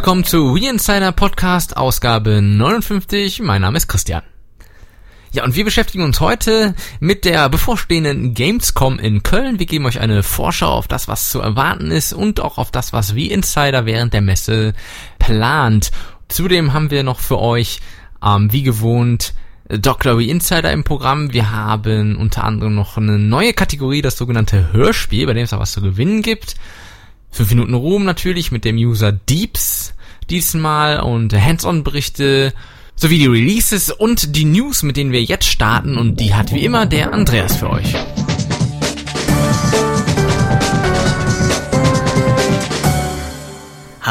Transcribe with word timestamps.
Willkommen 0.00 0.24
zu 0.24 0.54
We 0.54 0.66
Insider 0.66 1.12
Podcast 1.12 1.76
Ausgabe 1.76 2.40
59. 2.40 3.42
Mein 3.42 3.60
Name 3.60 3.76
ist 3.76 3.86
Christian. 3.86 4.22
Ja, 5.30 5.44
und 5.44 5.56
wir 5.56 5.66
beschäftigen 5.66 6.04
uns 6.04 6.20
heute 6.20 6.74
mit 7.00 7.26
der 7.26 7.50
bevorstehenden 7.50 8.32
Gamescom 8.32 8.98
in 8.98 9.22
Köln. 9.22 9.58
Wir 9.58 9.66
geben 9.66 9.84
euch 9.84 10.00
eine 10.00 10.22
Vorschau 10.22 10.70
auf 10.70 10.88
das, 10.88 11.06
was 11.06 11.28
zu 11.28 11.40
erwarten 11.40 11.90
ist 11.90 12.14
und 12.14 12.40
auch 12.40 12.56
auf 12.56 12.70
das, 12.70 12.94
was 12.94 13.14
wie 13.14 13.30
Insider 13.30 13.84
während 13.84 14.14
der 14.14 14.22
Messe 14.22 14.72
plant. 15.18 15.90
Zudem 16.28 16.72
haben 16.72 16.90
wir 16.90 17.02
noch 17.02 17.20
für 17.20 17.38
euch, 17.38 17.80
ähm, 18.24 18.50
wie 18.54 18.62
gewohnt, 18.62 19.34
Dr. 19.68 20.18
We 20.18 20.24
Insider 20.24 20.72
im 20.72 20.82
Programm. 20.82 21.34
Wir 21.34 21.50
haben 21.50 22.16
unter 22.16 22.44
anderem 22.44 22.74
noch 22.74 22.96
eine 22.96 23.18
neue 23.18 23.52
Kategorie, 23.52 24.00
das 24.00 24.16
sogenannte 24.16 24.72
Hörspiel, 24.72 25.26
bei 25.26 25.34
dem 25.34 25.44
es 25.44 25.52
auch 25.52 25.60
was 25.60 25.72
zu 25.72 25.82
gewinnen 25.82 26.22
gibt. 26.22 26.56
Fünf 27.30 27.50
Minuten 27.50 27.74
Ruhm 27.74 28.04
natürlich 28.04 28.52
mit 28.52 28.64
dem 28.64 28.76
User 28.76 29.12
Deeps 29.12 29.94
diesmal 30.28 31.00
und 31.00 31.32
Hands-on-Berichte 31.32 32.52
sowie 32.96 33.18
die 33.18 33.26
Releases 33.26 33.90
und 33.90 34.36
die 34.36 34.44
News, 34.44 34.82
mit 34.82 34.96
denen 34.96 35.12
wir 35.12 35.22
jetzt 35.22 35.46
starten 35.46 35.96
und 35.96 36.20
die 36.20 36.34
hat 36.34 36.52
wie 36.52 36.64
immer 36.64 36.86
der 36.86 37.12
Andreas 37.14 37.56
für 37.56 37.70
euch. 37.70 37.94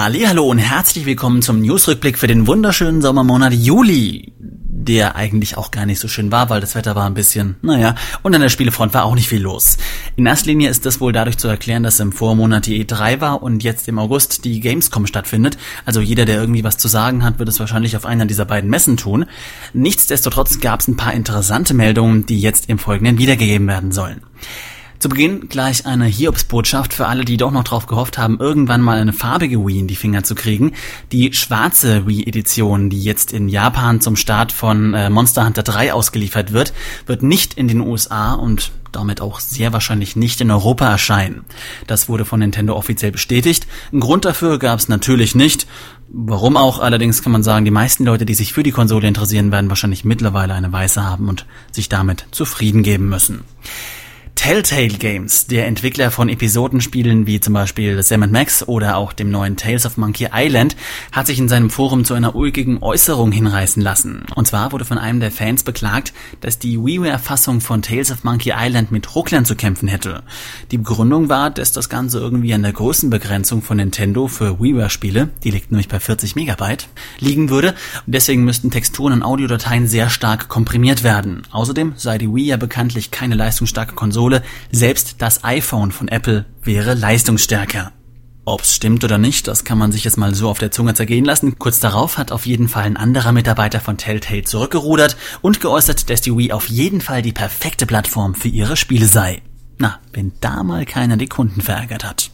Hallo 0.02 0.48
und 0.48 0.60
herzlich 0.60 1.06
willkommen 1.06 1.42
zum 1.42 1.60
Newsrückblick 1.60 2.18
für 2.18 2.28
den 2.28 2.48
wunderschönen 2.48 3.02
Sommermonat 3.02 3.52
Juli 3.52 4.32
der 4.90 5.18
eigentlich 5.18 5.58
auch 5.58 5.72
gar 5.72 5.86
nicht 5.86 6.00
so 6.00 6.08
schön 6.08 6.32
war, 6.32 6.50
weil 6.50 6.62
das 6.62 6.74
Wetter 6.74 6.96
war 6.96 7.06
ein 7.06 7.14
bisschen, 7.14 7.58
naja, 7.62 7.96
und 8.24 8.34
an 8.34 8.40
der 8.40 8.48
Spielefront 8.48 8.94
war 8.94 9.04
auch 9.04 9.14
nicht 9.14 9.28
viel 9.28 9.42
los. 9.42 9.78
In 10.16 10.26
erster 10.26 10.48
Linie 10.48 10.70
ist 10.70 10.86
das 10.86 11.02
wohl 11.02 11.12
dadurch 11.12 11.38
zu 11.38 11.50
erklären, 11.50 11.84
dass 11.84 12.00
im 12.00 12.14
Vormonat 12.14 12.66
die 12.66 12.86
E3 12.86 13.20
war 13.20 13.44
und 13.44 13.62
jetzt 13.62 13.90
im 13.90 14.00
August 14.00 14.46
die 14.46 14.62
Gamescom 14.62 15.06
stattfindet. 15.06 15.58
Also 15.86 16.00
jeder, 16.00 16.24
der 16.24 16.40
irgendwie 16.40 16.64
was 16.64 16.78
zu 16.78 16.88
sagen 16.88 17.26
hat, 17.26 17.40
wird 17.40 17.50
es 17.50 17.60
wahrscheinlich 17.60 17.98
auf 17.98 18.06
einer 18.06 18.26
dieser 18.26 18.46
beiden 18.46 18.70
Messen 18.70 18.96
tun. 18.96 19.26
Nichtsdestotrotz 19.74 20.62
gab 20.62 20.80
es 20.80 20.88
ein 20.88 20.96
paar 20.96 21.14
interessante 21.14 21.74
Meldungen, 21.74 22.26
die 22.26 22.40
jetzt 22.40 22.70
im 22.70 22.80
Folgenden 22.80 23.18
wiedergegeben 23.18 23.68
werden 23.68 23.92
sollen. 23.92 24.22
Zu 25.00 25.08
Beginn 25.08 25.48
gleich 25.48 25.86
eine 25.86 26.08
Hiobsbotschaft 26.08 26.94
für 26.94 27.08
alle, 27.08 27.24
die 27.24 27.38
doch 27.38 27.52
noch 27.52 27.64
drauf 27.64 27.88
gehofft 27.88 28.18
haben, 28.18 28.38
irgendwann 28.38 28.82
mal 28.82 29.00
eine 29.00 29.14
farbige 29.14 29.66
Wii 29.66 29.80
in 29.80 29.88
die 29.88 29.96
Finger 29.96 30.24
zu 30.26 30.36
kriegen. 30.36 30.74
Die 31.14 31.32
schwarze 31.32 32.06
Wii-Edition, 32.06 32.90
die 32.90 33.02
jetzt 33.02 33.32
in 33.32 33.48
Japan 33.48 34.02
zum 34.02 34.18
Start 34.18 34.52
von 34.52 34.94
äh, 34.94 35.10
Monster 35.10 35.46
Hunter 35.46 35.64
3 35.64 35.94
ausgeliefert 35.94 36.52
wird, 36.52 36.74
wird 37.06 37.24
nicht 37.24 37.54
in 37.54 37.70
den 37.70 37.80
USA 37.80 38.34
und 38.34 38.74
damit 38.92 39.22
auch 39.22 39.40
sehr 39.40 39.72
wahrscheinlich 39.72 40.18
nicht 40.18 40.42
in 40.42 40.52
Europa 40.52 40.90
erscheinen. 40.90 41.46
Das 41.88 42.10
wurde 42.10 42.26
von 42.26 42.42
Nintendo 42.42 42.76
offiziell 42.76 43.14
bestätigt. 43.14 43.68
Einen 43.94 44.02
Grund 44.02 44.26
dafür 44.26 44.60
gab 44.60 44.80
es 44.80 44.90
natürlich 44.90 45.34
nicht. 45.34 45.66
Warum 46.10 46.58
auch, 46.58 46.80
allerdings 46.80 47.22
kann 47.22 47.32
man 47.32 47.44
sagen, 47.44 47.64
die 47.64 47.72
meisten 47.72 48.04
Leute, 48.04 48.26
die 48.26 48.36
sich 48.36 48.52
für 48.52 48.64
die 48.64 48.72
Konsole 48.72 49.08
interessieren, 49.08 49.54
werden 49.54 49.70
wahrscheinlich 49.70 50.04
mittlerweile 50.04 50.56
eine 50.56 50.74
weiße 50.74 51.02
haben 51.06 51.30
und 51.30 51.46
sich 51.72 51.88
damit 51.88 52.26
zufrieden 52.32 52.84
geben 52.84 53.08
müssen. 53.08 53.46
Telltale 54.42 54.88
Games, 54.88 55.48
der 55.48 55.68
Entwickler 55.68 56.12
von 56.12 56.30
Episodenspielen 56.30 57.28
wie 57.28 57.42
zum 57.42 57.54
Beispiel 57.54 58.02
Sam 58.02 58.32
Max 58.32 58.66
oder 58.66 58.96
auch 58.96 59.12
dem 59.12 59.30
neuen 59.32 59.58
Tales 59.58 59.86
of 59.86 59.98
Monkey 59.98 60.30
Island, 60.34 60.78
hat 61.12 61.28
sich 61.28 61.40
in 61.40 61.50
seinem 61.50 61.70
Forum 61.70 62.06
zu 62.06 62.14
einer 62.14 62.38
ulkigen 62.38 62.82
Äußerung 62.82 63.34
hinreißen 63.34 63.84
lassen. 63.84 64.24
Und 64.36 64.48
zwar 64.48 64.72
wurde 64.72 64.86
von 64.86 64.98
einem 64.98 65.20
der 65.20 65.32
Fans 65.32 65.64
beklagt, 65.64 66.14
dass 66.40 66.58
die 66.58 66.80
WiiWare-Fassung 66.80 67.60
von 67.60 67.82
Tales 67.82 68.12
of 68.12 68.24
Monkey 68.24 68.54
Island 68.56 68.94
mit 68.94 69.14
Rucklern 69.14 69.44
zu 69.44 69.58
kämpfen 69.58 69.90
hätte. 69.90 70.24
Die 70.72 70.78
Begründung 70.78 71.28
war, 71.28 71.50
dass 71.50 71.74
das 71.74 71.90
Ganze 71.90 72.20
irgendwie 72.20 72.54
an 72.54 72.64
der 72.64 72.72
Größenbegrenzung 72.72 73.62
von 73.62 73.76
Nintendo 73.76 74.30
für 74.30 74.62
WiiWare-Spiele, 74.62 75.32
die 75.44 75.52
liegt 75.52 75.70
nämlich 75.70 75.90
bei 75.90 76.00
40 76.00 76.38
Megabyte, 76.38 76.88
liegen 77.20 77.50
würde 77.50 77.76
und 78.06 78.16
deswegen 78.16 78.46
müssten 78.46 78.72
Texturen 78.72 79.12
und 79.12 79.24
Audiodateien 79.24 79.86
sehr 79.86 80.10
stark 80.10 80.48
komprimiert 80.48 81.04
werden. 81.04 81.42
Außerdem 81.52 81.96
sei 81.98 82.18
die 82.18 82.34
Wii 82.34 82.46
ja 82.46 82.58
bekanntlich 82.58 83.12
keine 83.12 83.36
leistungsstarke 83.36 83.96
Konsole 83.96 84.29
Konsole, 84.30 84.44
selbst 84.72 85.16
das 85.20 85.44
iPhone 85.44 85.92
von 85.92 86.08
Apple 86.08 86.46
wäre 86.64 86.94
leistungsstärker. 86.94 87.92
Ob's 88.46 88.76
stimmt 88.76 89.04
oder 89.04 89.18
nicht, 89.18 89.48
das 89.48 89.64
kann 89.64 89.78
man 89.78 89.92
sich 89.92 90.04
jetzt 90.04 90.18
mal 90.18 90.34
so 90.34 90.50
auf 90.50 90.60
der 90.60 90.72
Zunge 90.72 90.94
zergehen 90.94 91.26
lassen. 91.26 91.60
Kurz 91.60 91.80
darauf 91.80 92.18
hat 92.18 92.32
auf 92.32 92.46
jeden 92.46 92.68
Fall 92.68 92.84
ein 92.84 92.98
anderer 92.98 93.32
Mitarbeiter 93.32 93.80
von 93.80 93.98
Telltale 93.98 94.44
zurückgerudert 94.44 95.18
und 95.42 95.62
geäußert, 95.62 96.10
dass 96.10 96.22
die 96.22 96.36
Wii 96.36 96.52
auf 96.52 96.68
jeden 96.68 97.02
Fall 97.02 97.22
die 97.22 97.32
perfekte 97.32 97.86
Plattform 97.86 98.36
für 98.36 98.48
ihre 98.48 98.76
Spiele 98.76 99.06
sei. 99.06 99.42
Na, 99.78 100.00
wenn 100.14 100.32
da 100.42 100.64
mal 100.64 100.86
keiner 100.86 101.18
die 101.18 101.28
Kunden 101.28 101.62
verärgert 101.62 102.04
hat. 102.04 102.32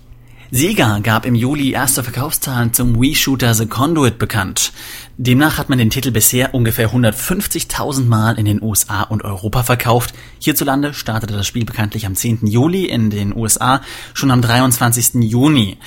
Sega 0.51 0.99
gab 0.99 1.25
im 1.25 1.33
Juli 1.33 1.71
erste 1.71 2.03
Verkaufszahlen 2.03 2.71
zum 2.71 3.01
Wii-Shooter 3.01 3.55
The 3.55 3.65
Conduit 3.65 4.19
bekannt. 4.19 4.73
Demnach 5.17 5.57
hat 5.57 5.69
man 5.69 5.79
den 5.79 5.89
Titel 5.89 6.11
bisher 6.11 6.53
ungefähr 6.53 6.91
150.000 6.91 8.05
Mal 8.05 8.37
in 8.37 8.45
den 8.45 8.61
USA 8.61 9.01
und 9.01 9.23
Europa 9.23 9.63
verkauft. 9.63 10.13
Hierzulande 10.39 10.93
startete 10.93 11.33
das 11.33 11.47
Spiel 11.47 11.65
bekanntlich 11.65 12.05
am 12.05 12.13
10. 12.13 12.45
Juli, 12.45 12.85
in 12.85 13.09
den 13.09 13.35
USA 13.35 13.81
schon 14.13 14.29
am 14.29 14.43
23. 14.43 15.23
Juni. 15.23 15.77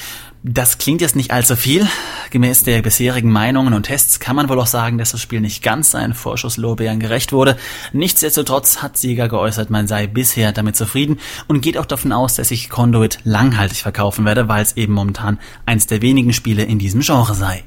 Das 0.44 0.78
klingt 0.78 1.00
jetzt 1.00 1.16
nicht 1.16 1.32
allzu 1.32 1.56
viel. 1.56 1.86
Gemäß 2.30 2.62
der 2.62 2.80
bisherigen 2.80 3.32
Meinungen 3.32 3.74
und 3.74 3.84
Tests 3.84 4.20
kann 4.20 4.36
man 4.36 4.48
wohl 4.48 4.60
auch 4.60 4.68
sagen, 4.68 4.96
dass 4.96 5.10
das 5.10 5.20
Spiel 5.20 5.40
nicht 5.40 5.64
ganz 5.64 5.90
seinen 5.90 6.14
Vorschusslorbeeren 6.14 7.00
gerecht 7.00 7.32
wurde. 7.32 7.56
Nichtsdestotrotz 7.92 8.80
hat 8.80 8.96
Sega 8.96 9.26
geäußert, 9.26 9.70
man 9.70 9.88
sei 9.88 10.06
bisher 10.06 10.52
damit 10.52 10.76
zufrieden 10.76 11.18
und 11.48 11.60
geht 11.60 11.76
auch 11.76 11.86
davon 11.86 12.12
aus, 12.12 12.36
dass 12.36 12.48
sich 12.48 12.70
Conduit 12.70 13.18
langhaltig 13.24 13.78
verkaufen 13.78 14.24
werde, 14.24 14.48
weil 14.48 14.62
es 14.62 14.76
eben 14.76 14.92
momentan 14.92 15.38
eins 15.66 15.86
der 15.86 16.02
wenigen 16.02 16.32
Spiele 16.32 16.62
in 16.62 16.78
diesem 16.78 17.00
Genre 17.00 17.34
sei. 17.34 17.64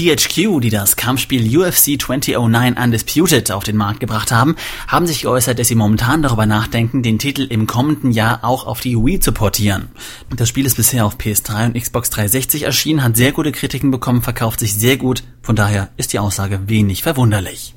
THQ, 0.00 0.60
die 0.60 0.70
das 0.70 0.96
Kampfspiel 0.96 1.58
UFC 1.58 2.00
2009 2.00 2.78
Undisputed 2.78 3.52
auf 3.52 3.64
den 3.64 3.76
Markt 3.76 4.00
gebracht 4.00 4.32
haben, 4.32 4.56
haben 4.88 5.06
sich 5.06 5.22
geäußert, 5.22 5.58
dass 5.58 5.68
sie 5.68 5.74
momentan 5.74 6.22
darüber 6.22 6.46
nachdenken, 6.46 7.02
den 7.02 7.18
Titel 7.18 7.42
im 7.42 7.66
kommenden 7.66 8.10
Jahr 8.10 8.42
auch 8.42 8.66
auf 8.66 8.80
die 8.80 8.96
Wii 8.96 9.20
zu 9.20 9.32
portieren. 9.32 9.90
Das 10.34 10.48
Spiel 10.48 10.64
ist 10.64 10.76
bisher 10.76 11.04
auf 11.04 11.18
PS3 11.18 11.66
und 11.66 11.74
Xbox 11.74 12.08
360 12.08 12.62
erschienen, 12.62 13.02
hat 13.02 13.16
sehr 13.16 13.32
gute 13.32 13.52
Kritiken 13.52 13.90
bekommen, 13.90 14.22
verkauft 14.22 14.60
sich 14.60 14.74
sehr 14.74 14.96
gut, 14.96 15.22
von 15.42 15.54
daher 15.54 15.90
ist 15.98 16.14
die 16.14 16.18
Aussage 16.18 16.60
wenig 16.66 17.02
verwunderlich. 17.02 17.74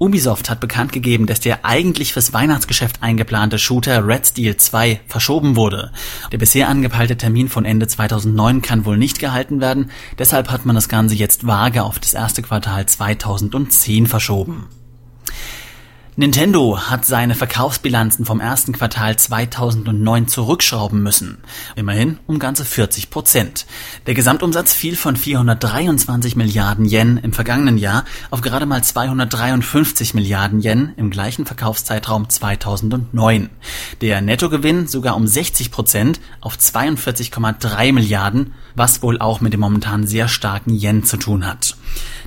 Ubisoft 0.00 0.48
hat 0.48 0.60
bekannt 0.60 0.92
gegeben, 0.92 1.26
dass 1.26 1.40
der 1.40 1.66
eigentlich 1.66 2.14
fürs 2.14 2.32
Weihnachtsgeschäft 2.32 3.02
eingeplante 3.02 3.58
Shooter 3.58 4.06
Red 4.06 4.26
Steel 4.26 4.56
2 4.56 5.00
verschoben 5.06 5.56
wurde. 5.56 5.92
Der 6.32 6.38
bisher 6.38 6.68
angepeilte 6.68 7.18
Termin 7.18 7.50
von 7.50 7.66
Ende 7.66 7.86
2009 7.86 8.62
kann 8.62 8.86
wohl 8.86 8.96
nicht 8.96 9.18
gehalten 9.18 9.60
werden, 9.60 9.90
deshalb 10.18 10.50
hat 10.50 10.64
man 10.64 10.74
das 10.74 10.88
Ganze 10.88 11.14
jetzt 11.16 11.46
vage 11.46 11.82
auf 11.82 11.98
das 11.98 12.14
erste 12.14 12.40
Quartal 12.40 12.86
2010 12.86 14.06
verschoben. 14.06 14.68
Nintendo 16.20 16.78
hat 16.78 17.06
seine 17.06 17.34
Verkaufsbilanzen 17.34 18.26
vom 18.26 18.40
ersten 18.40 18.72
Quartal 18.72 19.16
2009 19.16 20.28
zurückschrauben 20.28 21.02
müssen. 21.02 21.38
Immerhin 21.76 22.18
um 22.26 22.38
ganze 22.38 22.66
40 22.66 23.08
Prozent. 23.08 23.64
Der 24.06 24.12
Gesamtumsatz 24.12 24.74
fiel 24.74 24.96
von 24.96 25.16
423 25.16 26.36
Milliarden 26.36 26.84
Yen 26.84 27.16
im 27.16 27.32
vergangenen 27.32 27.78
Jahr 27.78 28.04
auf 28.30 28.42
gerade 28.42 28.66
mal 28.66 28.84
253 28.84 30.12
Milliarden 30.12 30.60
Yen 30.60 30.92
im 30.98 31.08
gleichen 31.08 31.46
Verkaufszeitraum 31.46 32.28
2009. 32.28 33.48
Der 34.02 34.20
Nettogewinn 34.20 34.88
sogar 34.88 35.16
um 35.16 35.26
60 35.26 35.70
Prozent 35.70 36.20
auf 36.42 36.58
42,3 36.58 37.94
Milliarden, 37.94 38.52
was 38.74 39.02
wohl 39.02 39.18
auch 39.18 39.40
mit 39.40 39.54
dem 39.54 39.60
momentan 39.60 40.06
sehr 40.06 40.28
starken 40.28 40.74
Yen 40.74 41.02
zu 41.02 41.16
tun 41.16 41.46
hat. 41.46 41.78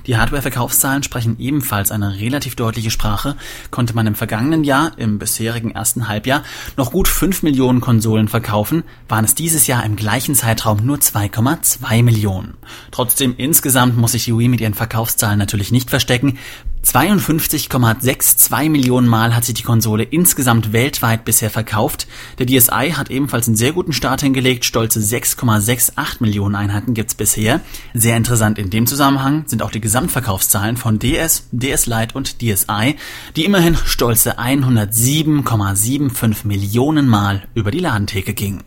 Die 0.06 0.18
Hardware-Verkaufszahlen 0.18 1.02
sprechen 1.02 1.36
ebenfalls 1.38 1.90
eine 1.90 2.18
relativ 2.18 2.56
deutliche 2.56 2.90
Sprache. 2.90 3.36
Konnte 3.84 3.96
man 3.96 4.06
im 4.06 4.14
vergangenen 4.14 4.64
Jahr, 4.64 4.92
im 4.96 5.18
bisherigen 5.18 5.72
ersten 5.72 6.08
Halbjahr, 6.08 6.42
noch 6.78 6.90
gut 6.90 7.06
5 7.06 7.42
Millionen 7.42 7.82
Konsolen 7.82 8.28
verkaufen, 8.28 8.82
waren 9.10 9.26
es 9.26 9.34
dieses 9.34 9.66
Jahr 9.66 9.84
im 9.84 9.94
gleichen 9.94 10.34
Zeitraum 10.34 10.78
nur 10.86 10.96
2,2 10.96 12.02
Millionen. 12.02 12.54
Trotzdem 12.92 13.34
insgesamt 13.36 13.98
muss 13.98 14.12
sich 14.12 14.24
die 14.24 14.38
Wii 14.38 14.48
mit 14.48 14.62
ihren 14.62 14.72
Verkaufszahlen 14.72 15.38
natürlich 15.38 15.70
nicht 15.70 15.90
verstecken. 15.90 16.38
52,62 16.84 18.68
Millionen 18.68 19.08
Mal 19.08 19.34
hat 19.34 19.44
sich 19.44 19.54
die 19.54 19.62
Konsole 19.62 20.02
insgesamt 20.02 20.72
weltweit 20.72 21.24
bisher 21.24 21.50
verkauft. 21.50 22.06
Der 22.38 22.46
DSi 22.46 22.92
hat 22.94 23.10
ebenfalls 23.10 23.46
einen 23.46 23.56
sehr 23.56 23.72
guten 23.72 23.92
Start 23.92 24.20
hingelegt. 24.20 24.64
Stolze 24.64 25.00
6,68 25.00 26.16
Millionen 26.20 26.54
Einheiten 26.54 26.92
gibt's 26.94 27.14
bisher. 27.14 27.60
Sehr 27.94 28.16
interessant 28.16 28.58
in 28.58 28.70
dem 28.70 28.86
Zusammenhang 28.86 29.44
sind 29.46 29.62
auch 29.62 29.70
die 29.70 29.80
Gesamtverkaufszahlen 29.80 30.76
von 30.76 30.98
DS, 30.98 31.48
DS 31.52 31.86
Lite 31.86 32.14
und 32.14 32.42
DSi, 32.42 32.96
die 33.34 33.44
immerhin 33.44 33.73
stolze 33.76 34.38
107,75 34.38 36.46
Millionen 36.46 37.08
Mal 37.08 37.44
über 37.54 37.70
die 37.70 37.78
Ladentheke 37.78 38.34
gingen. 38.34 38.62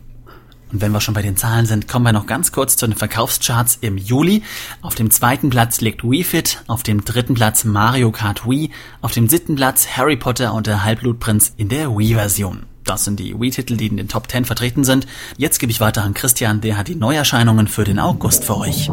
Und 0.70 0.82
wenn 0.82 0.92
wir 0.92 1.00
schon 1.00 1.14
bei 1.14 1.22
den 1.22 1.36
Zahlen 1.36 1.66
sind, 1.66 1.88
kommen 1.88 2.04
wir 2.04 2.12
noch 2.12 2.26
ganz 2.26 2.52
kurz 2.52 2.76
zu 2.76 2.86
den 2.86 2.96
Verkaufscharts 2.96 3.78
im 3.80 3.96
Juli. 3.96 4.42
Auf 4.82 4.94
dem 4.94 5.10
zweiten 5.10 5.50
Platz 5.50 5.80
liegt 5.80 6.04
Wii 6.04 6.24
Fit, 6.24 6.62
auf 6.66 6.82
dem 6.82 7.04
dritten 7.04 7.34
Platz 7.34 7.64
Mario 7.64 8.10
Kart 8.10 8.46
Wii, 8.46 8.70
auf 9.00 9.12
dem 9.12 9.28
siebten 9.28 9.56
Platz 9.56 9.86
Harry 9.96 10.16
Potter 10.16 10.52
und 10.52 10.66
der 10.66 10.84
Halbblutprinz 10.84 11.54
in 11.56 11.68
der 11.68 11.96
Wii-Version. 11.96 12.64
Das 12.84 13.04
sind 13.04 13.18
die 13.18 13.38
Wii-Titel, 13.38 13.76
die 13.76 13.86
in 13.86 13.96
den 13.96 14.08
Top 14.08 14.30
10 14.30 14.44
vertreten 14.44 14.84
sind. 14.84 15.06
Jetzt 15.36 15.58
gebe 15.58 15.72
ich 15.72 15.80
weiter 15.80 16.04
an 16.04 16.14
Christian, 16.14 16.60
der 16.60 16.76
hat 16.76 16.88
die 16.88 16.94
Neuerscheinungen 16.94 17.68
für 17.68 17.84
den 17.84 17.98
August 17.98 18.44
für 18.44 18.56
euch. 18.56 18.90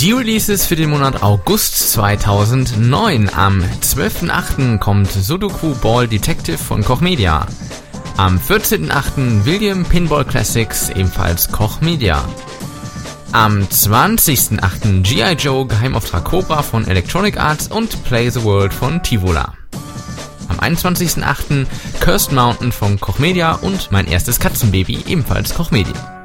Die 0.00 0.12
Releases 0.12 0.66
für 0.66 0.76
den 0.76 0.90
Monat 0.90 1.22
August 1.22 1.92
2009. 1.92 3.30
Am 3.34 3.62
12.8. 3.80 4.78
kommt 4.78 5.10
Sudoku 5.10 5.74
Ball 5.76 6.06
Detective 6.06 6.58
von 6.58 6.84
Koch 6.84 7.00
Media. 7.00 7.46
Am 8.18 8.38
14.8. 8.38 9.46
William 9.46 9.86
Pinball 9.86 10.26
Classics, 10.26 10.90
ebenfalls 10.90 11.50
Koch 11.50 11.80
Media. 11.80 12.22
Am 13.32 13.62
20.8. 13.62 15.02
G.I. 15.02 15.32
Joe 15.32 15.66
Geheimauftrag 15.66 16.24
Cobra 16.24 16.62
von 16.62 16.86
Electronic 16.86 17.38
Arts 17.40 17.68
und 17.68 18.04
Play 18.04 18.28
the 18.28 18.44
World 18.44 18.74
von 18.74 19.02
Tivola. 19.02 19.54
Am 20.48 20.60
21.8. 20.60 21.66
Cursed 22.00 22.32
Mountain 22.32 22.70
von 22.70 23.00
Koch 23.00 23.18
Media 23.18 23.52
und 23.52 23.90
Mein 23.90 24.06
erstes 24.06 24.40
Katzenbaby, 24.40 25.04
ebenfalls 25.06 25.54
Koch 25.54 25.70
Media. 25.70 26.15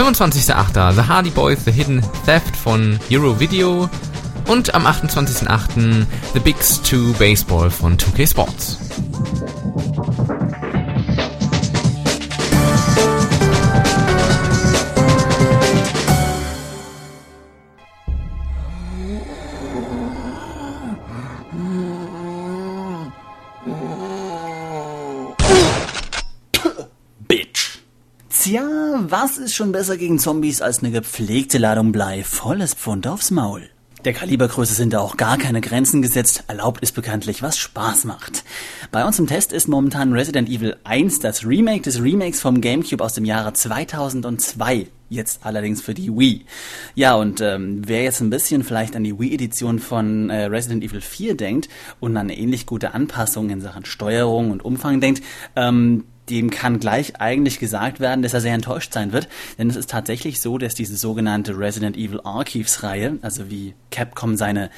25.8. 0.00 0.94
The 0.94 1.02
Hardy 1.02 1.28
Boys 1.28 1.62
The 1.66 1.70
Hidden 1.70 2.00
Theft 2.24 2.56
von 2.56 2.98
Euro 3.10 3.38
Video 3.38 3.86
und 4.48 4.74
am 4.74 4.86
28.8. 4.86 6.06
The 6.32 6.40
Bigs 6.40 6.82
2 6.84 7.18
Baseball 7.18 7.68
von 7.68 7.98
2K 7.98 8.26
Sports. 8.26 8.78
Ist 29.40 29.54
schon 29.54 29.72
besser 29.72 29.96
gegen 29.96 30.18
Zombies 30.18 30.60
als 30.62 30.80
eine 30.80 30.90
gepflegte 30.90 31.58
Ladung 31.58 31.92
Blei, 31.92 32.22
volles 32.24 32.74
Pfund 32.74 33.06
aufs 33.06 33.30
Maul? 33.30 33.68
Der 34.04 34.14
Kalibergröße 34.14 34.72
sind 34.72 34.94
da 34.94 35.00
auch 35.00 35.18
gar 35.18 35.36
keine 35.36 35.60
Grenzen 35.60 36.00
gesetzt. 36.00 36.44
Erlaubt 36.48 36.82
ist 36.82 36.92
bekanntlich, 36.92 37.42
was 37.42 37.58
Spaß 37.58 38.04
macht. 38.04 38.44
Bei 38.90 39.04
uns 39.04 39.18
im 39.18 39.26
Test 39.26 39.52
ist 39.52 39.68
momentan 39.68 40.14
Resident 40.14 40.48
Evil 40.48 40.76
1 40.84 41.20
das 41.20 41.44
Remake 41.44 41.82
des 41.82 42.02
Remakes 42.02 42.40
vom 42.40 42.62
GameCube 42.62 43.04
aus 43.04 43.12
dem 43.12 43.26
Jahre 43.26 43.52
2002. 43.52 44.86
Jetzt 45.10 45.44
allerdings 45.44 45.82
für 45.82 45.92
die 45.92 46.16
Wii. 46.16 46.46
Ja, 46.94 47.14
und 47.14 47.42
ähm, 47.42 47.82
wer 47.84 48.02
jetzt 48.02 48.20
ein 48.20 48.30
bisschen 48.30 48.64
vielleicht 48.64 48.96
an 48.96 49.04
die 49.04 49.18
Wii-Edition 49.18 49.80
von 49.80 50.30
äh, 50.30 50.44
Resident 50.44 50.82
Evil 50.82 51.02
4 51.02 51.36
denkt 51.36 51.68
und 51.98 52.16
an 52.16 52.30
eine 52.30 52.38
ähnlich 52.38 52.64
gute 52.64 52.94
Anpassung 52.94 53.50
in 53.50 53.60
Sachen 53.60 53.84
Steuerung 53.84 54.50
und 54.50 54.64
Umfang 54.64 55.00
denkt, 55.00 55.22
ähm, 55.56 56.04
dem 56.30 56.50
kann 56.50 56.80
gleich 56.80 57.20
eigentlich 57.20 57.58
gesagt 57.58 58.00
werden, 58.00 58.22
dass 58.22 58.34
er 58.34 58.40
sehr 58.40 58.54
enttäuscht 58.54 58.92
sein 58.92 59.12
wird, 59.12 59.28
denn 59.58 59.68
es 59.68 59.76
ist 59.76 59.90
tatsächlich 59.90 60.40
so, 60.40 60.58
dass 60.58 60.74
diese 60.74 60.96
sogenannte 60.96 61.58
Resident 61.58 61.96
Evil 61.96 62.20
Archives 62.24 62.82
Reihe, 62.82 63.18
also 63.22 63.50
wie 63.50 63.74
Capcom 63.90 64.36
seine 64.36 64.70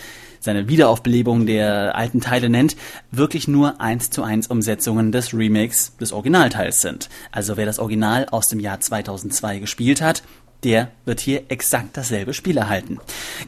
seine 0.42 0.68
Wiederaufbelebung 0.68 1.46
der 1.46 1.96
alten 1.96 2.20
Teile 2.20 2.50
nennt, 2.50 2.76
wirklich 3.10 3.46
nur 3.46 3.80
1 3.80 4.10
zu 4.10 4.24
1 4.24 4.48
Umsetzungen 4.48 5.12
des 5.12 5.32
Remakes 5.32 5.96
des 5.98 6.12
Originalteils 6.12 6.80
sind. 6.80 7.08
Also 7.30 7.56
wer 7.56 7.64
das 7.64 7.78
Original 7.78 8.26
aus 8.30 8.48
dem 8.48 8.58
Jahr 8.58 8.80
2002 8.80 9.60
gespielt 9.60 10.02
hat, 10.02 10.22
der 10.64 10.92
wird 11.04 11.20
hier 11.20 11.44
exakt 11.48 11.96
dasselbe 11.96 12.34
Spiel 12.34 12.56
erhalten. 12.56 12.98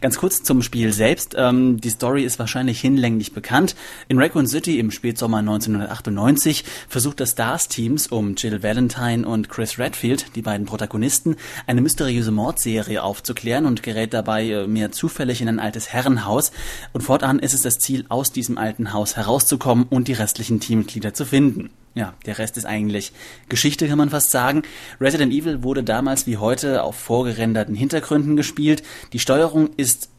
Ganz 0.00 0.18
kurz 0.18 0.42
zum 0.42 0.62
Spiel 0.62 0.92
selbst. 0.92 1.34
Ähm, 1.38 1.80
die 1.80 1.90
Story 1.90 2.24
ist 2.24 2.38
wahrscheinlich 2.38 2.80
hinlänglich 2.80 3.32
bekannt. 3.32 3.76
In 4.08 4.18
Raccoon 4.18 4.46
City 4.46 4.78
im 4.78 4.90
Spätsommer 4.90 5.38
1998 5.38 6.64
versucht 6.88 7.20
das 7.20 7.32
Stars-Teams 7.32 8.08
um 8.08 8.34
Jill 8.34 8.62
Valentine 8.62 9.26
und 9.26 9.48
Chris 9.48 9.78
Redfield, 9.78 10.34
die 10.34 10.42
beiden 10.42 10.66
Protagonisten, 10.66 11.36
eine 11.66 11.80
mysteriöse 11.80 12.32
Mordserie 12.32 13.02
aufzuklären 13.02 13.66
und 13.66 13.82
gerät 13.82 14.12
dabei 14.12 14.48
äh, 14.48 14.66
mehr 14.66 14.90
zufällig 14.92 15.40
in 15.40 15.48
ein 15.48 15.60
altes 15.60 15.92
Herrenhaus. 15.92 16.52
Und 16.92 17.02
fortan 17.02 17.38
ist 17.38 17.54
es 17.54 17.62
das 17.62 17.78
Ziel, 17.78 18.04
aus 18.08 18.32
diesem 18.32 18.58
alten 18.58 18.92
Haus 18.92 19.16
herauszukommen 19.16 19.86
und 19.88 20.08
die 20.08 20.12
restlichen 20.12 20.60
Teammitglieder 20.60 21.14
zu 21.14 21.24
finden. 21.24 21.70
Ja, 21.94 22.14
der 22.26 22.38
Rest 22.38 22.56
ist 22.56 22.64
eigentlich 22.64 23.12
Geschichte, 23.48 23.86
kann 23.86 23.98
man 23.98 24.10
fast 24.10 24.32
sagen. 24.32 24.62
Resident 25.00 25.32
Evil 25.32 25.62
wurde 25.62 25.84
damals 25.84 26.26
wie 26.26 26.38
heute 26.38 26.82
auf 26.82 26.96
vorgerenderten 26.96 27.76
Hintergründen 27.76 28.36
gespielt. 28.36 28.82
Die 29.12 29.20
Steuerung 29.20 29.70
ist 29.76 30.10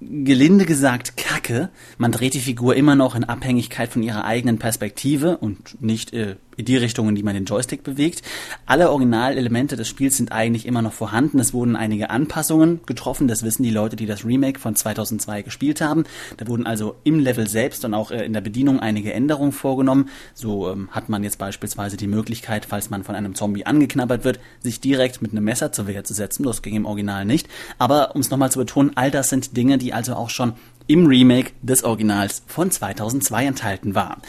gelinde 0.00 0.64
gesagt 0.64 1.16
kacke. 1.16 1.68
Man 1.98 2.10
dreht 2.10 2.34
die 2.34 2.40
Figur 2.40 2.74
immer 2.74 2.96
noch 2.96 3.14
in 3.14 3.24
Abhängigkeit 3.24 3.90
von 3.90 4.02
ihrer 4.02 4.24
eigenen 4.24 4.58
Perspektive 4.58 5.36
und 5.36 5.80
nicht 5.82 6.12
äh, 6.12 6.36
die 6.62 6.76
Richtung, 6.76 7.08
in 7.08 7.14
die 7.14 7.22
man 7.22 7.34
den 7.34 7.44
Joystick 7.44 7.82
bewegt. 7.82 8.22
Alle 8.66 8.90
Originalelemente 8.90 9.76
des 9.76 9.88
Spiels 9.88 10.16
sind 10.16 10.32
eigentlich 10.32 10.66
immer 10.66 10.82
noch 10.82 10.92
vorhanden. 10.92 11.38
Es 11.38 11.52
wurden 11.52 11.76
einige 11.76 12.10
Anpassungen 12.10 12.80
getroffen. 12.86 13.28
Das 13.28 13.42
wissen 13.42 13.62
die 13.62 13.70
Leute, 13.70 13.96
die 13.96 14.06
das 14.06 14.24
Remake 14.24 14.58
von 14.58 14.76
2002 14.76 15.42
gespielt 15.42 15.80
haben. 15.80 16.04
Da 16.36 16.46
wurden 16.46 16.66
also 16.66 16.96
im 17.04 17.18
Level 17.18 17.48
selbst 17.48 17.84
und 17.84 17.94
auch 17.94 18.10
äh, 18.10 18.24
in 18.24 18.32
der 18.32 18.40
Bedienung 18.40 18.80
einige 18.80 19.12
Änderungen 19.12 19.52
vorgenommen. 19.52 20.08
So 20.34 20.70
ähm, 20.70 20.88
hat 20.90 21.08
man 21.08 21.24
jetzt 21.24 21.38
beispielsweise 21.38 21.96
die 21.96 22.06
Möglichkeit, 22.06 22.66
falls 22.66 22.90
man 22.90 23.04
von 23.04 23.14
einem 23.14 23.34
Zombie 23.34 23.66
angeknabbert 23.66 24.24
wird, 24.24 24.40
sich 24.60 24.80
direkt 24.80 25.22
mit 25.22 25.32
einem 25.32 25.44
Messer 25.44 25.72
zur 25.72 25.86
Wehr 25.86 26.04
zu 26.04 26.14
setzen. 26.14 26.42
Das 26.44 26.62
ging 26.62 26.74
im 26.74 26.86
Original 26.86 27.24
nicht. 27.24 27.48
Aber 27.78 28.14
um 28.14 28.20
es 28.20 28.30
nochmal 28.30 28.50
zu 28.50 28.58
betonen, 28.58 28.92
all 28.94 29.10
das 29.10 29.28
sind 29.28 29.56
Dinge, 29.56 29.78
die 29.78 29.92
also 29.92 30.14
auch 30.14 30.30
schon 30.30 30.54
im 30.86 31.06
Remake 31.06 31.52
des 31.62 31.84
Originals 31.84 32.42
von 32.46 32.70
2002 32.70 33.46
enthalten 33.46 33.94
war. 33.94 34.20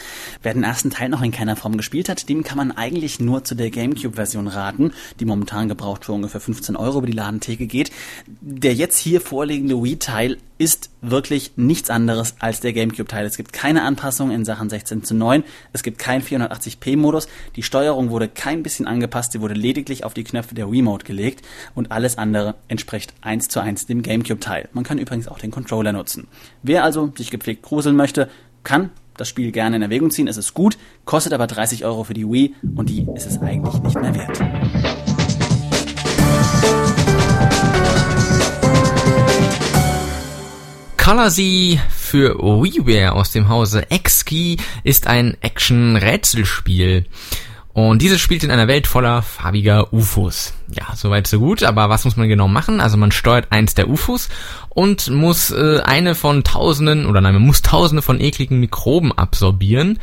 Wer 0.42 0.54
den 0.54 0.64
ersten 0.64 0.90
Teil 0.90 1.08
noch 1.08 1.22
in 1.22 1.32
keiner 1.32 1.56
Form 1.56 1.76
gespielt 1.76 2.08
hat, 2.08 2.28
dem 2.28 2.44
kann 2.44 2.56
man 2.56 2.72
eigentlich 2.72 3.20
nur 3.20 3.44
zu 3.44 3.54
der 3.54 3.70
GameCube-Version 3.70 4.48
raten, 4.48 4.92
die 5.20 5.24
momentan 5.24 5.68
gebraucht 5.68 6.04
für 6.04 6.12
ungefähr 6.12 6.40
15 6.40 6.76
Euro 6.76 6.98
über 6.98 7.06
die 7.06 7.12
Ladentheke 7.12 7.66
geht. 7.66 7.90
Der 8.40 8.74
jetzt 8.74 8.98
hier 8.98 9.20
vorliegende 9.20 9.82
Wii-Teil 9.82 10.38
ist 10.62 10.90
wirklich 11.00 11.54
nichts 11.56 11.90
anderes 11.90 12.36
als 12.38 12.60
der 12.60 12.72
GameCube-Teil. 12.72 13.26
Es 13.26 13.36
gibt 13.36 13.52
keine 13.52 13.82
Anpassung 13.82 14.30
in 14.30 14.44
Sachen 14.44 14.70
16 14.70 15.02
zu 15.02 15.12
9. 15.12 15.42
Es 15.72 15.82
gibt 15.82 15.98
keinen 15.98 16.22
480p-Modus. 16.22 17.26
Die 17.56 17.64
Steuerung 17.64 18.10
wurde 18.10 18.28
kein 18.28 18.62
bisschen 18.62 18.86
angepasst. 18.86 19.32
Sie 19.32 19.40
wurde 19.40 19.54
lediglich 19.54 20.04
auf 20.04 20.14
die 20.14 20.22
Knöpfe 20.22 20.54
der 20.54 20.70
Wiimote 20.70 21.04
gelegt 21.04 21.44
und 21.74 21.90
alles 21.90 22.16
andere 22.16 22.54
entspricht 22.68 23.12
eins 23.22 23.48
zu 23.48 23.58
eins 23.58 23.86
dem 23.86 24.02
GameCube-Teil. 24.02 24.68
Man 24.72 24.84
kann 24.84 24.98
übrigens 24.98 25.26
auch 25.26 25.40
den 25.40 25.50
Controller 25.50 25.92
nutzen. 25.92 26.28
Wer 26.62 26.84
also 26.84 27.12
sich 27.16 27.32
gepflegt 27.32 27.62
gruseln 27.62 27.96
möchte, 27.96 28.28
kann 28.62 28.90
das 29.16 29.28
Spiel 29.28 29.50
gerne 29.50 29.74
in 29.74 29.82
Erwägung 29.82 30.12
ziehen. 30.12 30.28
Es 30.28 30.36
ist 30.36 30.54
gut, 30.54 30.78
kostet 31.04 31.32
aber 31.32 31.48
30 31.48 31.84
Euro 31.84 32.04
für 32.04 32.14
die 32.14 32.30
Wii 32.30 32.54
und 32.76 32.88
die 32.88 33.04
ist 33.16 33.26
es 33.26 33.40
eigentlich 33.40 33.82
nicht 33.82 34.00
mehr 34.00 34.14
wert. 34.14 35.01
Color 41.12 41.30
für 41.90 42.38
WiiWare 42.38 43.12
aus 43.12 43.32
dem 43.32 43.50
Hause 43.50 43.84
X-Key 43.90 44.56
ist 44.82 45.06
ein 45.06 45.36
Action-Rätselspiel. 45.42 47.04
Und 47.74 48.00
dieses 48.00 48.18
spielt 48.18 48.44
in 48.44 48.50
einer 48.50 48.66
Welt 48.66 48.86
voller 48.86 49.20
farbiger 49.20 49.92
UFOs. 49.92 50.54
Ja, 50.70 50.96
soweit 50.96 51.26
so 51.26 51.38
gut, 51.38 51.64
aber 51.64 51.90
was 51.90 52.06
muss 52.06 52.16
man 52.16 52.30
genau 52.30 52.48
machen? 52.48 52.80
Also 52.80 52.96
man 52.96 53.12
steuert 53.12 53.48
eins 53.52 53.74
der 53.74 53.90
UFOs 53.90 54.30
und 54.70 55.10
muss 55.10 55.50
äh, 55.50 55.80
eine 55.84 56.14
von 56.14 56.44
tausenden, 56.44 57.04
oder 57.04 57.20
nein, 57.20 57.34
man 57.34 57.42
muss 57.42 57.60
tausende 57.60 58.00
von 58.00 58.18
ekligen 58.18 58.58
Mikroben 58.58 59.12
absorbieren. 59.12 59.98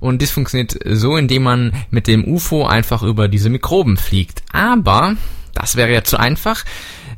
Und 0.00 0.22
das 0.22 0.32
funktioniert 0.32 0.76
so, 0.84 1.16
indem 1.16 1.44
man 1.44 1.72
mit 1.90 2.08
dem 2.08 2.24
UFO 2.24 2.66
einfach 2.66 3.04
über 3.04 3.28
diese 3.28 3.48
Mikroben 3.48 3.96
fliegt. 3.96 4.42
Aber, 4.50 5.14
das 5.54 5.76
wäre 5.76 5.92
ja 5.92 6.02
zu 6.02 6.18
einfach, 6.18 6.64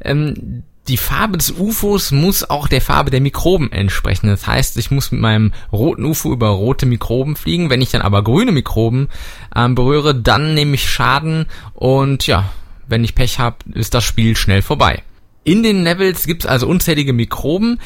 ähm, 0.02 0.62
die 0.90 0.96
Farbe 0.96 1.38
des 1.38 1.52
UFOs 1.52 2.10
muss 2.10 2.50
auch 2.50 2.66
der 2.66 2.80
Farbe 2.80 3.10
der 3.10 3.20
Mikroben 3.20 3.70
entsprechen. 3.70 4.26
Das 4.26 4.46
heißt, 4.46 4.76
ich 4.76 4.90
muss 4.90 5.12
mit 5.12 5.20
meinem 5.20 5.52
roten 5.72 6.04
UFO 6.04 6.32
über 6.32 6.48
rote 6.48 6.84
Mikroben 6.84 7.36
fliegen. 7.36 7.70
Wenn 7.70 7.80
ich 7.80 7.90
dann 7.90 8.02
aber 8.02 8.24
grüne 8.24 8.50
Mikroben 8.50 9.08
ähm, 9.54 9.76
berühre, 9.76 10.16
dann 10.16 10.54
nehme 10.54 10.74
ich 10.74 10.90
Schaden 10.90 11.46
und 11.74 12.26
ja, 12.26 12.50
wenn 12.88 13.04
ich 13.04 13.14
Pech 13.14 13.38
habe, 13.38 13.56
ist 13.72 13.94
das 13.94 14.02
Spiel 14.02 14.36
schnell 14.36 14.62
vorbei. 14.62 15.02
In 15.44 15.62
den 15.62 15.84
Levels 15.84 16.26
gibt 16.26 16.44
es 16.44 16.50
also 16.50 16.66
unzählige 16.66 17.12
Mikroben, 17.12 17.80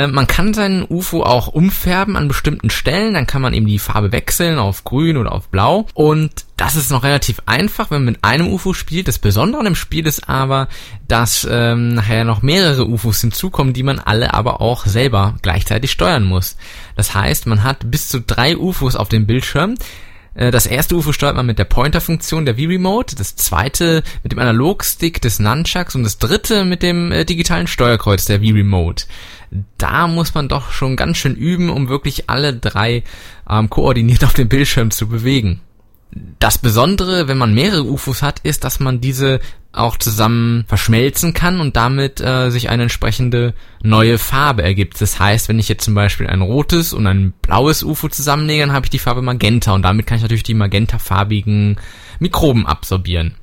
äh, 0.00 0.06
man 0.06 0.26
kann 0.26 0.54
seinen 0.54 0.84
UFO 0.88 1.22
auch 1.22 1.48
umfärben 1.48 2.16
an 2.16 2.28
bestimmten 2.28 2.70
Stellen, 2.70 3.14
dann 3.14 3.26
kann 3.26 3.42
man 3.42 3.52
eben 3.52 3.66
die 3.66 3.78
Farbe 3.78 4.12
wechseln 4.12 4.58
auf 4.58 4.84
grün 4.84 5.16
oder 5.16 5.32
auf 5.32 5.48
blau 5.48 5.86
und 5.94 6.30
das 6.56 6.76
ist 6.76 6.90
noch 6.90 7.04
relativ 7.04 7.40
einfach, 7.46 7.90
wenn 7.90 8.04
man 8.04 8.14
mit 8.14 8.24
einem 8.24 8.52
UFO 8.52 8.74
spielt. 8.74 9.08
Das 9.08 9.18
Besondere 9.18 9.60
an 9.60 9.64
dem 9.64 9.74
Spiel 9.74 10.06
ist 10.06 10.28
aber, 10.28 10.68
dass 11.08 11.46
ähm, 11.50 11.94
nachher 11.94 12.24
noch 12.24 12.42
mehrere 12.42 12.86
UFOs 12.86 13.20
hinzukommen, 13.22 13.72
die 13.72 13.82
man 13.82 13.98
alle 13.98 14.34
aber 14.34 14.60
auch 14.60 14.84
selber 14.84 15.36
gleichzeitig 15.42 15.90
steuern 15.90 16.24
muss. 16.24 16.56
Das 16.96 17.14
heißt, 17.14 17.46
man 17.46 17.62
hat 17.62 17.90
bis 17.90 18.08
zu 18.08 18.20
drei 18.20 18.56
UFOs 18.56 18.96
auf 18.96 19.08
dem 19.08 19.26
Bildschirm, 19.26 19.76
Äh, 20.34 20.50
das 20.50 20.66
erste 20.66 20.96
UFO 20.96 21.12
steuert 21.12 21.36
man 21.36 21.46
mit 21.46 21.58
der 21.58 21.64
Pointer-Funktion 21.64 22.44
der 22.44 22.56
Wii-Remote, 22.56 23.16
das 23.16 23.36
zweite 23.36 24.02
mit 24.22 24.32
dem 24.32 24.38
Analogstick 24.38 25.20
des 25.20 25.38
Nunchucks 25.38 25.94
und 25.94 26.04
das 26.04 26.18
dritte 26.18 26.64
mit 26.64 26.82
dem 26.82 27.12
äh, 27.12 27.24
digitalen 27.24 27.66
Steuerkreuz 27.66 28.26
der 28.26 28.40
Wii-Remote. 28.40 29.06
Da 29.78 30.06
muss 30.06 30.34
man 30.34 30.48
doch 30.48 30.70
schon 30.70 30.96
ganz 30.96 31.16
schön 31.16 31.34
üben, 31.34 31.70
um 31.70 31.88
wirklich 31.88 32.30
alle 32.30 32.54
drei 32.54 33.02
ähm, 33.48 33.68
koordiniert 33.68 34.24
auf 34.24 34.34
dem 34.34 34.48
Bildschirm 34.48 34.90
zu 34.90 35.08
bewegen. 35.08 35.60
Das 36.38 36.58
Besondere, 36.58 37.28
wenn 37.28 37.38
man 37.38 37.54
mehrere 37.54 37.84
UFOs 37.84 38.22
hat, 38.22 38.40
ist, 38.40 38.64
dass 38.64 38.80
man 38.80 39.00
diese 39.00 39.40
auch 39.72 39.96
zusammen 39.96 40.64
verschmelzen 40.66 41.34
kann 41.34 41.60
und 41.60 41.76
damit 41.76 42.20
äh, 42.20 42.50
sich 42.50 42.68
eine 42.68 42.84
entsprechende 42.84 43.54
neue 43.82 44.18
Farbe 44.18 44.62
ergibt. 44.62 45.00
Das 45.00 45.20
heißt, 45.20 45.48
wenn 45.48 45.60
ich 45.60 45.68
jetzt 45.68 45.84
zum 45.84 45.94
Beispiel 45.94 46.26
ein 46.26 46.42
rotes 46.42 46.92
und 46.92 47.06
ein 47.06 47.32
blaues 47.42 47.84
UFO 47.84 48.08
zusammenlege, 48.08 48.62
dann 48.62 48.72
habe 48.72 48.86
ich 48.86 48.90
die 48.90 48.98
Farbe 48.98 49.22
Magenta 49.22 49.72
und 49.72 49.82
damit 49.82 50.06
kann 50.06 50.16
ich 50.16 50.22
natürlich 50.22 50.42
die 50.42 50.54
magentafarbigen 50.54 51.76
Mikroben 52.18 52.66
absorbieren. 52.66 53.36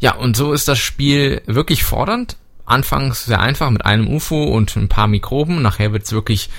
Ja, 0.00 0.16
und 0.16 0.36
so 0.36 0.52
ist 0.52 0.66
das 0.66 0.78
Spiel 0.78 1.42
wirklich 1.46 1.84
fordernd. 1.84 2.36
Anfangs 2.66 3.26
sehr 3.26 3.40
einfach 3.40 3.70
mit 3.70 3.84
einem 3.84 4.08
UFO 4.08 4.44
und 4.44 4.74
ein 4.76 4.88
paar 4.88 5.06
Mikroben. 5.06 5.62
Nachher 5.62 5.92
wird 5.92 6.04
es 6.04 6.12
wirklich 6.12 6.50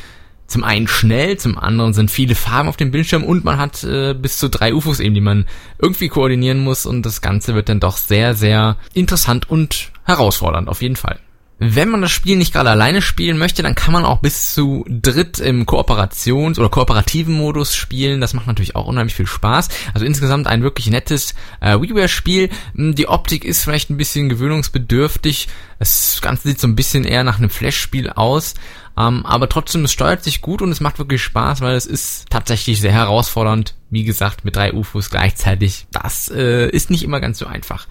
zum 0.47 0.63
einen 0.63 0.87
schnell, 0.87 1.37
zum 1.37 1.57
anderen 1.57 1.93
sind 1.93 2.11
viele 2.11 2.35
Farben 2.35 2.69
auf 2.69 2.77
dem 2.77 2.91
Bildschirm 2.91 3.23
und 3.23 3.43
man 3.43 3.57
hat 3.57 3.83
äh, 3.83 4.13
bis 4.13 4.37
zu 4.37 4.49
drei 4.49 4.73
UFOs 4.73 4.99
eben, 4.99 5.15
die 5.15 5.21
man 5.21 5.45
irgendwie 5.79 6.07
koordinieren 6.07 6.59
muss 6.59 6.85
und 6.85 7.03
das 7.03 7.21
Ganze 7.21 7.55
wird 7.55 7.69
dann 7.69 7.79
doch 7.79 7.97
sehr, 7.97 8.35
sehr 8.35 8.77
interessant 8.93 9.49
und 9.49 9.91
herausfordernd 10.03 10.69
auf 10.69 10.81
jeden 10.81 10.95
Fall. 10.95 11.19
Wenn 11.57 11.87
man 11.89 12.01
das 12.01 12.11
Spiel 12.11 12.35
nicht 12.35 12.51
gerade 12.51 12.69
alleine 12.69 13.01
spielen 13.01 13.37
möchte, 13.37 13.63
dann 13.63 13.75
kann 13.75 13.93
man 13.93 14.03
auch 14.03 14.19
bis 14.19 14.53
zu 14.53 14.83
dritt 14.89 15.39
im 15.39 15.65
Kooperations- 15.65 16.59
oder 16.59 16.67
kooperativen 16.67 17.33
Modus 17.33 17.75
spielen. 17.75 18.19
Das 18.19 18.33
macht 18.33 18.47
natürlich 18.47 18.75
auch 18.75 18.87
unheimlich 18.87 19.15
viel 19.15 19.25
Spaß. 19.25 19.69
Also 19.93 20.05
insgesamt 20.05 20.47
ein 20.47 20.63
wirklich 20.63 20.87
nettes 20.87 21.33
äh, 21.61 21.79
WiiWare-Spiel. 21.79 22.49
Hm, 22.75 22.95
die 22.95 23.07
Optik 23.07 23.45
ist 23.45 23.63
vielleicht 23.63 23.89
ein 23.89 23.95
bisschen 23.95 24.27
gewöhnungsbedürftig. 24.27 25.47
Das 25.79 26.19
Ganze 26.21 26.49
sieht 26.49 26.59
so 26.59 26.67
ein 26.67 26.75
bisschen 26.75 27.05
eher 27.05 27.23
nach 27.23 27.37
einem 27.37 27.49
Flash-Spiel 27.49 28.09
aus. 28.09 28.55
Ähm, 28.97 29.25
aber 29.25 29.47
trotzdem, 29.47 29.85
es 29.85 29.93
steuert 29.93 30.25
sich 30.25 30.41
gut 30.41 30.61
und 30.61 30.71
es 30.71 30.81
macht 30.81 30.99
wirklich 30.99 31.23
Spaß, 31.23 31.61
weil 31.61 31.75
es 31.75 31.85
ist 31.85 32.29
tatsächlich 32.29 32.81
sehr 32.81 32.91
herausfordernd. 32.91 33.75
Wie 33.89 34.03
gesagt, 34.03 34.43
mit 34.43 34.57
drei 34.57 34.73
UFOs 34.73 35.09
gleichzeitig. 35.09 35.87
Das 35.91 36.29
äh, 36.29 36.69
ist 36.69 36.89
nicht 36.89 37.03
immer 37.03 37.21
ganz 37.21 37.39
so 37.39 37.45
einfach. 37.45 37.87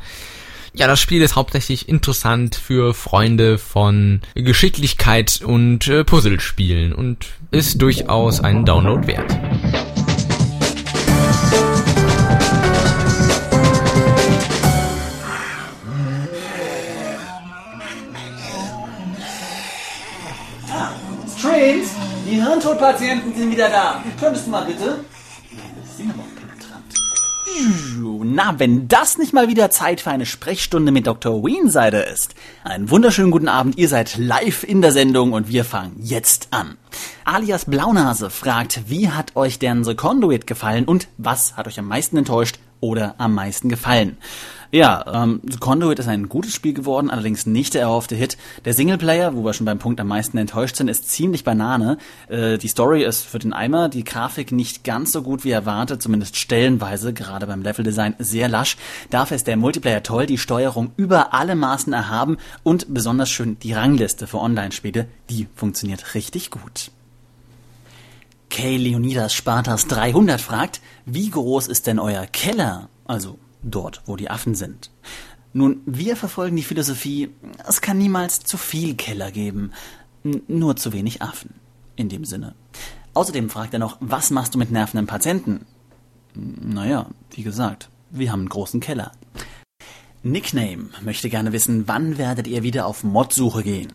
Ja, 0.77 0.89
das 0.89 1.01
Spiel 1.01 1.23
ist 1.23 1.37
hauptsächlich 1.37 1.89
interessant 1.89 2.57
für 2.57 2.95
Freunde 2.95 3.59
von 3.59 4.21
Geschicklichkeit 4.35 5.41
und 5.41 5.87
äh, 5.87 6.03
Puzzlespielen 6.03 6.93
und 6.93 7.27
ist 7.53 7.81
durchaus 7.81 8.41
einen 8.41 8.65
Download 8.65 9.07
wert. 9.07 9.31
Trains, 21.41 21.91
die 22.29 22.43
Hirntodpatienten 22.43 23.33
sind 23.33 23.53
wieder 23.53 23.69
da. 23.69 24.03
Könntest 24.19 24.47
du 24.47 24.51
mal 24.51 24.65
bitte? 24.65 25.05
Na, 28.23 28.59
wenn 28.59 28.89
das 28.89 29.19
nicht 29.19 29.33
mal 29.33 29.49
wieder 29.49 29.71
Zeit 29.71 30.01
für 30.01 30.11
eine 30.11 30.27
Sprechstunde 30.27 30.93
mit 30.93 31.07
Dr. 31.07 31.45
Weensider 31.45 32.07
ist. 32.07 32.35
Einen 32.65 32.91
wunderschönen 32.91 33.31
guten 33.31 33.49
Abend, 33.49 33.77
ihr 33.79 33.89
seid 33.89 34.17
live 34.17 34.65
in 34.65 34.83
der 34.83 34.93
Sendung 34.93 35.33
und 35.33 35.49
wir 35.49 35.65
fangen 35.65 35.97
jetzt 36.01 36.49
an. 36.51 36.77
Alias 37.25 37.67
Blaunase 37.67 38.31
fragt, 38.31 38.89
wie 38.89 39.11
hat 39.11 39.37
euch 39.37 39.59
denn 39.59 39.85
The 39.85 39.95
Conduit 39.95 40.47
gefallen 40.47 40.85
und 40.85 41.09
was 41.17 41.57
hat 41.57 41.67
euch 41.67 41.79
am 41.79 41.87
meisten 41.87 42.17
enttäuscht 42.17 42.59
oder 42.85 43.15
am 43.17 43.33
meisten 43.33 43.71
gefallen? 43.71 44.19
Ja, 44.71 45.23
ähm, 45.23 45.41
Conduit 45.61 46.01
ist 46.01 46.09
ein 46.09 46.29
gutes 46.29 46.53
Spiel 46.53 46.75
geworden, 46.75 47.09
allerdings 47.09 47.47
nicht 47.47 47.75
der 47.75 47.83
erhoffte 47.83 48.17
Hit. 48.17 48.37
Der 48.65 48.75
Singleplayer, 48.75 49.35
wo 49.35 49.45
wir 49.45 49.55
schon 49.55 49.67
beim 49.67 49.79
Punkt 49.79 50.01
am 50.01 50.09
meisten 50.09 50.37
enttäuscht 50.37 50.77
sind, 50.77 50.89
ist 50.89 51.09
ziemlich 51.09 51.45
Banane. 51.45 51.97
Äh, 52.29 52.59
die 52.59 52.69
Story 52.69 53.05
ist 53.05 53.25
für 53.25 53.39
den 53.39 53.53
Eimer, 53.53 53.89
die 53.89 54.03
Grafik 54.03 54.51
nicht 54.51 54.83
ganz 54.83 55.13
so 55.13 55.23
gut 55.23 55.45
wie 55.45 55.53
erwartet, 55.53 56.03
zumindest 56.03 56.37
stellenweise, 56.37 57.15
gerade 57.15 57.47
beim 57.47 57.63
Leveldesign 57.63 58.17
sehr 58.19 58.49
lasch. 58.49 58.77
Dafür 59.11 59.37
ist 59.37 59.47
der 59.47 59.57
Multiplayer 59.57 60.03
toll, 60.03 60.27
die 60.27 60.39
Steuerung 60.39 60.91
über 60.97 61.33
alle 61.33 61.55
Maßen 61.55 61.93
erhaben 61.93 62.37
und 62.65 62.93
besonders 62.93 63.31
schön 63.31 63.57
die 63.61 63.75
Rangliste 63.75 64.27
für 64.27 64.41
Online-Spiele, 64.41 65.07
die 65.31 65.47
funktioniert 65.55 66.15
richtig 66.15 66.51
gut. 66.51 66.91
Kay 68.55 68.77
Leonidas 68.77 69.35
Spartas 69.35 69.89
300 69.89 70.41
fragt, 70.41 70.81
wie 71.07 71.29
groß 71.29 71.67
ist 71.67 71.89
denn 71.89 71.99
euer 71.99 72.25
Keller? 72.27 72.89
Also 73.05 73.37
dort, 73.65 74.03
wo 74.07 74.15
die 74.15 74.31
Affen 74.31 74.55
sind. 74.55 74.93
Nun, 75.53 75.81
wir 75.87 76.15
verfolgen 76.15 76.55
die 76.55 76.63
Philosophie, 76.63 77.31
es 77.67 77.81
kann 77.81 77.99
niemals 77.99 78.45
zu 78.45 78.57
viel 78.57 78.95
Keller 78.95 79.33
geben, 79.33 79.73
nur 80.47 80.77
zu 80.77 80.93
wenig 80.93 81.21
Affen. 81.21 81.55
In 81.97 82.09
dem 82.09 82.25
Sinne. 82.25 82.55
Außerdem 83.13 83.51
fragt 83.51 83.73
er 83.73 83.81
noch, 83.81 83.97
was 83.99 84.31
machst 84.31 84.55
du 84.55 84.59
mit 84.61 84.71
nervenden 84.71 85.09
Patienten? 85.09 85.67
Naja, 86.35 87.09
wie 87.33 87.43
gesagt, 87.43 87.89
wir 88.11 88.31
haben 88.31 88.43
einen 88.43 88.49
großen 88.51 88.79
Keller. 88.79 89.11
Nickname 90.23 90.91
möchte 91.03 91.29
gerne 91.29 91.51
wissen, 91.51 91.89
wann 91.89 92.19
werdet 92.19 92.47
ihr 92.47 92.63
wieder 92.63 92.87
auf 92.87 93.03
Modsuche 93.03 93.65
gehen? 93.65 93.93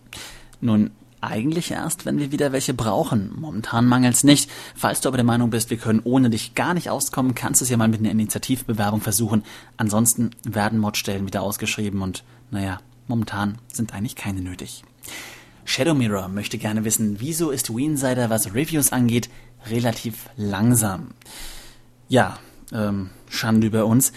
Nun, 0.60 0.92
eigentlich 1.21 1.71
erst, 1.71 2.05
wenn 2.05 2.17
wir 2.17 2.31
wieder 2.31 2.51
welche 2.51 2.73
brauchen. 2.73 3.31
Momentan 3.35 3.85
mangelt's 3.85 4.23
nicht. 4.23 4.49
Falls 4.75 5.01
du 5.01 5.09
aber 5.09 5.17
der 5.17 5.25
Meinung 5.25 5.49
bist, 5.49 5.69
wir 5.69 5.77
können 5.77 6.01
ohne 6.03 6.29
dich 6.29 6.55
gar 6.55 6.73
nicht 6.73 6.89
auskommen, 6.89 7.35
kannst 7.35 7.61
du 7.61 7.65
es 7.65 7.69
ja 7.69 7.77
mal 7.77 7.88
mit 7.88 7.99
einer 7.99 8.11
Initiativbewerbung 8.11 9.01
versuchen. 9.01 9.43
Ansonsten 9.77 10.31
werden 10.43 10.79
Modstellen 10.79 11.25
wieder 11.25 11.41
ausgeschrieben 11.41 12.01
und, 12.01 12.23
naja, 12.51 12.79
momentan 13.07 13.57
sind 13.71 13.93
eigentlich 13.93 14.15
keine 14.15 14.41
nötig. 14.41 14.83
Shadow 15.65 15.93
Mirror 15.93 16.29
möchte 16.29 16.57
gerne 16.57 16.83
wissen, 16.83 17.19
wieso 17.19 17.51
ist 17.51 17.75
Weensider, 17.75 18.29
was 18.29 18.55
Reviews 18.55 18.91
angeht, 18.91 19.29
relativ 19.69 20.29
langsam? 20.35 21.09
Ja, 22.07 22.39
ähm, 22.73 23.09
Schande 23.29 23.67
über 23.67 23.85
uns. 23.85 24.11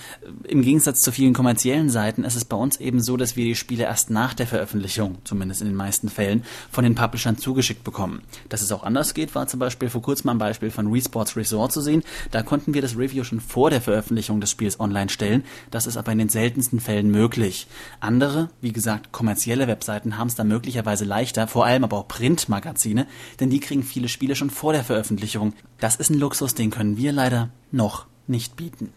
Im 0.45 0.63
Gegensatz 0.63 1.01
zu 1.01 1.13
vielen 1.13 1.35
kommerziellen 1.35 1.91
Seiten 1.91 2.25
ist 2.25 2.35
es 2.35 2.45
bei 2.45 2.57
uns 2.57 2.79
eben 2.79 3.01
so, 3.03 3.17
dass 3.17 3.37
wir 3.37 3.45
die 3.45 3.55
Spiele 3.55 3.85
erst 3.85 4.11
nach 4.11 4.35
der 4.35 4.47
Veröffentlichung, 4.47 5.19
zumindest 5.25 5.61
in 5.61 5.69
den 5.69 5.77
meisten 5.77 6.09
Fällen, 6.09 6.45
von 6.71 6.85
den 6.85 6.95
Publishern 6.95 7.37
zugeschickt 7.37 7.85
bekommen. 7.85 8.23
Dass 8.49 8.63
es 8.63 8.73
auch 8.73 8.83
anders 8.83 9.15
geht, 9.15 9.35
war 9.35 9.47
zum 9.47 9.61
Beispiel 9.61 9.91
vor 9.91 10.03
kurzem 10.03 10.31
ein 10.31 10.39
Beispiel 10.39 10.71
von 10.71 10.91
Resports 10.91 11.37
Resort 11.37 11.73
zu 11.73 11.81
sehen. 11.81 12.03
Da 12.31 12.43
konnten 12.43 12.75
wir 12.75 12.83
das 12.83 12.97
Review 12.97 13.25
schon 13.25 13.41
vor 13.41 13.71
der 13.71 13.83
Veröffentlichung 13.83 14.41
des 14.41 14.51
Spiels 14.51 14.81
online 14.81 15.11
stellen. 15.11 15.45
Das 15.71 15.87
ist 15.87 15.97
aber 15.97 16.13
in 16.13 16.19
den 16.19 16.29
seltensten 16.29 16.81
Fällen 16.81 17.11
möglich. 17.11 17.67
Andere, 18.01 18.49
wie 18.61 18.73
gesagt, 18.73 19.13
kommerzielle 19.13 19.69
Webseiten 19.69 20.17
haben 20.17 20.29
es 20.29 20.35
da 20.35 20.45
möglicherweise 20.45 21.05
leichter, 21.05 21.47
vor 21.49 21.67
allem 21.67 21.85
aber 21.85 21.99
auch 21.99 22.09
Printmagazine, 22.09 23.07
denn 23.41 23.51
die 23.51 23.61
kriegen 23.61 23.83
viele 23.83 24.09
Spiele 24.09 24.37
schon 24.37 24.51
vor 24.51 24.73
der 24.73 24.85
Veröffentlichung. 24.85 25.53
Das 25.79 25.97
ist 25.97 26.11
ein 26.11 26.19
Luxus, 26.19 26.55
den 26.55 26.71
können 26.71 26.97
wir 26.97 27.13
leider 27.13 27.51
noch 27.71 28.07
nicht 28.27 28.57
bieten. 28.57 28.93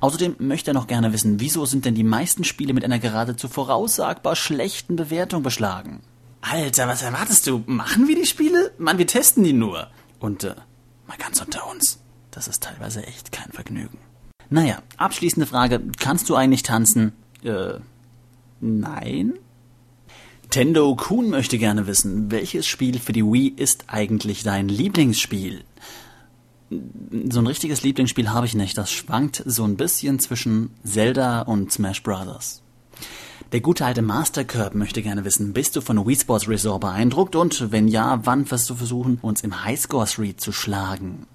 Außerdem 0.00 0.36
möchte 0.38 0.72
er 0.72 0.74
noch 0.74 0.88
gerne 0.88 1.12
wissen, 1.12 1.38
wieso 1.38 1.64
sind 1.64 1.84
denn 1.84 1.94
die 1.94 2.04
meisten 2.04 2.44
Spiele 2.44 2.74
mit 2.74 2.84
einer 2.84 2.98
geradezu 2.98 3.48
voraussagbar 3.48 4.34
schlechten 4.34 4.96
Bewertung 4.96 5.42
beschlagen? 5.42 6.00
Alter, 6.40 6.88
was 6.88 7.02
erwartest 7.02 7.46
du? 7.46 7.62
Machen 7.66 8.08
wir 8.08 8.16
die 8.16 8.26
Spiele? 8.26 8.72
Mann, 8.78 8.98
wir 8.98 9.06
testen 9.06 9.44
die 9.44 9.52
nur. 9.52 9.88
Und 10.18 10.42
äh, 10.42 10.56
mal 11.06 11.16
ganz 11.16 11.40
unter 11.40 11.70
uns, 11.70 12.00
das 12.32 12.48
ist 12.48 12.64
teilweise 12.64 13.06
echt 13.06 13.30
kein 13.30 13.52
Vergnügen. 13.52 13.98
Naja, 14.50 14.82
abschließende 14.96 15.46
Frage, 15.46 15.80
kannst 15.98 16.28
du 16.28 16.34
eigentlich 16.34 16.64
tanzen? 16.64 17.12
Äh, 17.44 17.74
nein? 18.60 19.34
Tendo 20.50 20.94
Kuhn 20.96 21.30
möchte 21.30 21.56
gerne 21.58 21.86
wissen, 21.86 22.30
welches 22.30 22.66
Spiel 22.66 22.98
für 22.98 23.12
die 23.12 23.24
Wii 23.24 23.48
ist 23.48 23.84
eigentlich 23.86 24.42
dein 24.42 24.68
Lieblingsspiel? 24.68 25.64
So 27.30 27.40
ein 27.40 27.46
richtiges 27.46 27.82
Lieblingsspiel 27.82 28.30
habe 28.30 28.46
ich 28.46 28.54
nicht. 28.54 28.76
Das 28.78 28.90
schwankt 28.90 29.42
so 29.46 29.64
ein 29.64 29.76
bisschen 29.76 30.18
zwischen 30.18 30.70
Zelda 30.84 31.42
und 31.42 31.72
Smash 31.72 32.02
Brothers. 32.02 32.62
Der 33.52 33.60
gute 33.60 33.84
alte 33.84 34.00
Master 34.00 34.44
Curb 34.44 34.74
möchte 34.74 35.02
gerne 35.02 35.26
wissen, 35.26 35.52
bist 35.52 35.76
du 35.76 35.82
von 35.82 36.06
Wii 36.06 36.16
Sports 36.16 36.48
Resort 36.48 36.80
beeindruckt 36.80 37.36
und 37.36 37.70
wenn 37.70 37.86
ja, 37.86 38.20
wann 38.24 38.50
wirst 38.50 38.70
du 38.70 38.74
versuchen, 38.74 39.18
uns 39.20 39.42
im 39.42 39.64
Highscore 39.64 40.06
Street 40.06 40.40
zu 40.40 40.52
schlagen? 40.52 41.26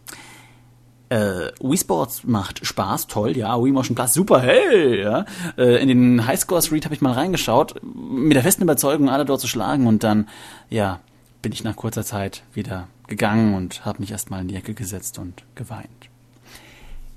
Äh, 1.10 1.52
Wii 1.62 1.78
Sports 1.78 2.24
macht 2.24 2.66
Spaß, 2.66 3.06
toll, 3.06 3.38
ja, 3.38 3.64
Wii 3.64 3.72
Motion 3.72 3.94
Plus, 3.94 4.16
super, 4.16 4.42
hey, 4.42 5.04
ja. 5.04 5.26
Äh, 5.58 5.80
in 5.82 5.90
den 5.90 6.26
Highscore 6.26 6.64
Street 6.64 6.86
habe 6.86 6.96
ich 6.96 7.02
mal 7.02 7.14
reingeschaut, 7.14 7.76
mit 7.84 8.36
der 8.36 8.42
festen 8.42 8.64
Überzeugung, 8.64 9.10
alle 9.10 9.24
dort 9.24 9.40
zu 9.40 9.48
schlagen 9.48 9.86
und 9.86 10.04
dann, 10.04 10.28
ja, 10.72 11.02
bin 11.44 11.52
ich 11.52 11.64
nach 11.64 11.76
kurzer 11.76 12.04
Zeit 12.04 12.42
wieder 12.52 12.88
gegangen 13.08 13.54
und 13.54 13.86
habe 13.86 14.00
mich 14.00 14.12
erstmal 14.12 14.42
in 14.42 14.48
die 14.48 14.56
Ecke 14.56 14.74
gesetzt 14.74 15.20
und 15.20 15.44
geweint. 15.56 16.10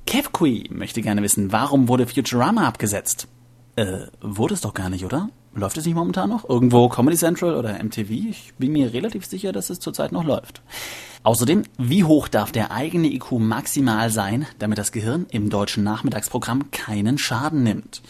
Kevqui 0.06 0.68
möchte 0.70 1.02
gerne 1.02 1.22
wissen, 1.22 1.52
warum 1.52 1.88
wurde 1.88 2.06
Futurama 2.06 2.66
abgesetzt? 2.66 3.28
Äh, 3.76 4.06
wurde 4.20 4.54
es 4.54 4.60
doch 4.60 4.74
gar 4.74 4.90
nicht, 4.90 5.04
oder? 5.04 5.28
Läuft 5.54 5.76
es 5.78 5.84
nicht 5.84 5.94
momentan 5.94 6.30
noch? 6.30 6.48
Irgendwo 6.48 6.88
Comedy 6.88 7.16
Central 7.16 7.54
oder 7.54 7.82
MTV? 7.82 8.10
Ich 8.10 8.54
bin 8.58 8.72
mir 8.72 8.92
relativ 8.92 9.24
sicher, 9.24 9.52
dass 9.52 9.70
es 9.70 9.80
zurzeit 9.80 10.12
noch 10.12 10.24
läuft. 10.24 10.62
Außerdem, 11.22 11.64
wie 11.76 12.04
hoch 12.04 12.28
darf 12.28 12.50
der 12.50 12.70
eigene 12.70 13.12
IQ 13.12 13.32
maximal 13.32 14.10
sein, 14.10 14.46
damit 14.58 14.78
das 14.78 14.92
Gehirn 14.92 15.26
im 15.30 15.50
deutschen 15.50 15.84
Nachmittagsprogramm 15.84 16.70
keinen 16.70 17.18
Schaden 17.18 17.62
nimmt? 17.62 18.00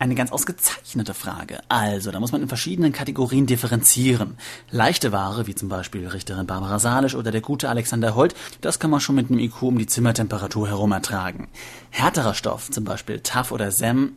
Eine 0.00 0.14
ganz 0.14 0.30
ausgezeichnete 0.30 1.12
Frage. 1.12 1.58
Also, 1.68 2.12
da 2.12 2.20
muss 2.20 2.30
man 2.30 2.40
in 2.40 2.48
verschiedenen 2.48 2.92
Kategorien 2.92 3.46
differenzieren. 3.46 4.36
Leichte 4.70 5.10
Ware, 5.10 5.48
wie 5.48 5.56
zum 5.56 5.68
Beispiel 5.68 6.06
Richterin 6.06 6.46
Barbara 6.46 6.78
Salisch 6.78 7.16
oder 7.16 7.32
der 7.32 7.40
gute 7.40 7.68
Alexander 7.68 8.14
Holt, 8.14 8.34
das 8.60 8.78
kann 8.78 8.90
man 8.90 9.00
schon 9.00 9.16
mit 9.16 9.28
einem 9.28 9.40
IQ 9.40 9.62
um 9.62 9.78
die 9.78 9.86
Zimmertemperatur 9.86 10.68
herum 10.68 10.92
ertragen. 10.92 11.48
Härterer 11.90 12.34
Stoff, 12.34 12.70
zum 12.70 12.84
Beispiel 12.84 13.20
Taff 13.20 13.50
oder 13.50 13.72
Sem, 13.72 14.12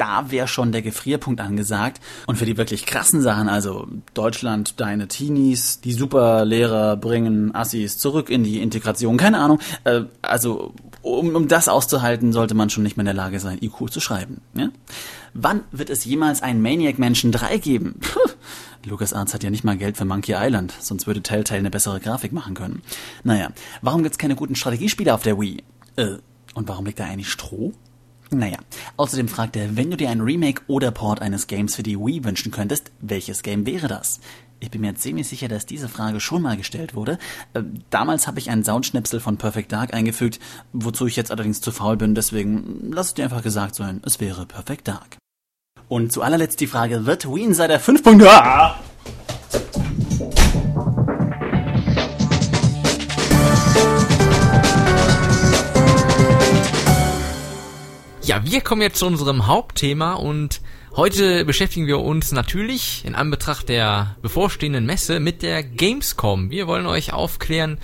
da 0.00 0.30
wäre 0.30 0.48
schon 0.48 0.72
der 0.72 0.82
Gefrierpunkt 0.82 1.40
angesagt. 1.40 2.00
Und 2.26 2.36
für 2.36 2.46
die 2.46 2.56
wirklich 2.56 2.86
krassen 2.86 3.20
Sachen, 3.20 3.48
also 3.48 3.86
Deutschland, 4.14 4.80
deine 4.80 5.08
Teenies, 5.08 5.80
die 5.80 5.92
Superlehrer 5.92 6.96
bringen 6.96 7.54
Assis 7.54 7.98
zurück 7.98 8.30
in 8.30 8.42
die 8.42 8.62
Integration, 8.62 9.16
keine 9.16 9.38
Ahnung. 9.38 9.60
Äh, 9.84 10.02
also 10.22 10.74
um, 11.02 11.34
um 11.34 11.48
das 11.48 11.68
auszuhalten, 11.68 12.32
sollte 12.32 12.54
man 12.54 12.70
schon 12.70 12.82
nicht 12.82 12.96
mehr 12.96 13.02
in 13.02 13.06
der 13.06 13.14
Lage 13.14 13.40
sein, 13.40 13.58
IQ 13.60 13.90
zu 13.90 14.00
schreiben. 14.00 14.40
Ja? 14.54 14.68
Wann 15.34 15.64
wird 15.72 15.90
es 15.90 16.04
jemals 16.04 16.42
einen 16.42 16.62
Maniac 16.62 16.98
Mansion 16.98 17.32
3 17.32 17.58
geben? 17.58 18.00
LucasArts 18.84 19.34
hat 19.34 19.42
ja 19.42 19.50
nicht 19.50 19.64
mal 19.64 19.76
Geld 19.76 19.96
für 19.96 20.04
Monkey 20.04 20.34
Island, 20.36 20.74
sonst 20.80 21.06
würde 21.06 21.22
Telltale 21.22 21.60
eine 21.60 21.70
bessere 21.70 22.00
Grafik 22.00 22.32
machen 22.32 22.54
können. 22.54 22.82
Naja, 23.24 23.50
warum 23.82 24.02
gibt's 24.02 24.18
keine 24.18 24.36
guten 24.36 24.54
Strategiespiele 24.54 25.12
auf 25.12 25.22
der 25.22 25.38
Wii? 25.38 25.62
Äh, 25.96 26.16
und 26.54 26.68
warum 26.68 26.86
liegt 26.86 26.98
da 26.98 27.04
eigentlich 27.04 27.30
Stroh? 27.30 27.72
Naja, 28.30 28.58
außerdem 28.96 29.28
fragt 29.28 29.56
er, 29.56 29.76
wenn 29.76 29.90
du 29.90 29.96
dir 29.96 30.08
ein 30.08 30.20
Remake 30.20 30.62
oder 30.68 30.92
Port 30.92 31.20
eines 31.20 31.46
Games 31.46 31.74
für 31.74 31.82
die 31.82 31.98
Wii 31.98 32.24
wünschen 32.24 32.52
könntest, 32.52 32.92
welches 33.00 33.42
Game 33.42 33.66
wäre 33.66 33.88
das? 33.88 34.20
Ich 34.62 34.70
bin 34.70 34.82
mir 34.82 34.94
ziemlich 34.94 35.26
sicher, 35.26 35.48
dass 35.48 35.64
diese 35.64 35.88
Frage 35.88 36.20
schon 36.20 36.42
mal 36.42 36.54
gestellt 36.54 36.94
wurde. 36.94 37.18
Äh, 37.54 37.62
damals 37.88 38.26
habe 38.26 38.38
ich 38.38 38.50
einen 38.50 38.62
Soundschnipsel 38.62 39.18
von 39.18 39.38
Perfect 39.38 39.72
Dark 39.72 39.94
eingefügt, 39.94 40.38
wozu 40.74 41.06
ich 41.06 41.16
jetzt 41.16 41.30
allerdings 41.30 41.62
zu 41.62 41.72
faul 41.72 41.96
bin, 41.96 42.14
deswegen 42.14 42.90
lass 42.92 43.08
es 43.08 43.14
dir 43.14 43.24
einfach 43.24 43.42
gesagt 43.42 43.74
sein, 43.74 44.02
es 44.04 44.20
wäre 44.20 44.44
Perfect 44.44 44.86
Dark. 44.86 45.16
Und 45.88 46.12
zu 46.12 46.20
allerletzt 46.20 46.60
die 46.60 46.66
Frage, 46.66 47.06
wird 47.06 47.26
Wii 47.26 47.44
Insider 47.44 47.78
5.0 47.78 48.74
Ja, 58.22 58.44
wir 58.44 58.60
kommen 58.60 58.82
jetzt 58.82 58.98
zu 58.98 59.06
unserem 59.06 59.46
Hauptthema 59.46 60.12
und 60.12 60.60
heute 61.00 61.46
beschäftigen 61.46 61.86
wir 61.86 62.00
uns 62.00 62.30
natürlich 62.30 63.06
in 63.06 63.14
Anbetracht 63.14 63.70
der 63.70 64.16
bevorstehenden 64.20 64.84
Messe 64.84 65.18
mit 65.18 65.40
der 65.40 65.62
Gamescom. 65.62 66.50
Wir 66.50 66.66
wollen 66.66 66.84
euch 66.84 67.14
aufklären 67.14 67.78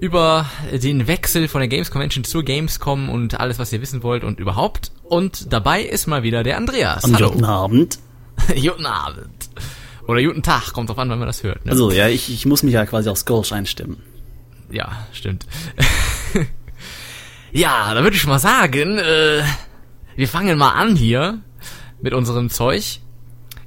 über 0.00 0.50
den 0.72 1.06
Wechsel 1.06 1.46
von 1.46 1.60
der 1.60 1.68
Games 1.68 1.92
Convention 1.92 2.24
zur 2.24 2.42
Gamescom 2.42 3.10
und 3.10 3.38
alles, 3.38 3.60
was 3.60 3.72
ihr 3.72 3.80
wissen 3.80 4.02
wollt 4.02 4.24
und 4.24 4.40
überhaupt. 4.40 4.90
Und 5.04 5.52
dabei 5.52 5.82
ist 5.82 6.08
mal 6.08 6.24
wieder 6.24 6.42
der 6.42 6.56
Andreas. 6.56 7.04
Und 7.04 7.16
guten 7.16 7.44
Abend. 7.44 8.00
guten 8.48 8.86
Abend. 8.86 9.50
Oder 10.08 10.20
guten 10.24 10.42
Tag, 10.42 10.72
kommt 10.72 10.90
drauf 10.90 10.98
an, 10.98 11.10
wann 11.10 11.20
man 11.20 11.28
das 11.28 11.44
hört. 11.44 11.64
Ne? 11.64 11.70
Also 11.70 11.92
ja, 11.92 12.08
ich, 12.08 12.28
ich 12.28 12.44
muss 12.44 12.64
mich 12.64 12.74
ja 12.74 12.84
quasi 12.86 13.08
aufs 13.08 13.20
Skolsch 13.20 13.52
einstimmen. 13.52 13.98
Ja, 14.68 15.06
stimmt. 15.12 15.46
Ja, 17.54 17.92
da 17.92 18.02
würde 18.02 18.16
ich 18.16 18.26
mal 18.26 18.38
sagen, 18.38 18.96
äh, 18.96 19.42
wir 20.16 20.26
fangen 20.26 20.56
mal 20.56 20.70
an 20.70 20.96
hier 20.96 21.40
mit 22.02 22.12
unserem 22.12 22.50
Zeug. 22.50 23.00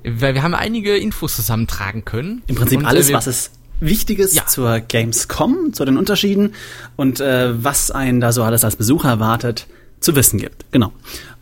Weil 0.04 0.36
wir 0.36 0.44
haben 0.44 0.54
einige 0.54 0.96
Infos 0.98 1.36
zusammentragen 1.36 2.06
können. 2.06 2.44
Im 2.48 2.56
Prinzip 2.56 2.80
und, 2.80 2.86
alles, 2.86 3.10
äh, 3.10 3.14
was 3.14 3.26
es 3.26 3.52
Wichtiges 3.80 4.36
ja. 4.36 4.46
zur 4.46 4.80
Gamescom, 4.80 5.74
zu 5.74 5.84
den 5.84 5.98
Unterschieden 5.98 6.54
und 6.96 7.20
äh, 7.20 7.64
was 7.64 7.92
einen 7.92 8.22
da 8.22 8.32
so 8.32 8.44
alles 8.44 8.64
als 8.64 8.76
Besucher 8.76 9.10
erwartet, 9.10 9.68
zu 10.00 10.16
wissen 10.16 10.40
gibt. 10.40 10.66
Genau. 10.72 10.94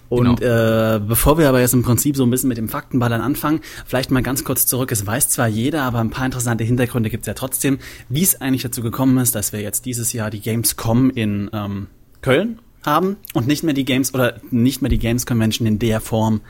Und 0.09 0.41
genau. 0.41 0.95
äh, 0.95 0.99
bevor 0.99 1.37
wir 1.37 1.49
aber 1.49 1.59
jetzt 1.59 1.73
im 1.73 1.81
Prinzip 1.81 2.15
so 2.15 2.23
ein 2.23 2.29
bisschen 2.29 2.49
mit 2.49 2.57
dem 2.57 2.69
Faktenballern 2.69 3.21
anfangen, 3.21 3.61
vielleicht 3.85 4.11
mal 4.11 4.21
ganz 4.21 4.43
kurz 4.43 4.67
zurück. 4.67 4.91
Es 4.91 5.05
weiß 5.05 5.29
zwar 5.29 5.47
jeder, 5.47 5.83
aber 5.83 5.99
ein 5.99 6.11
paar 6.11 6.25
interessante 6.25 6.63
Hintergründe 6.63 7.09
gibt 7.09 7.23
es 7.23 7.27
ja 7.27 7.33
trotzdem, 7.33 7.79
wie 8.09 8.21
es 8.21 8.39
eigentlich 8.39 8.61
dazu 8.61 8.83
gekommen 8.83 9.17
ist, 9.17 9.33
dass 9.33 9.53
wir 9.53 9.61
jetzt 9.61 9.85
dieses 9.85 10.13
Jahr 10.13 10.29
die 10.29 10.39
Gamescom 10.39 11.09
in 11.09 11.49
ähm, 11.51 11.87
Köln 12.21 12.59
haben 12.85 13.17
und 13.33 13.47
nicht 13.47 13.63
mehr 13.63 13.73
die 13.73 13.85
Games 13.85 14.13
oder 14.13 14.39
nicht 14.51 14.81
mehr 14.81 14.89
die 14.89 14.99
Games 14.99 15.25
Convention 15.25 15.67
in 15.67 15.79
der 15.79 16.01
Form 16.01 16.41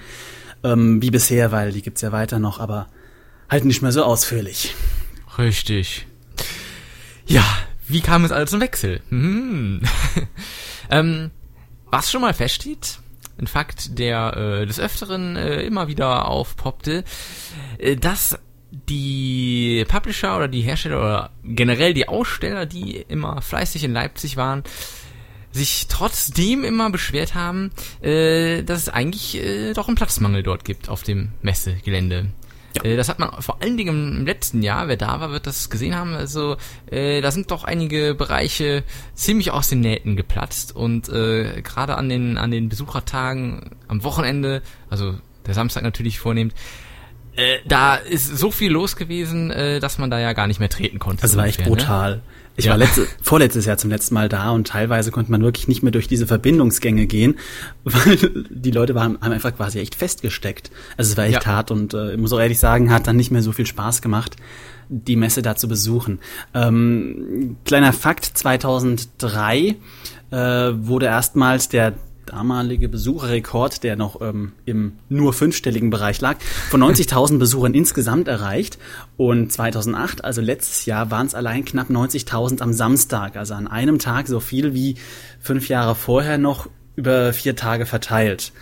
ähm, 0.63 1.01
wie 1.01 1.11
bisher, 1.11 1.51
weil 1.51 1.71
die 1.71 1.81
gibt's 1.81 2.01
ja 2.01 2.11
weiter 2.11 2.39
noch, 2.39 2.59
aber 2.59 2.87
halt 3.49 3.65
nicht 3.65 3.81
mehr 3.81 3.91
so 3.91 4.03
ausführlich. 4.03 4.75
Richtig. 5.37 6.07
Ja, 7.25 7.43
wie 7.87 8.01
kam 8.01 8.25
es 8.25 8.31
also 8.31 8.51
zum 8.51 8.61
Wechsel? 8.61 9.01
Hm. 9.09 9.81
ähm, 10.89 11.31
was 11.89 12.11
schon 12.11 12.21
mal 12.21 12.33
feststeht, 12.33 12.99
ein 13.37 13.47
Fakt, 13.47 13.99
der 13.99 14.61
äh, 14.61 14.65
des 14.65 14.79
Öfteren 14.79 15.35
äh, 15.35 15.61
immer 15.61 15.87
wieder 15.87 16.27
aufpoppte, 16.27 17.03
äh, 17.77 17.95
dass 17.95 18.39
die 18.71 19.85
Publisher 19.87 20.35
oder 20.35 20.47
die 20.47 20.61
Hersteller 20.61 20.99
oder 20.99 21.29
generell 21.43 21.93
die 21.93 22.07
Aussteller, 22.07 22.65
die 22.65 22.97
immer 22.97 23.41
fleißig 23.41 23.83
in 23.83 23.93
Leipzig 23.93 24.37
waren, 24.37 24.63
sich 25.53 25.87
trotzdem 25.87 26.63
immer 26.63 26.89
beschwert 26.89 27.35
haben, 27.35 27.71
äh, 28.01 28.63
dass 28.63 28.81
es 28.81 28.89
eigentlich 28.89 29.37
äh, 29.37 29.73
doch 29.73 29.87
einen 29.87 29.95
Platzmangel 29.95 30.43
dort 30.43 30.65
gibt 30.65 30.89
auf 30.89 31.03
dem 31.03 31.29
Messegelände. 31.41 32.25
Ja. 32.75 32.83
Äh, 32.83 32.97
das 32.97 33.07
hat 33.07 33.19
man 33.19 33.41
vor 33.41 33.61
allen 33.61 33.77
Dingen 33.77 34.17
im 34.17 34.25
letzten 34.25 34.63
Jahr, 34.63 34.87
wer 34.87 34.97
da 34.97 35.19
war, 35.19 35.31
wird 35.31 35.45
das 35.45 35.69
gesehen 35.69 35.95
haben. 35.95 36.13
Also 36.13 36.57
äh, 36.89 37.21
da 37.21 37.31
sind 37.31 37.51
doch 37.51 37.63
einige 37.63 38.15
Bereiche 38.15 38.83
ziemlich 39.13 39.51
aus 39.51 39.69
den 39.69 39.81
Nähten 39.81 40.15
geplatzt 40.15 40.75
und 40.75 41.07
äh, 41.09 41.61
gerade 41.61 41.95
an 41.95 42.09
den 42.09 42.37
an 42.37 42.51
den 42.51 42.69
Besuchertagen 42.69 43.71
am 43.87 44.03
Wochenende, 44.03 44.63
also 44.89 45.15
der 45.45 45.53
Samstag 45.53 45.83
natürlich 45.83 46.19
vornehmend, 46.19 46.55
äh, 47.35 47.59
da 47.65 47.95
ist 47.95 48.37
so 48.37 48.51
viel 48.51 48.71
los 48.71 48.95
gewesen, 48.95 49.49
äh, 49.51 49.79
dass 49.79 49.97
man 49.97 50.09
da 50.09 50.19
ja 50.19 50.33
gar 50.33 50.47
nicht 50.47 50.59
mehr 50.59 50.69
treten 50.69 50.99
konnte. 50.99 51.21
Das 51.21 51.35
war 51.35 51.45
echt 51.45 51.59
ungefähr, 51.59 51.75
ne? 51.75 51.83
brutal. 51.83 52.15
Ne? 52.17 52.21
Ich 52.55 52.65
ja. 52.65 52.71
war 52.71 52.77
letzte, 52.77 53.07
vorletztes 53.21 53.65
Jahr 53.65 53.77
zum 53.77 53.89
letzten 53.89 54.13
Mal 54.13 54.29
da 54.29 54.51
und 54.51 54.67
teilweise 54.67 55.11
konnte 55.11 55.31
man 55.31 55.41
wirklich 55.41 55.67
nicht 55.67 55.81
mehr 55.81 55.91
durch 55.91 56.07
diese 56.07 56.27
Verbindungsgänge 56.27 57.07
gehen, 57.07 57.35
weil 57.83 58.17
die 58.49 58.71
Leute 58.71 58.95
waren, 58.95 59.17
haben 59.21 59.31
einfach 59.31 59.55
quasi 59.55 59.79
echt 59.79 59.95
festgesteckt. 59.95 60.71
Also 60.97 61.11
es 61.11 61.17
war 61.17 61.25
echt 61.25 61.45
ja. 61.45 61.51
hart 61.51 61.71
und 61.71 61.93
äh, 61.93 62.13
ich 62.13 62.19
muss 62.19 62.33
auch 62.33 62.39
ehrlich 62.39 62.59
sagen, 62.59 62.91
hat 62.91 63.07
dann 63.07 63.15
nicht 63.15 63.31
mehr 63.31 63.41
so 63.41 63.51
viel 63.51 63.65
Spaß 63.65 64.01
gemacht, 64.01 64.35
die 64.89 65.15
Messe 65.15 65.41
da 65.41 65.55
zu 65.55 65.67
besuchen. 65.67 66.19
Ähm, 66.53 67.57
kleiner 67.65 67.93
Fakt, 67.93 68.25
2003 68.25 69.75
äh, 70.29 70.35
wurde 70.35 71.07
erstmals 71.07 71.69
der 71.69 71.93
damalige 72.25 72.89
Besucherrekord, 72.89 73.83
der 73.83 73.95
noch 73.95 74.21
ähm, 74.21 74.53
im 74.65 74.93
nur 75.09 75.33
fünfstelligen 75.33 75.89
Bereich 75.89 76.21
lag, 76.21 76.37
von 76.69 76.81
90.000 76.81 77.37
Besuchern 77.37 77.73
insgesamt 77.73 78.27
erreicht. 78.27 78.77
Und 79.17 79.51
2008, 79.51 80.23
also 80.23 80.41
letztes 80.41 80.85
Jahr, 80.85 81.11
waren 81.11 81.27
es 81.27 81.35
allein 81.35 81.65
knapp 81.65 81.89
90.000 81.89 82.61
am 82.61 82.73
Samstag. 82.73 83.35
Also 83.35 83.53
an 83.53 83.67
einem 83.67 83.99
Tag 83.99 84.27
so 84.27 84.39
viel 84.39 84.73
wie 84.73 84.95
fünf 85.39 85.69
Jahre 85.69 85.95
vorher 85.95 86.37
noch 86.37 86.69
über 86.95 87.33
vier 87.33 87.55
Tage 87.55 87.85
verteilt. 87.85 88.53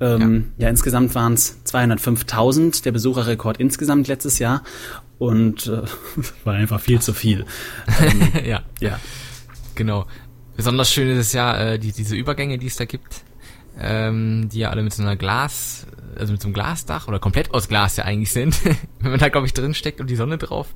Ähm, 0.00 0.52
ja. 0.56 0.64
ja, 0.64 0.70
insgesamt 0.70 1.14
waren 1.14 1.34
es 1.34 1.58
205.000, 1.66 2.84
der 2.84 2.92
Besucherrekord 2.92 3.58
insgesamt 3.58 4.08
letztes 4.08 4.38
Jahr. 4.38 4.62
Und 5.18 5.66
äh, 5.66 5.82
war 6.44 6.54
einfach 6.54 6.80
viel 6.80 7.00
zu 7.00 7.12
viel. 7.12 7.44
Ähm, 8.00 8.44
ja. 8.44 8.62
Ja. 8.80 9.00
Genau. 9.74 10.06
Besonders 10.58 10.90
schön 10.92 11.08
ist 11.08 11.18
es 11.18 11.32
ja, 11.34 11.56
äh, 11.56 11.78
die, 11.78 11.92
diese 11.92 12.16
Übergänge, 12.16 12.58
die 12.58 12.66
es 12.66 12.74
da 12.74 12.84
gibt, 12.84 13.22
ähm, 13.80 14.48
die 14.52 14.58
ja 14.58 14.70
alle 14.70 14.82
mit 14.82 14.92
so 14.92 15.04
einer 15.04 15.14
Glas, 15.14 15.86
also 16.18 16.32
mit 16.32 16.42
so 16.42 16.48
einem 16.48 16.54
Glasdach 16.54 17.06
oder 17.06 17.20
komplett 17.20 17.54
aus 17.54 17.68
Glas 17.68 17.96
ja 17.96 18.02
eigentlich 18.02 18.32
sind. 18.32 18.56
Wenn 18.98 19.12
man 19.12 19.20
da, 19.20 19.28
glaube 19.28 19.46
ich, 19.46 19.54
drin 19.54 19.72
steckt 19.72 20.00
und 20.00 20.10
die 20.10 20.16
Sonne 20.16 20.36
drauf 20.36 20.66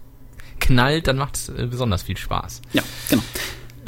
knallt, 0.61 1.09
dann 1.09 1.17
macht 1.17 1.35
es 1.35 1.49
äh, 1.49 1.67
besonders 1.67 2.05
viel 2.05 2.17
Spaß. 2.17 2.63
Ja, 2.73 2.85
genau. 3.11 3.25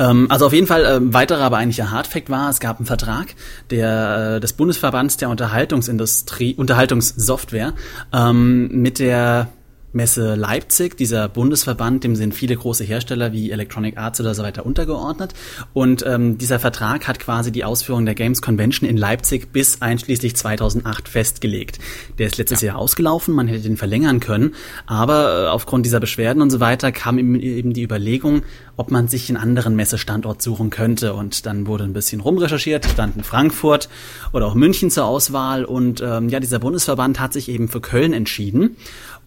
Ähm, 0.01 0.27
also 0.33 0.47
auf 0.47 0.53
jeden 0.53 0.67
Fall 0.67 0.85
äh, 0.85 0.99
weiterer, 1.15 1.45
aber 1.45 1.59
eigentlich 1.59 1.81
ein 1.81 1.93
Hardfact 1.93 2.29
war, 2.29 2.51
es 2.51 2.59
gab 2.59 2.79
einen 2.79 2.87
Vertrag 2.87 3.37
der, 3.71 4.39
äh, 4.39 4.41
des 4.41 4.55
Bundesverbands 4.55 5.17
der 5.19 5.29
Unterhaltungsindustrie, 5.29 6.57
Unterhaltungssoftware 6.57 7.73
ähm, 8.13 8.67
mit 8.83 8.99
der 8.99 9.47
Messe 9.95 10.35
Leipzig, 10.35 10.97
dieser 10.97 11.29
Bundesverband, 11.29 12.03
dem 12.03 12.17
sind 12.17 12.35
viele 12.35 12.57
große 12.57 12.83
Hersteller 12.83 13.33
wie 13.33 13.53
Electronic 13.53 13.97
Arts 13.97 14.21
oder 14.21 14.35
so 14.35 14.43
weiter 14.43 14.67
untergeordnet. 14.67 15.35
Und 15.73 16.05
ähm, 16.05 16.37
dieser 16.37 16.59
Vertrag 16.59 17.07
hat 17.07 17.21
quasi 17.21 17.53
die 17.53 17.65
Ausführung 17.65 18.05
der 18.05 18.17
Games 18.17 18.43
Convention 18.43 18.91
in 18.91 18.97
Leipzig 18.97 19.53
bis 19.53 19.81
einschließlich 19.83 20.35
2008 20.35 21.09
festgelegt. 21.09 21.79
Der 22.19 22.27
ist 22.27 22.39
letztes 22.39 22.61
ja. 22.61 22.73
Jahr 22.73 22.79
ausgelaufen, 22.79 23.35
man 23.35 23.47
hätte 23.47 23.63
den 23.63 23.77
verlängern 23.77 24.19
können, 24.19 24.57
aber 24.87 25.45
äh, 25.45 25.49
aufgrund 25.49 25.87
dieser 25.87 26.01
Beschwerden 26.01 26.43
und 26.43 26.51
so 26.51 26.59
weiter 26.59 26.91
kam 26.91 27.19
eben 27.19 27.73
die 27.73 27.83
Überlegung, 27.83 28.43
ob 28.77 28.91
man 28.91 29.07
sich 29.07 29.29
einen 29.29 29.37
anderen 29.37 29.77
Messestandort 29.77 30.43
suchen 30.43 30.71
könnte. 30.71 31.15
Und 31.15 31.47
dann 31.47 31.69
wurde 31.69 31.85
ein 31.85 31.93
bisschen 31.93 32.21
rumrecherchiert, 32.21 32.85
standen 32.85 33.23
Frankfurt 33.23 33.89
oder 34.33 34.47
auch 34.47 34.55
München 34.55 34.91
zur 34.91 35.05
Auswahl. 35.05 35.65
Und 35.65 36.01
ähm, 36.01 36.29
ja, 36.29 36.41
dieser 36.41 36.59
Bundesverband 36.59 37.21
hat 37.21 37.33
sich 37.33 37.49
eben 37.49 37.69
für 37.69 37.81
Köln 37.81 38.13
entschieden. 38.13 38.77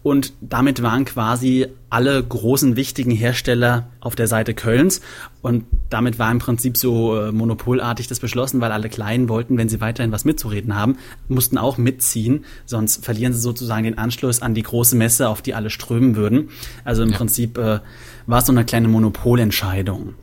Und 0.02 0.32
damit 0.40 0.82
waren 0.82 1.04
quasi 1.04 1.66
alle 1.90 2.22
großen 2.22 2.76
wichtigen 2.76 3.10
Hersteller 3.10 3.88
auf 4.00 4.14
der 4.14 4.28
Seite 4.28 4.54
Kölns. 4.54 5.00
Und 5.42 5.64
damit 5.90 6.18
war 6.18 6.30
im 6.30 6.38
Prinzip 6.38 6.76
so 6.76 7.18
äh, 7.18 7.32
monopolartig 7.32 8.06
das 8.06 8.20
beschlossen, 8.20 8.60
weil 8.60 8.72
alle 8.72 8.88
Kleinen 8.88 9.28
wollten, 9.28 9.56
wenn 9.58 9.68
sie 9.68 9.80
weiterhin 9.80 10.12
was 10.12 10.24
mitzureden 10.24 10.74
haben, 10.74 10.98
mussten 11.28 11.58
auch 11.58 11.78
mitziehen. 11.78 12.44
Sonst 12.66 13.04
verlieren 13.04 13.32
sie 13.32 13.40
sozusagen 13.40 13.84
den 13.84 13.98
Anschluss 13.98 14.42
an 14.42 14.54
die 14.54 14.62
große 14.62 14.96
Messe, 14.96 15.28
auf 15.28 15.42
die 15.42 15.54
alle 15.54 15.70
strömen 15.70 16.16
würden. 16.16 16.50
Also 16.84 17.02
im 17.02 17.10
ja. 17.10 17.16
Prinzip 17.16 17.58
äh, 17.58 17.80
war 18.26 18.38
es 18.38 18.46
so 18.46 18.52
eine 18.52 18.64
kleine 18.64 18.88
Monopolentscheidung. 18.88 20.14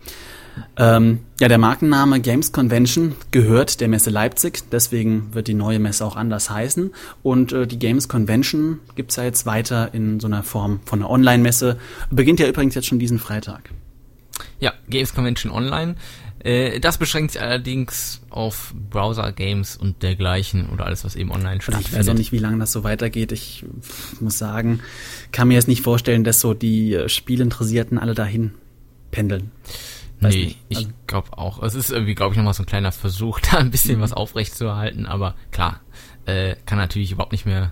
Ähm, 0.77 1.19
ja, 1.39 1.47
der 1.47 1.57
Markenname 1.57 2.19
Games 2.19 2.51
Convention 2.51 3.15
gehört 3.31 3.81
der 3.81 3.87
Messe 3.87 4.09
Leipzig, 4.09 4.63
deswegen 4.71 5.33
wird 5.33 5.47
die 5.47 5.53
neue 5.53 5.79
Messe 5.79 6.05
auch 6.05 6.15
anders 6.15 6.49
heißen. 6.49 6.91
Und 7.23 7.51
äh, 7.51 7.67
die 7.67 7.79
Games 7.79 8.07
Convention 8.07 8.79
gibt's 8.95 9.15
ja 9.15 9.23
jetzt 9.23 9.45
weiter 9.45 9.93
in 9.93 10.19
so 10.19 10.27
einer 10.27 10.43
Form 10.43 10.79
von 10.85 10.99
einer 10.99 11.09
Online-Messe. 11.09 11.77
Beginnt 12.09 12.39
ja 12.39 12.47
übrigens 12.47 12.75
jetzt 12.75 12.87
schon 12.87 12.99
diesen 12.99 13.19
Freitag. 13.19 13.69
Ja, 14.59 14.73
Games 14.89 15.13
Convention 15.13 15.51
Online. 15.51 15.95
Äh, 16.45 16.79
das 16.79 16.99
beschränkt 16.99 17.31
sich 17.31 17.41
allerdings 17.41 18.21
auf 18.29 18.73
Browser-Games 18.91 19.77
und 19.77 20.03
dergleichen 20.03 20.69
oder 20.69 20.85
alles, 20.85 21.03
was 21.03 21.15
eben 21.15 21.31
online 21.31 21.61
stattfindet. 21.61 21.91
Ich 21.91 21.97
weiß 21.97 22.09
auch 22.09 22.13
nicht, 22.13 22.31
wie 22.31 22.37
lange 22.37 22.59
das 22.59 22.71
so 22.71 22.83
weitergeht. 22.83 23.31
Ich 23.31 23.65
muss 24.19 24.37
sagen, 24.37 24.79
kann 25.31 25.47
mir 25.47 25.55
jetzt 25.55 25.67
nicht 25.67 25.81
vorstellen, 25.81 26.23
dass 26.23 26.39
so 26.39 26.53
die 26.53 26.93
äh, 26.93 27.09
Spielinteressierten 27.09 27.97
alle 27.97 28.13
dahin 28.13 28.51
pendeln. 29.09 29.51
Weiß 30.21 30.33
nee, 30.33 30.45
nicht. 30.45 30.59
ich 30.69 30.77
also, 30.77 30.89
glaube 31.07 31.37
auch. 31.37 31.61
Es 31.61 31.75
ist 31.75 31.91
irgendwie, 31.91 32.15
glaube 32.15 32.33
ich, 32.33 32.37
nochmal 32.37 32.53
so 32.53 32.63
ein 32.63 32.67
kleiner 32.67 32.91
Versuch, 32.91 33.39
da 33.51 33.57
ein 33.57 33.71
bisschen 33.71 34.01
was 34.01 34.13
aufrechtzuerhalten, 34.13 35.05
aber 35.05 35.35
klar, 35.51 35.81
äh, 36.25 36.55
kann 36.65 36.77
natürlich 36.77 37.11
überhaupt 37.11 37.31
nicht 37.31 37.45
mehr 37.45 37.71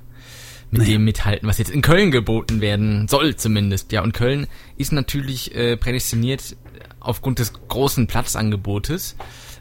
mit 0.72 0.82
naja. 0.82 0.94
dem 0.94 1.04
mithalten, 1.04 1.48
was 1.48 1.60
jetzt 1.60 1.70
in 1.70 1.84
Köln 1.84 2.10
geboten 2.10 2.60
werden 2.60 3.08
soll 3.08 3.36
zumindest. 3.36 3.92
Ja, 3.92 4.02
und 4.02 4.14
Köln 4.14 4.48
ist 4.76 4.92
natürlich 4.92 5.54
äh, 5.54 5.78
prädestiniert 5.78 6.56
aufgrund 7.00 7.40
des 7.40 7.54
großen 7.68 8.08
Platzangebotes. 8.08 9.16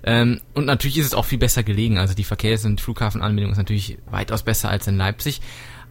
Ähm, 0.05 0.41
und 0.55 0.65
natürlich 0.65 0.99
ist 0.99 1.07
es 1.07 1.15
auch 1.15 1.27
viel 1.27 1.39
besser 1.39 1.63
gelegen. 1.63 1.99
Also 1.99 2.15
die 2.15 2.25
Verkehrs- 2.25 2.65
und 2.65 2.81
Flughafenanbindung 2.81 3.53
ist 3.53 3.59
natürlich 3.59 3.99
weitaus 4.11 4.43
besser 4.43 4.71
als 4.71 4.87
in 4.87 4.97
Leipzig. 4.97 5.41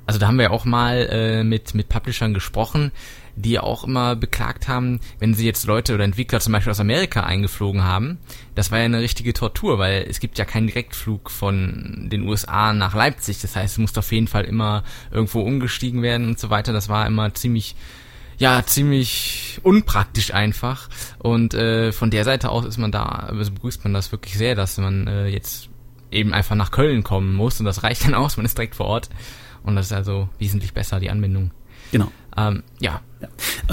Also 0.07 0.19
da 0.19 0.27
haben 0.27 0.37
wir 0.37 0.45
ja 0.45 0.51
auch 0.51 0.65
mal 0.65 1.07
äh, 1.11 1.43
mit, 1.43 1.75
mit 1.75 1.87
Publishern 1.87 2.33
gesprochen, 2.33 2.91
die 3.35 3.59
auch 3.59 3.83
immer 3.83 4.15
beklagt 4.15 4.67
haben, 4.67 4.99
wenn 5.19 5.33
sie 5.33 5.45
jetzt 5.45 5.65
Leute 5.65 5.93
oder 5.93 6.03
Entwickler 6.03 6.39
zum 6.39 6.53
Beispiel 6.53 6.71
aus 6.71 6.79
Amerika 6.79 7.21
eingeflogen 7.23 7.83
haben, 7.83 8.17
das 8.55 8.71
war 8.71 8.79
ja 8.79 8.85
eine 8.85 8.99
richtige 8.99 9.33
Tortur, 9.33 9.79
weil 9.79 10.05
es 10.09 10.19
gibt 10.19 10.37
ja 10.37 10.45
keinen 10.45 10.67
Direktflug 10.67 11.29
von 11.29 12.09
den 12.11 12.27
USA 12.27 12.73
nach 12.73 12.93
Leipzig. 12.93 13.41
Das 13.41 13.55
heißt, 13.55 13.73
es 13.73 13.77
muss 13.77 13.97
auf 13.97 14.11
jeden 14.11 14.27
Fall 14.27 14.43
immer 14.45 14.83
irgendwo 15.11 15.41
umgestiegen 15.41 16.01
werden 16.01 16.27
und 16.27 16.39
so 16.39 16.49
weiter. 16.49 16.73
Das 16.73 16.89
war 16.89 17.07
immer 17.07 17.33
ziemlich 17.33 17.75
ja 18.37 18.65
ziemlich 18.65 19.59
unpraktisch 19.61 20.33
einfach 20.33 20.89
und 21.19 21.53
äh, 21.53 21.91
von 21.91 22.09
der 22.09 22.23
Seite 22.23 22.49
aus 22.49 22.65
ist 22.65 22.79
man 22.79 22.91
da 22.91 23.03
also 23.03 23.51
begrüßt 23.51 23.83
man 23.83 23.93
das 23.93 24.11
wirklich 24.11 24.35
sehr, 24.35 24.55
dass 24.55 24.79
man 24.79 25.05
äh, 25.05 25.27
jetzt 25.27 25.69
eben 26.09 26.33
einfach 26.33 26.55
nach 26.55 26.71
Köln 26.71 27.03
kommen 27.03 27.35
muss 27.35 27.59
und 27.59 27.67
das 27.67 27.83
reicht 27.83 28.03
dann 28.03 28.15
aus, 28.15 28.37
man 28.37 28.45
ist 28.47 28.57
direkt 28.57 28.73
vor 28.73 28.87
Ort 28.87 29.09
und 29.63 29.75
das 29.75 29.87
ist 29.87 29.93
also 29.93 30.27
wesentlich 30.39 30.73
besser 30.73 30.99
die 30.99 31.09
Anbindung. 31.09 31.51
Genau. 31.91 32.11
Ähm, 32.35 32.63
ja. 32.79 33.01
Ja. 33.21 33.27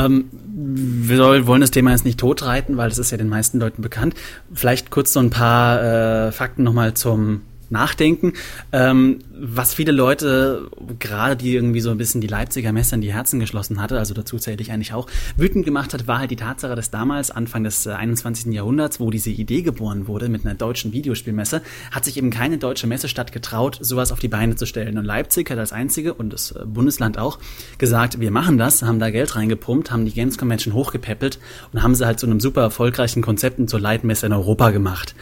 Ähm, 0.04 0.26
wir 0.32 1.46
wollen 1.46 1.60
das 1.60 1.70
Thema 1.70 1.90
jetzt 1.92 2.04
nicht 2.04 2.18
totreiten, 2.18 2.76
weil 2.76 2.88
das 2.88 2.98
ist 2.98 3.10
ja 3.10 3.16
den 3.16 3.28
meisten 3.28 3.58
Leuten 3.58 3.82
bekannt. 3.82 4.14
Vielleicht 4.52 4.90
kurz 4.90 5.12
so 5.12 5.20
ein 5.20 5.30
paar 5.30 6.28
äh, 6.28 6.32
Fakten 6.32 6.62
nochmal 6.62 6.94
zum 6.94 7.42
nachdenken. 7.70 8.32
Ähm, 8.72 9.18
was 9.40 9.74
viele 9.74 9.92
Leute, 9.92 10.68
gerade 10.98 11.36
die 11.36 11.54
irgendwie 11.54 11.80
so 11.80 11.90
ein 11.90 11.98
bisschen 11.98 12.20
die 12.20 12.26
Leipziger 12.26 12.72
Messe 12.72 12.94
in 12.94 13.00
die 13.00 13.12
Herzen 13.12 13.38
geschlossen 13.38 13.80
hatte, 13.80 13.98
also 13.98 14.14
dazu 14.14 14.38
zähle 14.38 14.60
ich 14.60 14.72
eigentlich 14.72 14.92
auch, 14.92 15.06
wütend 15.36 15.64
gemacht 15.64 15.94
hat, 15.94 16.06
war 16.06 16.18
halt 16.18 16.30
die 16.30 16.36
Tatsache, 16.36 16.74
dass 16.74 16.90
damals, 16.90 17.30
Anfang 17.30 17.64
des 17.64 17.86
äh, 17.86 17.90
21. 17.90 18.52
Jahrhunderts, 18.52 19.00
wo 19.00 19.10
diese 19.10 19.30
Idee 19.30 19.62
geboren 19.62 20.08
wurde 20.08 20.28
mit 20.28 20.44
einer 20.44 20.54
deutschen 20.54 20.92
Videospielmesse, 20.92 21.62
hat 21.90 22.04
sich 22.04 22.16
eben 22.16 22.30
keine 22.30 22.58
deutsche 22.58 22.86
Messestadt 22.86 23.32
getraut, 23.32 23.78
sowas 23.80 24.12
auf 24.12 24.18
die 24.18 24.28
Beine 24.28 24.56
zu 24.56 24.66
stellen. 24.66 24.98
Und 24.98 25.04
Leipzig 25.04 25.50
hat 25.50 25.58
als 25.58 25.72
einzige 25.72 26.14
und 26.14 26.32
das 26.32 26.52
äh, 26.52 26.64
Bundesland 26.64 27.18
auch 27.18 27.38
gesagt, 27.78 28.20
wir 28.20 28.30
machen 28.30 28.58
das, 28.58 28.82
haben 28.82 28.98
da 28.98 29.10
Geld 29.10 29.36
reingepumpt, 29.36 29.90
haben 29.90 30.04
die 30.04 30.12
Games 30.12 30.38
Convention 30.38 30.74
hochgepäppelt 30.74 31.38
und 31.72 31.82
haben 31.82 31.94
sie 31.94 32.06
halt 32.06 32.18
zu 32.18 32.26
einem 32.26 32.40
super 32.40 32.62
erfolgreichen 32.62 33.22
Konzept 33.22 33.58
zur 33.68 33.80
Leitmesse 33.80 34.26
in 34.26 34.32
Europa 34.32 34.70
gemacht 34.70 35.14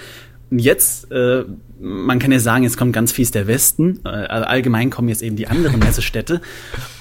jetzt, 0.51 1.11
äh, 1.11 1.45
man 1.81 2.19
kann 2.19 2.33
ja 2.33 2.39
sagen, 2.39 2.65
jetzt 2.65 2.77
kommt 2.77 2.93
ganz 2.93 3.13
fies 3.13 3.31
der 3.31 3.47
Westen. 3.47 4.01
Äh, 4.05 4.09
allgemein 4.09 4.91
kommen 4.91 5.09
jetzt 5.09 5.23
eben 5.23 5.37
die 5.37 5.49
anderen 5.49 5.79
Messestädte 5.85 6.41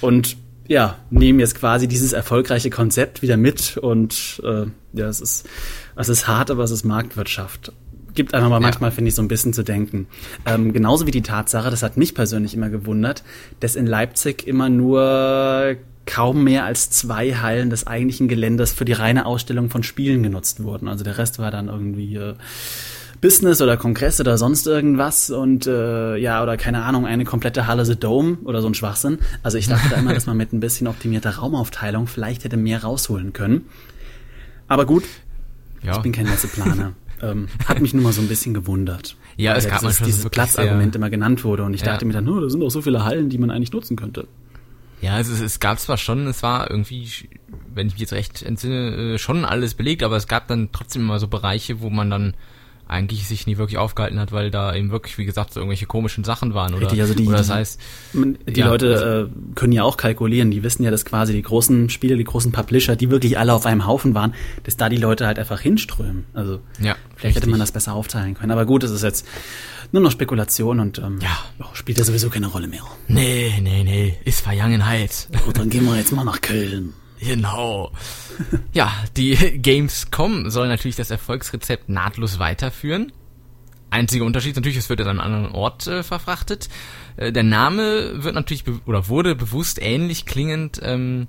und 0.00 0.36
ja, 0.68 0.96
nehmen 1.10 1.38
jetzt 1.38 1.54
quasi 1.54 1.86
dieses 1.86 2.12
erfolgreiche 2.12 2.70
Konzept 2.70 3.22
wieder 3.22 3.36
mit 3.36 3.76
und 3.76 4.42
äh, 4.44 4.66
ja, 4.94 5.08
es 5.08 5.20
ist, 5.20 5.48
es 5.94 6.08
ist 6.08 6.26
hart, 6.26 6.50
aber 6.50 6.64
es 6.64 6.70
ist 6.70 6.84
Marktwirtschaft. 6.84 7.72
Gibt 8.14 8.34
einfach 8.34 8.48
mal 8.48 8.56
ja. 8.56 8.60
manchmal, 8.62 8.90
finde 8.90 9.10
ich, 9.10 9.14
so 9.14 9.22
ein 9.22 9.28
bisschen 9.28 9.52
zu 9.52 9.62
denken. 9.62 10.08
Ähm, 10.46 10.72
genauso 10.72 11.06
wie 11.06 11.10
die 11.10 11.22
Tatsache, 11.22 11.70
das 11.70 11.82
hat 11.82 11.96
mich 11.96 12.14
persönlich 12.14 12.54
immer 12.54 12.70
gewundert, 12.70 13.22
dass 13.60 13.76
in 13.76 13.86
Leipzig 13.86 14.46
immer 14.46 14.68
nur 14.68 15.76
kaum 16.06 16.44
mehr 16.44 16.64
als 16.64 16.90
zwei 16.90 17.34
Hallen 17.34 17.68
des 17.68 17.86
eigentlichen 17.86 18.28
Geländes 18.28 18.72
für 18.72 18.84
die 18.84 18.92
reine 18.92 19.26
Ausstellung 19.26 19.70
von 19.70 19.82
Spielen 19.82 20.22
genutzt 20.22 20.62
wurden. 20.62 20.88
Also 20.88 21.04
der 21.04 21.18
Rest 21.18 21.38
war 21.38 21.50
dann 21.50 21.68
irgendwie 21.68 22.16
äh, 22.16 22.34
Business 23.26 23.60
oder 23.60 23.76
Kongress 23.76 24.20
oder 24.20 24.38
sonst 24.38 24.68
irgendwas 24.68 25.30
und 25.30 25.66
äh, 25.66 26.16
ja, 26.16 26.44
oder 26.44 26.56
keine 26.56 26.84
Ahnung, 26.84 27.06
eine 27.06 27.24
komplette 27.24 27.66
Halle 27.66 27.84
The 27.84 27.98
Dome 27.98 28.38
oder 28.44 28.62
so 28.62 28.68
ein 28.68 28.74
Schwachsinn. 28.74 29.18
Also 29.42 29.58
ich 29.58 29.66
dachte 29.66 29.88
da 29.88 29.96
immer, 29.96 30.14
dass 30.14 30.26
man 30.26 30.36
mit 30.36 30.52
ein 30.52 30.60
bisschen 30.60 30.86
optimierter 30.86 31.34
Raumaufteilung 31.38 32.06
vielleicht 32.06 32.44
hätte 32.44 32.56
mehr 32.56 32.84
rausholen 32.84 33.32
können. 33.32 33.66
Aber 34.68 34.86
gut, 34.86 35.02
ja. 35.82 35.96
ich 35.96 36.02
bin 36.02 36.12
kein 36.12 36.26
Messeplaner. 36.26 36.92
ähm, 37.20 37.48
hat 37.64 37.80
mich 37.80 37.94
nur 37.94 38.04
mal 38.04 38.12
so 38.12 38.20
ein 38.20 38.28
bisschen 38.28 38.54
gewundert. 38.54 39.16
Ja, 39.36 39.56
es 39.56 39.66
gab 39.66 39.80
dieses, 39.80 39.98
dieses 39.98 40.28
Platzargument 40.28 40.94
immer 40.94 41.10
genannt 41.10 41.42
wurde 41.42 41.64
und 41.64 41.74
ich 41.74 41.80
ja. 41.80 41.88
dachte 41.88 42.04
mir 42.04 42.12
dann, 42.12 42.28
oh, 42.28 42.38
da 42.38 42.48
sind 42.48 42.60
doch 42.60 42.70
so 42.70 42.80
viele 42.80 43.04
Hallen, 43.04 43.28
die 43.28 43.38
man 43.38 43.50
eigentlich 43.50 43.72
nutzen 43.72 43.96
könnte. 43.96 44.28
Ja, 45.00 45.14
also 45.14 45.32
es, 45.32 45.40
es 45.40 45.58
gab 45.58 45.80
zwar 45.80 45.96
schon, 45.96 46.28
es 46.28 46.44
war 46.44 46.70
irgendwie, 46.70 47.28
wenn 47.74 47.88
ich 47.88 47.94
mich 47.94 48.02
jetzt 48.02 48.12
recht 48.12 48.44
entsinne, 48.44 49.14
äh, 49.14 49.18
schon 49.18 49.44
alles 49.44 49.74
belegt, 49.74 50.04
aber 50.04 50.16
es 50.16 50.28
gab 50.28 50.46
dann 50.46 50.68
trotzdem 50.70 51.02
immer 51.02 51.18
so 51.18 51.26
Bereiche, 51.26 51.80
wo 51.80 51.90
man 51.90 52.08
dann 52.08 52.34
eigentlich 52.88 53.26
sich 53.26 53.46
nie 53.46 53.58
wirklich 53.58 53.78
aufgehalten 53.78 54.20
hat, 54.20 54.30
weil 54.30 54.50
da 54.50 54.74
eben 54.74 54.90
wirklich, 54.90 55.18
wie 55.18 55.24
gesagt, 55.24 55.52
so 55.52 55.60
irgendwelche 55.60 55.86
komischen 55.86 56.22
Sachen 56.22 56.54
waren. 56.54 56.72
Oder, 56.72 56.82
Richtig, 56.82 57.00
also 57.00 57.14
die, 57.14 57.26
oder 57.26 57.38
das 57.38 57.50
heißt, 57.50 57.80
die 58.14 58.60
ja, 58.60 58.68
Leute 58.68 58.94
also, 58.94 59.26
äh, 59.26 59.54
können 59.56 59.72
ja 59.72 59.82
auch 59.82 59.96
kalkulieren, 59.96 60.50
die 60.52 60.62
wissen 60.62 60.84
ja, 60.84 60.90
dass 60.92 61.04
quasi 61.04 61.32
die 61.32 61.42
großen 61.42 61.90
Spiele, 61.90 62.16
die 62.16 62.24
großen 62.24 62.52
Publisher, 62.52 62.94
die 62.94 63.10
wirklich 63.10 63.38
alle 63.38 63.54
auf 63.54 63.66
einem 63.66 63.86
Haufen 63.86 64.14
waren, 64.14 64.34
dass 64.62 64.76
da 64.76 64.88
die 64.88 64.98
Leute 64.98 65.26
halt 65.26 65.38
einfach 65.38 65.60
hinströmen. 65.60 66.26
Also 66.32 66.60
ja, 66.78 66.94
vielleicht 67.16 67.24
richtig. 67.24 67.36
hätte 67.36 67.50
man 67.50 67.58
das 67.58 67.72
besser 67.72 67.94
aufteilen 67.94 68.34
können. 68.34 68.52
Aber 68.52 68.66
gut, 68.66 68.84
es 68.84 68.92
ist 68.92 69.02
jetzt 69.02 69.26
nur 69.90 70.02
noch 70.02 70.12
Spekulation 70.12 70.78
und 70.78 70.98
ähm, 70.98 71.18
ja. 71.20 71.36
Oh, 71.58 71.74
spielt 71.74 71.98
ja 71.98 72.04
sowieso 72.04 72.30
keine 72.30 72.46
Rolle 72.46 72.68
mehr. 72.68 72.82
Nee, 73.08 73.52
nee, 73.60 73.82
nee, 73.82 74.16
ist 74.24 74.40
Vergangenheit. 74.42 75.28
Gut, 75.44 75.58
dann 75.58 75.70
gehen 75.70 75.84
wir 75.86 75.96
jetzt 75.96 76.12
mal 76.12 76.24
nach 76.24 76.40
Köln. 76.40 76.92
Genau. 77.20 77.92
ja, 78.72 78.92
die 79.16 79.34
Gamescom 79.58 80.50
soll 80.50 80.68
natürlich 80.68 80.96
das 80.96 81.10
Erfolgsrezept 81.10 81.88
nahtlos 81.88 82.38
weiterführen. 82.38 83.12
Einziger 83.88 84.24
Unterschied 84.24 84.56
natürlich, 84.56 84.76
es 84.76 84.88
wird 84.88 85.00
an 85.00 85.08
einem 85.08 85.20
anderen 85.20 85.54
Ort 85.54 85.86
äh, 85.86 86.02
verfrachtet. 86.02 86.68
Äh, 87.16 87.32
der 87.32 87.44
Name 87.44 88.22
wird 88.24 88.34
natürlich 88.34 88.64
oder 88.84 89.08
wurde 89.08 89.34
bewusst 89.34 89.80
ähnlich 89.80 90.26
klingend 90.26 90.80
ähm, 90.82 91.28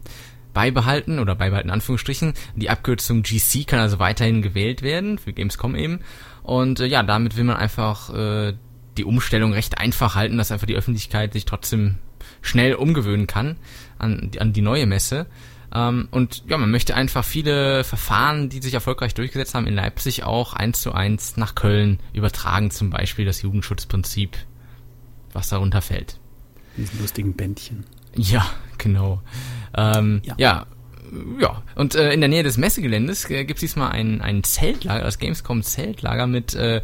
beibehalten 0.54 1.20
oder 1.20 1.36
beibehalten 1.36 1.70
in 1.70 1.74
Anführungsstrichen. 1.74 2.34
Die 2.56 2.70
Abkürzung 2.70 3.22
GC 3.22 3.68
kann 3.68 3.80
also 3.80 4.00
weiterhin 4.00 4.42
gewählt 4.42 4.82
werden 4.82 5.20
für 5.20 5.34
Gamescom 5.34 5.76
eben. 5.76 6.00
Und 6.42 6.80
äh, 6.80 6.88
ja, 6.88 7.04
damit 7.04 7.38
will 7.38 7.44
man 7.44 7.58
einfach 7.58 8.14
äh, 8.14 8.54
die 8.98 9.06
Umstellung 9.06 9.54
recht 9.54 9.78
einfach 9.78 10.16
halten, 10.16 10.38
dass 10.38 10.52
einfach 10.52 10.66
die 10.66 10.76
Öffentlichkeit 10.76 11.34
sich 11.34 11.46
trotzdem 11.46 12.00
schnell 12.42 12.74
umgewöhnen 12.74 13.28
kann 13.28 13.58
an, 14.00 14.32
an 14.40 14.52
die 14.52 14.62
neue 14.62 14.88
Messe. 14.88 15.28
Ähm, 15.74 16.08
und 16.12 16.44
ja, 16.48 16.58
man 16.58 16.72
möchte 16.72 16.96
einfach 16.96 17.26
viele 17.26 17.84
Verfahren, 17.84 18.50
die 18.50 18.62
sich 18.62 18.74
erfolgreich 18.74 19.14
durchgesetzt 19.14 19.54
haben 19.56 19.68
in 19.68 19.76
Leipzig, 19.76 20.24
auch 20.24 20.54
eins 20.54 20.82
zu 20.82 20.94
eins 20.94 21.38
nach 21.38 21.56
Köln 21.56 22.00
übertragen, 22.14 22.72
zum 22.72 22.90
Beispiel 22.90 23.26
das 23.26 23.42
Jugendschutzprinzip, 23.42 24.38
was 25.34 25.50
darunter 25.50 25.82
fällt. 25.82 26.20
Diesen 26.78 27.00
lustigen 27.00 27.34
Bändchen. 27.34 27.84
Ja, 28.16 28.46
genau. 28.78 29.22
Ähm, 29.76 30.22
ja. 30.24 30.36
ja. 30.38 30.66
ja. 31.40 31.64
und 31.76 31.96
äh, 31.96 32.14
in 32.14 32.22
der 32.22 32.30
Nähe 32.30 32.44
des 32.44 32.58
Messegeländes 32.58 33.30
äh, 33.30 33.44
gibt 33.46 33.58
es 33.58 33.62
diesmal 33.62 33.92
ein, 33.92 34.22
ein 34.22 34.44
Zeltlager, 34.44 35.04
das 35.04 35.20
Gamescom 35.20 35.64
Zeltlager 35.64 36.28
mit 36.28 36.54
äh, 36.56 36.82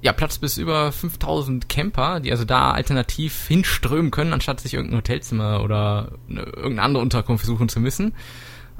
ja, 0.00 0.12
Platz 0.12 0.38
bis 0.38 0.58
über 0.58 0.92
5000 0.92 1.68
Camper, 1.68 2.20
die 2.20 2.30
also 2.30 2.44
da 2.44 2.70
alternativ 2.70 3.48
hinströmen 3.48 4.10
können, 4.10 4.32
anstatt 4.32 4.60
sich 4.60 4.74
irgendein 4.74 4.98
Hotelzimmer 4.98 5.62
oder 5.62 6.12
eine, 6.28 6.42
irgendeine 6.42 6.82
andere 6.82 7.02
Unterkunft 7.02 7.44
suchen 7.44 7.68
zu 7.68 7.80
müssen. 7.80 8.14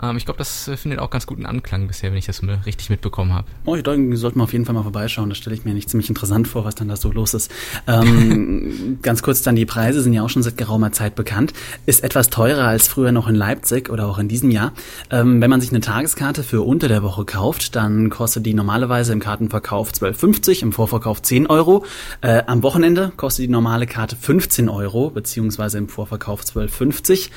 Ähm, 0.03 0.17
ich 0.17 0.25
glaube, 0.25 0.39
das 0.39 0.69
äh, 0.69 0.77
findet 0.77 1.01
auch 1.01 1.11
ganz 1.11 1.27
guten 1.27 1.47
Anklang 1.47 1.87
bisher, 1.87 2.11
wenn 2.11 2.19
ich 2.19 2.27
das 2.27 2.43
richtig 2.67 2.91
mitbekommen 2.91 3.33
habe. 3.33 3.47
Oh, 3.65 3.77
ich 3.77 3.83
denke, 3.83 4.17
sollten 4.17 4.39
wir 4.39 4.45
auf 4.45 4.53
jeden 4.53 4.65
Fall 4.65 4.75
mal 4.75 4.83
vorbeischauen. 4.83 5.29
Das 5.29 5.39
stelle 5.39 5.57
ich 5.57 5.65
mir 5.65 5.75
nicht 5.75 5.91
ziemlich 5.91 6.09
interessant 6.09 6.49
vor, 6.49 6.65
was 6.65 6.75
dann 6.75 6.89
da 6.89 6.97
so 6.97 7.11
los 7.11 7.35
ist. 7.35 7.51
Ähm, 7.87 8.99
ganz 9.03 9.23
kurz 9.23 9.43
dann, 9.43 9.57
die 9.57 9.67
Preise 9.67 10.01
sind 10.03 10.13
ja 10.13 10.23
auch 10.23 10.31
schon 10.31 10.43
seit 10.43 10.57
geraumer 10.57 10.93
Zeit 10.93 11.15
bekannt. 11.15 11.53
Ist 11.87 12.05
etwas 12.05 12.31
teurer 12.31 12.67
als 12.67 12.89
früher 12.89 13.13
noch 13.13 13.29
in 13.29 13.35
Leipzig 13.35 13.91
oder 13.91 14.07
auch 14.07 14.19
in 14.19 14.29
diesem 14.29 14.51
Jahr. 14.51 14.73
Ähm, 15.11 15.41
wenn 15.41 15.51
man 15.51 15.61
sich 15.61 15.71
eine 15.71 15.81
Tageskarte 15.81 16.43
für 16.43 16.63
unter 16.63 16.89
der 16.89 17.03
Woche 17.03 17.25
kauft, 17.25 17.77
dann 17.77 18.11
kostet 18.11 18.47
die 18.47 18.55
normalerweise 18.55 19.13
im 19.13 19.21
Kartenverkauf 19.21 19.91
12,50, 19.91 20.63
im 20.63 20.73
Vorverkauf 20.73 21.23
10 21.23 21.47
Euro. 21.47 21.85
Äh, 22.21 22.43
am 22.47 22.63
Wochenende 22.63 23.13
kostet 23.17 23.45
die 23.45 23.51
normale 23.51 23.87
Karte 23.87 24.17
15 24.17 24.69
Euro, 24.69 25.11
beziehungsweise 25.11 25.79
im 25.79 25.89
Vorverkauf 25.89 26.43
12,50. 26.43 27.31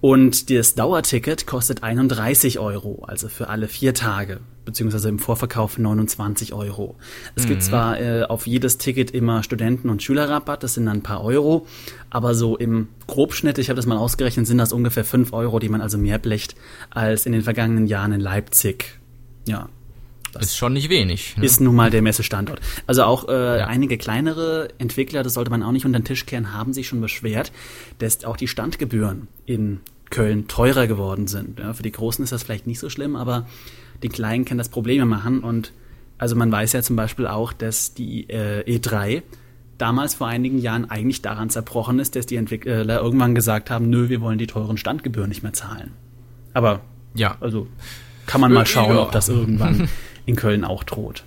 Und 0.00 0.48
das 0.48 0.74
Dauerticket 0.74 1.46
kostet 1.46 1.82
31 1.82 2.58
Euro, 2.58 3.04
also 3.06 3.28
für 3.28 3.48
alle 3.48 3.68
vier 3.68 3.92
Tage, 3.92 4.40
beziehungsweise 4.64 5.10
im 5.10 5.18
Vorverkauf 5.18 5.78
29 5.78 6.54
Euro. 6.54 6.96
Es 7.34 7.44
mhm. 7.44 7.48
gibt 7.48 7.62
zwar 7.62 8.00
äh, 8.00 8.22
auf 8.22 8.46
jedes 8.46 8.78
Ticket 8.78 9.10
immer 9.10 9.42
Studenten- 9.42 9.90
und 9.90 10.02
Schülerrabatt, 10.02 10.62
das 10.62 10.74
sind 10.74 10.86
dann 10.86 10.98
ein 10.98 11.02
paar 11.02 11.22
Euro, 11.22 11.66
aber 12.08 12.34
so 12.34 12.56
im 12.56 12.88
Grobschnitt, 13.08 13.58
ich 13.58 13.68
habe 13.68 13.76
das 13.76 13.84
mal 13.84 13.98
ausgerechnet, 13.98 14.46
sind 14.46 14.58
das 14.58 14.72
ungefähr 14.72 15.04
fünf 15.04 15.34
Euro, 15.34 15.58
die 15.58 15.68
man 15.68 15.82
also 15.82 15.98
mehr 15.98 16.18
blecht 16.18 16.54
als 16.88 17.26
in 17.26 17.32
den 17.32 17.42
vergangenen 17.42 17.86
Jahren 17.86 18.12
in 18.12 18.20
Leipzig. 18.20 18.98
Ja, 19.46 19.68
das 20.32 20.46
ist 20.46 20.56
schon 20.56 20.72
nicht 20.72 20.88
wenig. 20.90 21.36
Ne? 21.36 21.44
Ist 21.44 21.60
nun 21.60 21.74
mal 21.74 21.90
der 21.90 22.02
Messestandort. 22.02 22.60
Also 22.86 23.02
auch 23.02 23.28
äh, 23.28 23.58
ja. 23.58 23.66
einige 23.66 23.98
kleinere 23.98 24.68
Entwickler, 24.78 25.22
das 25.22 25.34
sollte 25.34 25.50
man 25.50 25.62
auch 25.62 25.72
nicht 25.72 25.84
unter 25.84 25.98
den 25.98 26.04
Tisch 26.04 26.24
kehren, 26.26 26.54
haben 26.54 26.72
sich 26.72 26.86
schon 26.86 27.00
beschwert, 27.00 27.52
dass 27.98 28.24
auch 28.24 28.36
die 28.36 28.48
Standgebühren 28.48 29.28
in 29.44 29.80
Köln 30.10 30.48
teurer 30.48 30.86
geworden 30.86 31.26
sind. 31.26 31.60
Ja, 31.60 31.72
für 31.72 31.82
die 31.82 31.92
Großen 31.92 32.22
ist 32.22 32.32
das 32.32 32.42
vielleicht 32.42 32.66
nicht 32.66 32.80
so 32.80 32.90
schlimm, 32.90 33.16
aber 33.16 33.46
die 34.02 34.08
Kleinen 34.08 34.44
können 34.44 34.58
das 34.58 34.68
Probleme 34.68 35.06
machen. 35.06 35.40
Und 35.40 35.72
also 36.18 36.36
man 36.36 36.50
weiß 36.50 36.72
ja 36.72 36.82
zum 36.82 36.96
Beispiel 36.96 37.26
auch, 37.26 37.52
dass 37.52 37.94
die 37.94 38.28
äh, 38.28 38.62
E3 38.64 39.22
damals 39.78 40.14
vor 40.14 40.26
einigen 40.26 40.58
Jahren 40.58 40.90
eigentlich 40.90 41.22
daran 41.22 41.48
zerbrochen 41.48 41.98
ist, 41.98 42.16
dass 42.16 42.26
die 42.26 42.36
Entwickler 42.36 43.00
irgendwann 43.00 43.34
gesagt 43.34 43.70
haben, 43.70 43.88
nö, 43.88 44.08
wir 44.08 44.20
wollen 44.20 44.38
die 44.38 44.46
teuren 44.46 44.76
Standgebühren 44.76 45.28
nicht 45.28 45.42
mehr 45.42 45.52
zahlen. 45.52 45.92
Aber 46.52 46.80
ja, 47.14 47.36
also 47.40 47.66
kann 48.26 48.40
man 48.40 48.52
mal 48.52 48.66
schauen, 48.66 48.96
ja. 48.96 49.02
ob 49.02 49.12
das 49.12 49.28
irgendwann 49.28 49.88
in 50.26 50.36
Köln 50.36 50.64
auch 50.64 50.84
droht. 50.84 51.24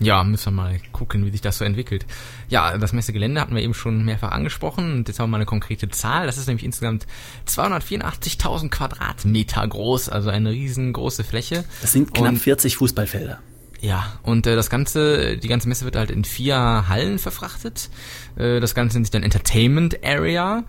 Ja, 0.00 0.24
müssen 0.24 0.46
wir 0.46 0.62
mal 0.62 0.80
gucken, 0.92 1.24
wie 1.24 1.30
sich 1.30 1.40
das 1.40 1.58
so 1.58 1.64
entwickelt. 1.64 2.04
Ja, 2.48 2.76
das 2.78 2.92
Messegelände 2.92 3.40
hatten 3.40 3.54
wir 3.54 3.62
eben 3.62 3.74
schon 3.74 4.04
mehrfach 4.04 4.32
angesprochen 4.32 4.92
und 4.92 5.08
jetzt 5.08 5.20
haben 5.20 5.26
wir 5.26 5.32
mal 5.32 5.38
eine 5.38 5.46
konkrete 5.46 5.88
Zahl. 5.88 6.26
Das 6.26 6.36
ist 6.36 6.48
nämlich 6.48 6.64
insgesamt 6.64 7.06
284.000 7.46 8.70
Quadratmeter 8.70 9.66
groß, 9.66 10.08
also 10.08 10.30
eine 10.30 10.50
riesengroße 10.50 11.22
Fläche. 11.22 11.64
Das 11.80 11.92
sind 11.92 12.12
knapp 12.12 12.32
und, 12.32 12.38
40 12.38 12.76
Fußballfelder. 12.76 13.38
Ja, 13.80 14.18
und 14.22 14.46
äh, 14.46 14.56
das 14.56 14.70
ganze, 14.70 15.36
die 15.36 15.48
ganze 15.48 15.68
Messe 15.68 15.84
wird 15.84 15.96
halt 15.96 16.10
in 16.10 16.24
vier 16.24 16.88
Hallen 16.88 17.18
verfrachtet. 17.18 17.90
Äh, 18.34 18.60
das 18.60 18.74
Ganze 18.74 18.96
nennt 18.96 19.06
sich 19.06 19.10
dann 19.12 19.22
Entertainment 19.22 20.02
Area. 20.02 20.64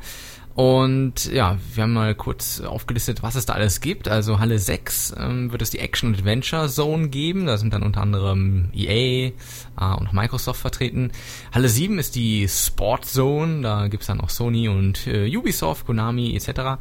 Und 0.55 1.25
ja, 1.33 1.57
wir 1.73 1.83
haben 1.83 1.91
mal 1.91 2.15
kurz 2.15 2.61
aufgelistet, 2.61 3.21
was 3.21 3.35
es 3.35 3.45
da 3.45 3.53
alles 3.53 3.81
gibt. 3.81 4.07
Also 4.07 4.39
Halle 4.39 4.57
6 4.57 5.13
ähm, 5.19 5.51
wird 5.51 5.61
es 5.61 5.69
die 5.69 5.79
Action 5.79 6.15
Adventure 6.15 6.69
Zone 6.69 7.09
geben. 7.09 7.45
Da 7.45 7.57
sind 7.57 7.73
dann 7.73 7.83
unter 7.83 8.01
anderem 8.01 8.69
EA 8.73 9.31
äh, 9.31 9.95
und 9.97 10.13
Microsoft 10.13 10.61
vertreten. 10.61 11.11
Halle 11.51 11.67
7 11.67 11.99
ist 11.99 12.15
die 12.15 12.47
Sport 12.47 13.05
Zone. 13.05 13.63
Da 13.63 13.89
gibt's 13.89 14.07
dann 14.07 14.21
auch 14.21 14.29
Sony 14.29 14.69
und 14.69 15.07
äh, 15.07 15.29
Ubisoft, 15.35 15.85
Konami 15.85 16.33
etc. 16.37 16.79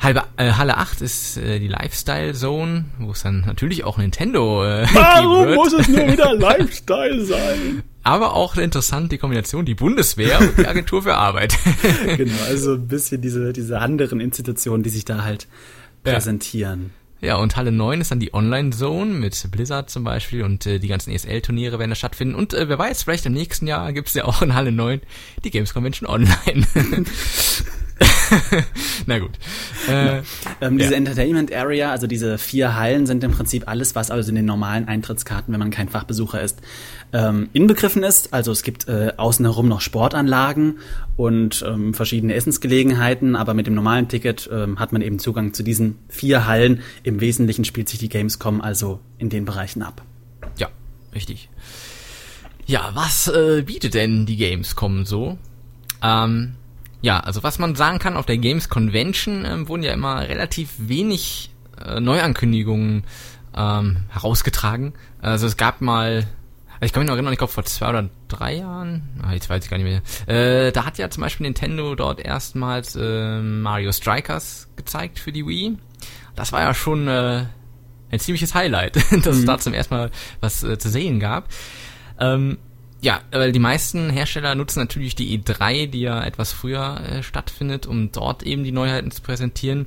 Halbe, 0.00 0.22
äh, 0.38 0.52
Halle 0.52 0.78
8 0.78 1.02
ist 1.02 1.36
äh, 1.36 1.58
die 1.58 1.68
Lifestyle 1.68 2.32
Zone, 2.32 2.86
wo 2.98 3.10
es 3.10 3.22
dann 3.22 3.42
natürlich 3.42 3.84
auch 3.84 3.98
Nintendo 3.98 4.64
äh, 4.64 4.86
Warum 4.94 5.46
wird. 5.46 5.56
muss 5.56 5.72
es 5.74 5.88
nur 5.88 6.10
wieder 6.10 6.34
Lifestyle 6.38 7.22
sein? 7.24 7.82
Aber 8.02 8.34
auch 8.34 8.56
interessant 8.56 9.12
die 9.12 9.18
Kombination, 9.18 9.66
die 9.66 9.74
Bundeswehr 9.74 10.40
und 10.40 10.56
die 10.56 10.66
Agentur 10.66 11.02
für 11.02 11.16
Arbeit. 11.16 11.54
genau, 12.16 12.32
also 12.48 12.74
ein 12.74 12.88
bisschen 12.88 13.20
diese, 13.20 13.52
diese 13.52 13.78
anderen 13.78 14.20
Institutionen, 14.20 14.82
die 14.82 14.88
sich 14.88 15.04
da 15.04 15.22
halt 15.22 15.48
präsentieren. 16.02 16.92
Ja. 17.20 17.28
ja, 17.28 17.36
und 17.36 17.56
Halle 17.56 17.70
9 17.70 18.00
ist 18.00 18.10
dann 18.10 18.20
die 18.20 18.32
Online-Zone 18.32 19.12
mit 19.12 19.50
Blizzard 19.50 19.90
zum 19.90 20.02
Beispiel 20.02 20.44
und 20.44 20.64
äh, 20.64 20.78
die 20.78 20.88
ganzen 20.88 21.12
ESL-Turniere 21.12 21.78
werden 21.78 21.90
da 21.90 21.94
stattfinden. 21.94 22.36
Und 22.36 22.54
äh, 22.54 22.70
wer 22.70 22.78
weiß, 22.78 23.02
vielleicht 23.02 23.26
im 23.26 23.34
nächsten 23.34 23.66
Jahr 23.66 23.92
gibt's 23.92 24.14
ja 24.14 24.24
auch 24.24 24.40
in 24.40 24.54
Halle 24.54 24.72
9 24.72 25.02
die 25.44 25.50
Games 25.50 25.74
Convention 25.74 26.08
Online. 26.08 26.66
Na 29.06 29.18
gut. 29.18 29.32
Äh, 29.88 30.22
ähm, 30.60 30.78
diese 30.78 30.92
ja. 30.92 30.96
Entertainment 30.96 31.52
Area, 31.52 31.90
also 31.90 32.06
diese 32.06 32.38
vier 32.38 32.74
Hallen, 32.76 33.06
sind 33.06 33.22
im 33.24 33.32
Prinzip 33.32 33.68
alles, 33.68 33.94
was 33.94 34.10
also 34.10 34.30
in 34.30 34.36
den 34.36 34.44
normalen 34.44 34.88
Eintrittskarten, 34.88 35.52
wenn 35.52 35.58
man 35.58 35.70
kein 35.70 35.88
Fachbesucher 35.88 36.40
ist, 36.40 36.60
ähm, 37.12 37.48
inbegriffen 37.52 38.02
ist. 38.02 38.32
Also 38.32 38.52
es 38.52 38.62
gibt 38.62 38.88
äh, 38.88 39.12
außen 39.16 39.44
herum 39.44 39.68
noch 39.68 39.80
Sportanlagen 39.80 40.78
und 41.16 41.64
ähm, 41.66 41.94
verschiedene 41.94 42.34
Essensgelegenheiten, 42.34 43.36
aber 43.36 43.54
mit 43.54 43.66
dem 43.66 43.74
normalen 43.74 44.08
Ticket 44.08 44.48
ähm, 44.52 44.78
hat 44.78 44.92
man 44.92 45.02
eben 45.02 45.18
Zugang 45.18 45.52
zu 45.52 45.62
diesen 45.62 45.98
vier 46.08 46.46
Hallen. 46.46 46.80
Im 47.02 47.20
Wesentlichen 47.20 47.64
spielt 47.64 47.88
sich 47.88 47.98
die 47.98 48.08
Gamescom 48.08 48.60
also 48.60 49.00
in 49.18 49.28
den 49.28 49.44
Bereichen 49.44 49.82
ab. 49.82 50.02
Ja, 50.58 50.68
richtig. 51.14 51.48
Ja, 52.66 52.90
was 52.94 53.28
äh, 53.28 53.62
bietet 53.66 53.94
denn 53.94 54.26
die 54.26 54.36
Gamescom 54.36 55.04
so? 55.04 55.36
Ähm, 56.02 56.54
ja, 57.02 57.20
also 57.20 57.42
was 57.42 57.58
man 57.58 57.74
sagen 57.74 57.98
kann, 57.98 58.16
auf 58.16 58.26
der 58.26 58.38
Games 58.38 58.68
Convention 58.68 59.44
ähm, 59.44 59.68
wurden 59.68 59.82
ja 59.82 59.92
immer 59.92 60.28
relativ 60.28 60.70
wenig 60.78 61.50
äh, 61.84 62.00
Neuankündigungen 62.00 63.04
ähm, 63.56 64.04
herausgetragen. 64.08 64.92
Also 65.20 65.46
es 65.46 65.56
gab 65.56 65.80
mal, 65.80 66.26
also 66.74 66.84
ich 66.84 66.92
kann 66.92 67.02
mich 67.02 67.08
noch 67.08 67.14
erinnern, 67.14 67.32
ich 67.32 67.38
glaube 67.38 67.52
vor 67.52 67.64
zwei 67.64 67.88
oder 67.88 68.10
drei 68.28 68.56
Jahren, 68.56 69.08
ah, 69.22 69.32
jetzt 69.32 69.48
weiß 69.48 69.64
ich 69.64 69.70
gar 69.70 69.78
nicht 69.78 69.86
mehr. 69.86 70.02
Äh, 70.66 70.72
da 70.72 70.84
hat 70.84 70.98
ja 70.98 71.10
zum 71.10 71.22
Beispiel 71.22 71.44
Nintendo 71.44 71.94
dort 71.94 72.20
erstmals 72.20 72.96
äh, 72.96 73.40
Mario 73.40 73.92
Strikers 73.92 74.68
gezeigt 74.76 75.18
für 75.18 75.32
die 75.32 75.46
Wii. 75.46 75.78
Das 76.36 76.52
war 76.52 76.60
ja 76.62 76.74
schon 76.74 77.08
äh, 77.08 77.46
ein 78.10 78.18
ziemliches 78.18 78.54
Highlight, 78.54 78.96
dass 79.10 79.10
mhm. 79.10 79.40
es 79.40 79.44
da 79.44 79.58
zum 79.58 79.72
ersten 79.72 79.94
Mal 79.94 80.10
was 80.40 80.62
äh, 80.62 80.78
zu 80.78 80.90
sehen 80.90 81.18
gab. 81.18 81.48
Ähm, 82.18 82.58
ja, 83.02 83.20
weil 83.30 83.52
die 83.52 83.58
meisten 83.58 84.10
Hersteller 84.10 84.54
nutzen 84.54 84.80
natürlich 84.80 85.14
die 85.14 85.38
E3, 85.38 85.86
die 85.86 86.00
ja 86.00 86.22
etwas 86.22 86.52
früher 86.52 87.00
äh, 87.00 87.22
stattfindet, 87.22 87.86
um 87.86 88.12
dort 88.12 88.42
eben 88.42 88.62
die 88.62 88.72
Neuheiten 88.72 89.10
zu 89.10 89.22
präsentieren. 89.22 89.86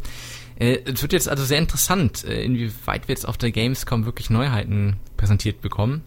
Äh, 0.58 0.80
es 0.86 1.02
wird 1.02 1.14
jetzt 1.14 1.30
also 1.30 1.44
sehr 1.44 1.60
interessant, 1.60 2.24
äh, 2.24 2.44
inwieweit 2.44 3.08
wir 3.08 3.14
jetzt 3.14 3.28
auf 3.28 3.38
der 3.38 3.52
Gamescom 3.52 4.06
wirklich 4.06 4.30
Neuheiten 4.30 4.98
präsentiert 5.16 5.62
bekommen. 5.62 6.02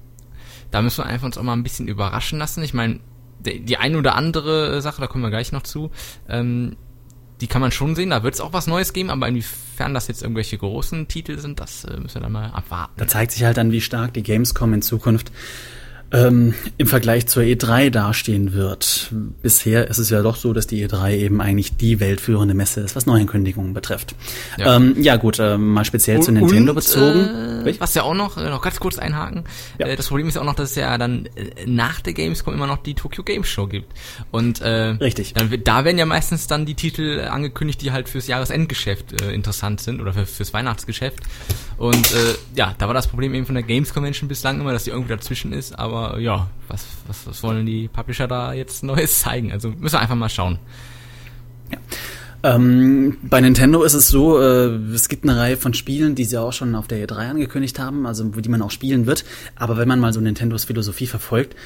Da 0.71 0.83
müssen 0.83 1.05
wir 1.05 1.07
einfach 1.07 1.27
uns 1.27 1.39
auch 1.39 1.43
mal 1.43 1.53
ein 1.53 1.63
bisschen 1.63 1.87
überraschen 1.87 2.41
lassen. 2.41 2.65
Ich 2.65 2.75
meine, 2.75 2.99
die, 3.39 3.77
eine 3.77 3.99
oder 3.99 4.17
andere 4.17 4.83
Sache, 4.83 5.01
da 5.01 5.07
kommen 5.07 5.23
wir 5.23 5.31
gleich 5.31 5.53
noch 5.53 5.63
zu, 5.63 5.93
ähm, 6.29 6.77
die 7.41 7.47
kann 7.47 7.61
man 7.61 7.71
schon 7.71 7.95
sehen, 7.95 8.11
da 8.11 8.23
wird 8.23 8.35
es 8.35 8.41
auch 8.41 8.53
was 8.53 8.67
Neues 8.67 8.93
geben, 8.93 9.11
aber 9.11 9.29
inwiefern 9.29 9.95
das 9.95 10.09
jetzt 10.09 10.23
irgendwelche 10.23 10.57
großen 10.59 11.07
Titel 11.07 11.39
sind, 11.39 11.61
das 11.61 11.85
äh, 11.85 11.99
müssen 12.01 12.17
wir 12.17 12.23
dann 12.23 12.33
mal 12.33 12.51
abwarten. 12.51 12.95
Da 12.97 13.07
zeigt 13.07 13.33
sich 13.33 13.45
halt 13.45 13.59
dann, 13.59 13.73
wie 13.73 13.81
stark 13.81 14.15
die 14.15 14.23
Gamescom 14.23 14.73
in 14.75 14.83
Zukunft 14.83 15.31
ähm, 16.13 16.55
im 16.79 16.87
Vergleich 16.87 17.27
zur 17.27 17.43
E3 17.43 17.91
dastehen 17.91 18.53
wird. 18.53 19.11
Bisher 19.43 19.89
ist 19.89 19.99
es 19.99 20.11
ja 20.11 20.23
doch 20.23 20.37
so, 20.37 20.53
dass 20.53 20.67
die 20.67 20.87
E3 20.87 21.17
eben 21.17 21.41
eigentlich 21.41 21.77
die 21.77 21.99
weltführende 21.99 22.55
Messe 22.55 22.81
ist, 22.81 22.95
was 22.95 23.07
Neuankündigungen 23.07 23.75
betrifft. 23.75 24.15
Ja, 24.57 24.77
ähm, 24.77 24.95
ja 25.01 25.17
gut, 25.17 25.39
äh, 25.39 25.59
mal 25.59 25.85
speziell 25.85 26.19
und, 26.19 26.23
zu 26.23 26.33
Nintendo 26.33 26.73
und, 26.73 26.77
bezogen. 26.77 27.67
Äh, 27.67 27.81
was 27.81 27.95
ja 27.95 28.05
auch 28.05 28.15
noch, 28.15 28.37
äh, 28.37 28.49
noch 28.49 28.63
ganz 28.63 28.79
kurz 28.79 28.99
einhaken, 28.99 29.45
ja. 29.79 29.87
äh, 29.87 29.97
das 29.97 30.09
Problem 30.09 30.29
ist 30.29 30.37
ja 30.37 30.43
auch 30.43 30.47
noch, 30.47 30.55
dass 30.55 30.71
es 30.71 30.77
ja 30.77 30.97
dann 30.97 31.27
äh, 31.35 31.67
nach 31.67 32.01
der 32.01 32.13
Gamescom 32.13 32.55
immer 32.55 32.69
noch 32.69 32.79
die 32.79 32.95
Tokyo 32.95 33.25
Game 33.25 33.45
Show 33.45 33.67
gibt. 33.67 33.93
Und 34.31 34.61
äh, 34.61 34.97
Richtig. 35.01 35.35
Dann, 35.35 35.53
da 35.65 35.85
werden 35.85 35.99
ja 35.99 36.07
meistens 36.07 36.47
dann 36.47 36.67
die 36.67 36.75
Titel 36.75 37.27
angekündigt, 37.29 37.83
die 37.83 37.91
halt 37.91 38.09
fürs 38.09 38.29
Jahresendgeschäft 38.29 39.21
äh, 39.23 39.33
interessant 39.33 39.81
sind 39.81 40.01
oder 40.01 40.13
für, 40.13 40.27
fürs 40.27 40.55
Weihnachtsgeschäft. 40.55 41.19
Und 41.79 42.13
äh, 42.13 42.35
ja, 42.55 42.75
da 42.79 42.87
war 42.87 42.95
das 42.95 43.09
Problem 43.09 43.35
eben 43.35 43.45
von 43.45 43.55
der 43.55 43.65
Games 43.65 43.93
Convention 43.93 44.29
bislang 44.29 44.61
immer, 44.61 44.73
dass 44.73 44.85
die 44.85 44.91
irgendwie 44.91 45.13
dazwischen 45.13 45.53
ist, 45.53 45.79
aber 45.79 46.06
ja, 46.19 46.49
was, 46.69 46.87
was, 47.07 47.27
was 47.27 47.43
wollen 47.43 47.67
die 47.67 47.89
Publisher 47.89 48.29
da 48.29 48.53
jetzt 48.53 48.83
Neues 48.83 49.21
zeigen? 49.21 49.53
Also 49.53 49.71
müssen 49.71 49.95
wir 49.95 50.01
einfach 50.01 50.15
mal 50.15 50.29
schauen. 50.29 50.59
Ja. 51.71 51.79
Ähm, 52.43 53.17
bei 53.23 53.41
Nintendo 53.41 53.83
ist 53.83 53.95
es 53.95 54.09
so, 54.09 54.41
äh, 54.41 54.67
es 54.95 55.09
gibt 55.09 55.25
eine 55.25 55.37
Reihe 55.37 55.57
von 55.57 55.75
Spielen, 55.75 56.15
die 56.15 56.25
sie 56.25 56.41
auch 56.41 56.53
schon 56.53 56.75
auf 56.75 56.87
der 56.87 57.05
E3 57.05 57.31
angekündigt 57.31 57.79
haben, 57.79 58.07
also 58.07 58.25
die 58.25 58.49
man 58.49 58.63
auch 58.63 58.71
spielen 58.71 59.07
wird. 59.07 59.25
Aber 59.57 59.77
wenn 59.77 59.89
man 59.89 59.99
mal 59.99 60.13
so 60.13 60.21
Nintendos 60.21 60.65
Philosophie 60.65 61.07
verfolgt, 61.07 61.57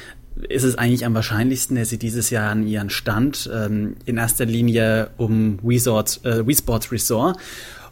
ist 0.49 0.63
es 0.63 0.77
eigentlich 0.77 1.05
am 1.05 1.13
wahrscheinlichsten, 1.13 1.75
dass 1.75 1.89
sie 1.89 1.99
dieses 1.99 2.29
Jahr 2.29 2.49
an 2.49 2.65
ihren 2.65 2.89
Stand 2.89 3.49
ähm, 3.53 3.95
in 4.05 4.17
erster 4.17 4.45
Linie 4.45 5.11
um 5.17 5.59
Wii, 5.61 5.79
Sports, 5.79 6.23
äh, 6.23 6.47
Wii 6.47 6.55
Sports 6.55 6.91
Resort 6.91 7.37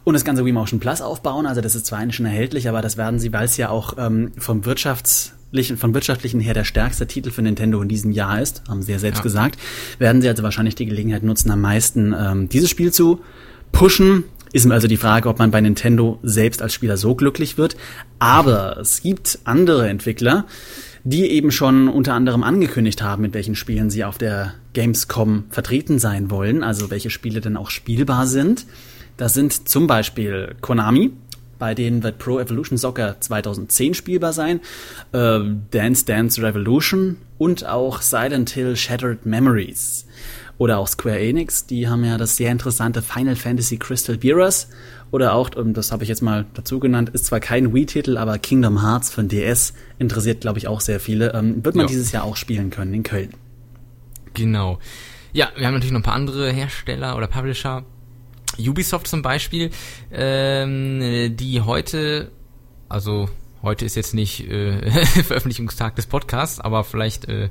und 0.04 0.14
das 0.14 0.24
ganze 0.24 0.44
Wii 0.44 0.52
Motion 0.52 0.80
Plus 0.80 1.00
aufbauen. 1.00 1.46
Also 1.46 1.60
das 1.60 1.74
ist 1.74 1.86
zwar 1.86 1.98
eigentlich 1.98 2.16
schon 2.16 2.26
erhältlich, 2.26 2.68
aber 2.68 2.80
das 2.80 2.96
werden 2.96 3.20
sie, 3.20 3.32
weil 3.32 3.44
es 3.44 3.56
ja 3.56 3.68
auch 3.68 3.94
ähm, 3.98 4.32
vom 4.38 4.64
wirtschaftslichen, 5.50 5.76
von 5.76 5.94
wirtschaftlichen 5.94 6.40
her 6.40 6.54
der 6.54 6.64
stärkste 6.64 7.06
Titel 7.06 7.30
für 7.30 7.42
Nintendo 7.42 7.82
in 7.82 7.88
diesem 7.88 8.12
Jahr 8.12 8.40
ist, 8.40 8.62
haben 8.68 8.82
sie 8.82 8.92
ja 8.92 8.98
selbst 8.98 9.18
ja. 9.18 9.22
gesagt, 9.22 9.58
werden 9.98 10.22
sie 10.22 10.28
also 10.28 10.42
wahrscheinlich 10.42 10.74
die 10.74 10.86
Gelegenheit 10.86 11.22
nutzen, 11.22 11.50
am 11.50 11.60
meisten 11.60 12.14
ähm, 12.16 12.48
dieses 12.48 12.70
Spiel 12.70 12.92
zu 12.92 13.20
pushen. 13.72 14.24
Ist 14.52 14.68
also 14.68 14.88
die 14.88 14.96
Frage, 14.96 15.28
ob 15.28 15.38
man 15.38 15.52
bei 15.52 15.60
Nintendo 15.60 16.18
selbst 16.24 16.60
als 16.60 16.74
Spieler 16.74 16.96
so 16.96 17.14
glücklich 17.14 17.56
wird. 17.56 17.76
Aber 18.18 18.78
es 18.78 19.00
gibt 19.00 19.38
andere 19.44 19.88
Entwickler, 19.88 20.44
die 21.04 21.30
eben 21.30 21.52
schon 21.52 21.86
unter 21.86 22.14
anderem 22.14 22.42
angekündigt 22.42 23.00
haben, 23.00 23.22
mit 23.22 23.32
welchen 23.32 23.54
Spielen 23.54 23.90
sie 23.90 24.04
auf 24.04 24.18
der 24.18 24.54
Gamescom 24.72 25.44
vertreten 25.50 26.00
sein 26.00 26.30
wollen, 26.30 26.64
also 26.64 26.90
welche 26.90 27.10
Spiele 27.10 27.40
denn 27.40 27.56
auch 27.56 27.70
spielbar 27.70 28.26
sind. 28.26 28.66
Das 29.16 29.34
sind 29.34 29.68
zum 29.68 29.86
Beispiel 29.86 30.56
Konami, 30.60 31.12
bei 31.60 31.76
denen 31.76 32.02
wird 32.02 32.18
Pro 32.18 32.40
Evolution 32.40 32.76
Soccer 32.76 33.20
2010 33.20 33.94
spielbar 33.94 34.32
sein, 34.32 34.58
äh, 35.12 35.38
Dance 35.70 36.04
Dance 36.04 36.42
Revolution 36.42 37.18
und 37.38 37.64
auch 37.64 38.02
Silent 38.02 38.50
Hill 38.50 38.74
Shattered 38.74 39.24
Memories. 39.24 40.06
Oder 40.58 40.78
auch 40.78 40.88
Square 40.88 41.20
Enix, 41.20 41.66
die 41.66 41.88
haben 41.88 42.04
ja 42.04 42.18
das 42.18 42.36
sehr 42.36 42.50
interessante 42.50 43.00
Final 43.00 43.36
Fantasy 43.36 43.78
Crystal 43.78 44.18
Beerers. 44.18 44.68
Oder 45.10 45.32
auch, 45.34 45.50
das 45.50 45.90
habe 45.90 46.02
ich 46.02 46.08
jetzt 46.08 46.20
mal 46.20 46.44
dazu 46.54 46.80
genannt, 46.80 47.10
ist 47.10 47.26
zwar 47.26 47.40
kein 47.40 47.72
Wii-Titel, 47.72 48.18
aber 48.18 48.38
Kingdom 48.38 48.82
Hearts 48.82 49.10
von 49.10 49.28
DS 49.28 49.72
interessiert, 49.98 50.42
glaube 50.42 50.58
ich, 50.58 50.68
auch 50.68 50.80
sehr 50.80 51.00
viele. 51.00 51.32
Ähm, 51.32 51.64
wird 51.64 51.76
man 51.76 51.86
ja. 51.86 51.88
dieses 51.88 52.12
Jahr 52.12 52.24
auch 52.24 52.36
spielen 52.36 52.70
können 52.70 52.92
in 52.92 53.02
Köln. 53.02 53.30
Genau. 54.34 54.78
Ja, 55.32 55.48
wir 55.56 55.66
haben 55.66 55.74
natürlich 55.74 55.92
noch 55.92 56.00
ein 56.00 56.04
paar 56.04 56.14
andere 56.14 56.50
Hersteller 56.50 57.16
oder 57.16 57.26
Publisher. 57.26 57.84
Ubisoft 58.58 59.06
zum 59.06 59.22
Beispiel, 59.22 59.70
ähm, 60.12 61.36
die 61.36 61.60
heute, 61.60 62.30
also 62.88 63.28
heute 63.62 63.84
ist 63.84 63.94
jetzt 63.94 64.14
nicht 64.14 64.48
äh, 64.48 64.90
Veröffentlichungstag 65.22 65.96
des 65.96 66.06
Podcasts, 66.06 66.60
aber 66.60 66.84
vielleicht 66.84 67.26
äh, 67.26 67.48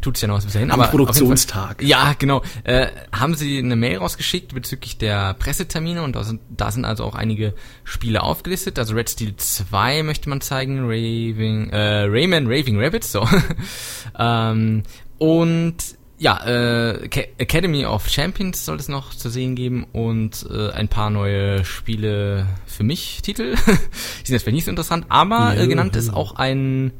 tut 0.00 0.16
es 0.16 0.22
ja 0.22 0.28
noch 0.28 0.36
was 0.36 0.44
bis 0.44 0.54
dahin. 0.54 0.70
Am 0.70 0.80
aber 0.80 0.90
Produktionstag. 0.90 1.80
Fall, 1.80 1.88
ja, 1.88 2.14
genau. 2.18 2.42
Äh, 2.64 2.88
haben 3.12 3.34
sie 3.34 3.58
eine 3.58 3.76
Mail 3.76 3.98
rausgeschickt 3.98 4.54
bezüglich 4.54 4.98
der 4.98 5.34
Pressetermine 5.34 6.02
und 6.02 6.14
da 6.14 6.24
sind, 6.24 6.40
da 6.50 6.70
sind 6.70 6.84
also 6.84 7.04
auch 7.04 7.14
einige 7.14 7.54
Spiele 7.84 8.22
aufgelistet. 8.22 8.78
Also 8.78 8.94
Red 8.94 9.10
Steel 9.10 9.34
2 9.36 10.02
möchte 10.02 10.28
man 10.28 10.40
zeigen, 10.40 10.80
Raving, 10.84 11.70
äh, 11.70 12.04
Rayman 12.04 12.46
Raving 12.46 12.80
Rabbits, 12.80 13.12
so. 13.12 13.26
ähm, 14.18 14.82
und 15.18 15.76
ja, 16.18 16.44
äh, 16.46 17.08
Academy 17.38 17.86
of 17.86 18.08
Champions 18.08 18.64
soll 18.64 18.76
es 18.76 18.88
noch 18.88 19.14
zu 19.14 19.28
sehen 19.28 19.56
geben 19.56 19.84
und 19.92 20.46
äh, 20.48 20.70
ein 20.70 20.88
paar 20.88 21.10
neue 21.10 21.64
Spiele 21.64 22.46
für 22.66 22.84
mich 22.84 23.20
Titel. 23.22 23.54
Die 23.66 24.26
sind 24.26 24.34
jetzt 24.34 24.42
vielleicht 24.42 24.46
nicht 24.54 24.64
so 24.64 24.70
interessant, 24.70 25.06
aber 25.08 25.56
äh, 25.56 25.66
genannt 25.66 25.96
ist 25.96 26.12
auch 26.12 26.36
ein 26.36 26.92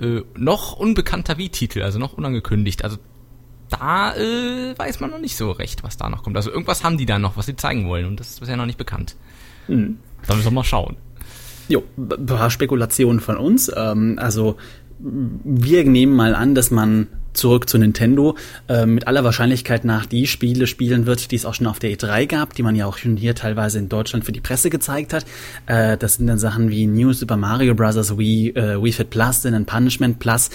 äh, 0.00 0.22
noch 0.36 0.76
unbekannter 0.76 1.36
Wii-Titel, 1.36 1.82
also 1.82 1.98
noch 1.98 2.12
unangekündigt. 2.12 2.84
Also 2.84 2.98
da 3.70 4.14
äh, 4.14 4.78
weiß 4.78 5.00
man 5.00 5.10
noch 5.10 5.18
nicht 5.18 5.36
so 5.36 5.50
recht, 5.50 5.82
was 5.82 5.96
da 5.96 6.08
noch 6.08 6.22
kommt. 6.22 6.36
Also 6.36 6.50
irgendwas 6.50 6.84
haben 6.84 6.96
die 6.96 7.06
da 7.06 7.18
noch, 7.18 7.36
was 7.36 7.46
sie 7.46 7.56
zeigen 7.56 7.88
wollen 7.88 8.06
und 8.06 8.20
das 8.20 8.30
ist 8.30 8.40
bisher 8.40 8.56
noch 8.56 8.66
nicht 8.66 8.78
bekannt. 8.78 9.16
Hm. 9.66 9.98
Da 10.26 10.34
müssen 10.34 10.46
wir 10.46 10.52
mal 10.52 10.64
schauen. 10.64 10.96
Jo, 11.68 11.82
ein 11.96 12.26
paar 12.26 12.50
Spekulationen 12.50 13.20
von 13.20 13.36
uns. 13.36 13.70
Ähm, 13.74 14.18
also 14.20 14.56
wir 14.98 15.84
nehmen 15.84 16.14
mal 16.14 16.34
an, 16.34 16.54
dass 16.54 16.70
man 16.70 17.08
zurück 17.34 17.68
zu 17.68 17.78
Nintendo 17.78 18.36
äh, 18.68 18.86
mit 18.86 19.06
aller 19.06 19.24
Wahrscheinlichkeit 19.24 19.84
nach 19.84 20.06
die 20.06 20.26
Spiele 20.26 20.66
spielen 20.66 21.06
wird, 21.06 21.30
die 21.30 21.36
es 21.36 21.44
auch 21.44 21.54
schon 21.54 21.66
auf 21.66 21.78
der 21.78 21.90
E3 21.90 22.26
gab, 22.26 22.54
die 22.54 22.62
man 22.62 22.76
ja 22.76 22.86
auch 22.86 22.96
schon 22.96 23.16
hier 23.16 23.34
teilweise 23.34 23.78
in 23.78 23.88
Deutschland 23.88 24.24
für 24.24 24.32
die 24.32 24.40
Presse 24.40 24.70
gezeigt 24.70 25.12
hat. 25.12 25.26
Äh, 25.66 25.96
das 25.96 26.14
sind 26.14 26.26
dann 26.26 26.38
Sachen 26.38 26.70
wie 26.70 26.86
New 26.86 27.12
Super 27.12 27.36
Mario 27.36 27.74
Bros. 27.74 28.16
Wii, 28.18 28.50
äh, 28.50 28.82
Wii 28.82 28.92
Fit 28.92 29.10
Plus, 29.10 29.42
Sin 29.42 29.64
Punishment 29.66 30.18
Plus, 30.18 30.50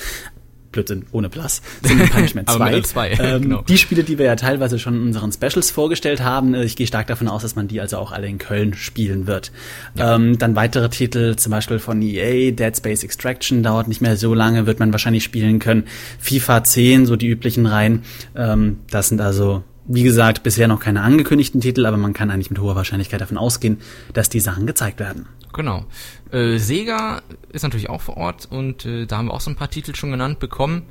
Blödsinn, 0.72 1.06
ohne 1.12 1.30
Plus, 1.30 1.62
Single 1.84 2.08
Punishment 2.08 2.50
2. 2.50 2.82
2 2.82 3.10
ähm, 3.12 3.42
genau. 3.42 3.62
Die 3.64 3.78
Spiele, 3.78 4.04
die 4.04 4.18
wir 4.18 4.26
ja 4.26 4.36
teilweise 4.36 4.80
schon 4.80 4.96
in 4.96 5.02
unseren 5.04 5.32
Specials 5.32 5.72
vorgestellt 5.72 6.22
haben, 6.22 6.54
äh, 6.54 6.64
ich 6.64 6.76
gehe 6.76 6.88
stark 6.88 7.08
davon 7.08 7.28
aus, 7.28 7.42
dass 7.42 7.56
man 7.56 7.68
die 7.68 7.82
also 7.82 7.98
auch 7.98 8.12
alle 8.12 8.28
in 8.28 8.38
Köln 8.38 8.74
spielen 8.74 9.28
wird. 9.28 9.52
Ja. 9.96 10.16
Ähm, 10.16 10.38
dann 10.38 10.56
weitere 10.56 10.90
Titel, 10.90 11.36
zum 11.36 11.52
Beispiel 11.52 11.80
von 11.80 12.02
EA, 12.02 12.52
Dead 12.52 12.76
Space 12.76 13.04
Extraction, 13.04 13.64
dauert 13.64 13.88
nicht 13.88 14.02
mehr 14.02 14.18
so 14.18 14.34
lange, 14.34 14.66
wird 14.66 14.80
man 14.80 14.92
wahrscheinlich 14.92 15.24
spielen 15.24 15.60
können. 15.60 15.86
FIFA 16.20 16.64
10, 16.64 17.06
so 17.06 17.16
die 17.16 17.28
üblichen 17.28 17.66
Reihen. 17.66 18.04
Ähm, 18.36 18.80
das 18.90 19.10
sind 19.10 19.22
also 19.22 19.64
wie 19.92 20.04
gesagt, 20.04 20.44
bisher 20.44 20.68
noch 20.68 20.80
keine 20.80 21.02
angekündigten 21.02 21.62
Titel, 21.62 21.88
aber 21.88 21.98
man 21.98 22.14
kann 22.14 22.30
eigentlich 22.30 22.52
mit 22.52 22.60
hoher 22.60 22.76
Wahrscheinlichkeit 22.76 23.22
davon 23.22 23.40
ausgehen, 23.40 23.80
dass 24.14 24.30
die 24.30 24.40
Sachen 24.40 24.68
gezeigt 24.68 25.00
werden. 25.00 25.26
Genau. 25.54 25.86
Äh, 26.32 26.58
Sega 26.58 27.22
ist 27.52 27.64
natürlich 27.64 27.90
auch 27.90 28.02
vor 28.02 28.18
Ort 28.18 28.48
und 28.50 28.86
äh, 28.86 29.06
da 29.06 29.18
haben 29.18 29.28
wir 29.28 29.34
auch 29.34 29.42
so 29.42 29.50
ein 29.50 29.56
paar 29.56 29.70
Titel 29.70 29.96
schon 29.96 30.12
genannt 30.12 30.40
bekommen. 30.40 30.84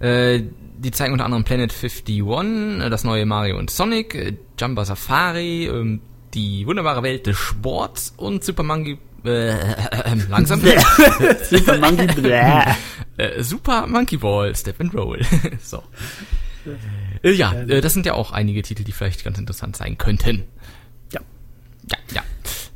Äh, 0.00 0.42
die 0.78 0.90
zeigen 0.92 1.12
unter 1.12 1.24
anderem 1.24 1.44
Planet 1.44 1.72
51, 1.72 2.20
äh, 2.20 2.90
das 2.90 3.04
neue 3.04 3.26
Mario 3.26 3.58
und 3.58 3.70
Sonic, 3.70 4.14
äh, 4.14 4.36
Jumper 4.58 4.84
Safari, 4.84 5.66
äh, 5.66 5.98
die 6.34 6.66
wunderbare 6.66 7.02
Welt 7.02 7.26
des 7.26 7.36
Sports 7.36 8.14
und 8.16 8.44
Super 8.44 8.62
Monkey 8.62 8.98
äh, 9.24 9.50
äh, 9.50 10.14
langsam. 10.28 10.60
Super 11.50 11.78
Monkey 11.80 12.30
äh, 13.18 13.42
Super 13.42 13.86
Monkey 13.86 14.16
Ball, 14.16 14.54
Step 14.54 14.80
and 14.80 14.94
Roll. 14.94 15.20
so. 15.62 15.82
Äh, 17.22 17.32
ja, 17.32 17.52
äh, 17.52 17.80
das 17.80 17.94
sind 17.94 18.06
ja 18.06 18.14
auch 18.14 18.32
einige 18.32 18.62
Titel, 18.62 18.84
die 18.84 18.92
vielleicht 18.92 19.24
ganz 19.24 19.38
interessant 19.38 19.76
sein 19.76 19.98
könnten. 19.98 20.44
Ja. 21.12 21.20
Ja, 21.90 21.98
ja. 22.14 22.22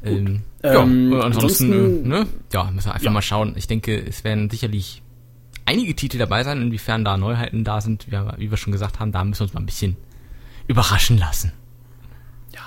Ähm, 0.05 0.43
ja, 0.63 0.83
ähm, 0.83 1.13
ansonsten, 1.15 1.73
ansonsten, 1.73 2.09
ne? 2.09 2.27
Ja, 2.53 2.71
müssen 2.71 2.89
wir 2.89 2.95
einfach 2.95 3.05
ja. 3.05 3.11
mal 3.11 3.23
schauen. 3.23 3.55
Ich 3.57 3.67
denke, 3.67 3.97
es 3.97 4.25
werden 4.25 4.51
sicherlich 4.51 5.03
einige 5.65 5.95
Titel 5.95 6.19
dabei 6.19 6.45
sein, 6.45 6.61
inwiefern 6.61 7.05
da 7.05 7.17
Neuheiten 7.17 7.65
da 7.65 7.81
sind, 7.81 8.11
wie, 8.11 8.17
wie 8.39 8.51
wir 8.51 8.57
schon 8.57 8.73
gesagt 8.73 9.01
haben, 9.01 9.13
da 9.13 9.25
müssen 9.25 9.41
wir 9.41 9.45
uns 9.45 9.55
mal 9.55 9.61
ein 9.61 9.67
bisschen 9.67 9.97
überraschen 10.67 11.19
lassen. 11.19 11.53
Ja. 12.55 12.63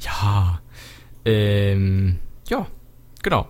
Ja. 0.00 0.60
Ähm, 1.24 2.18
ja, 2.48 2.66
genau. 3.22 3.48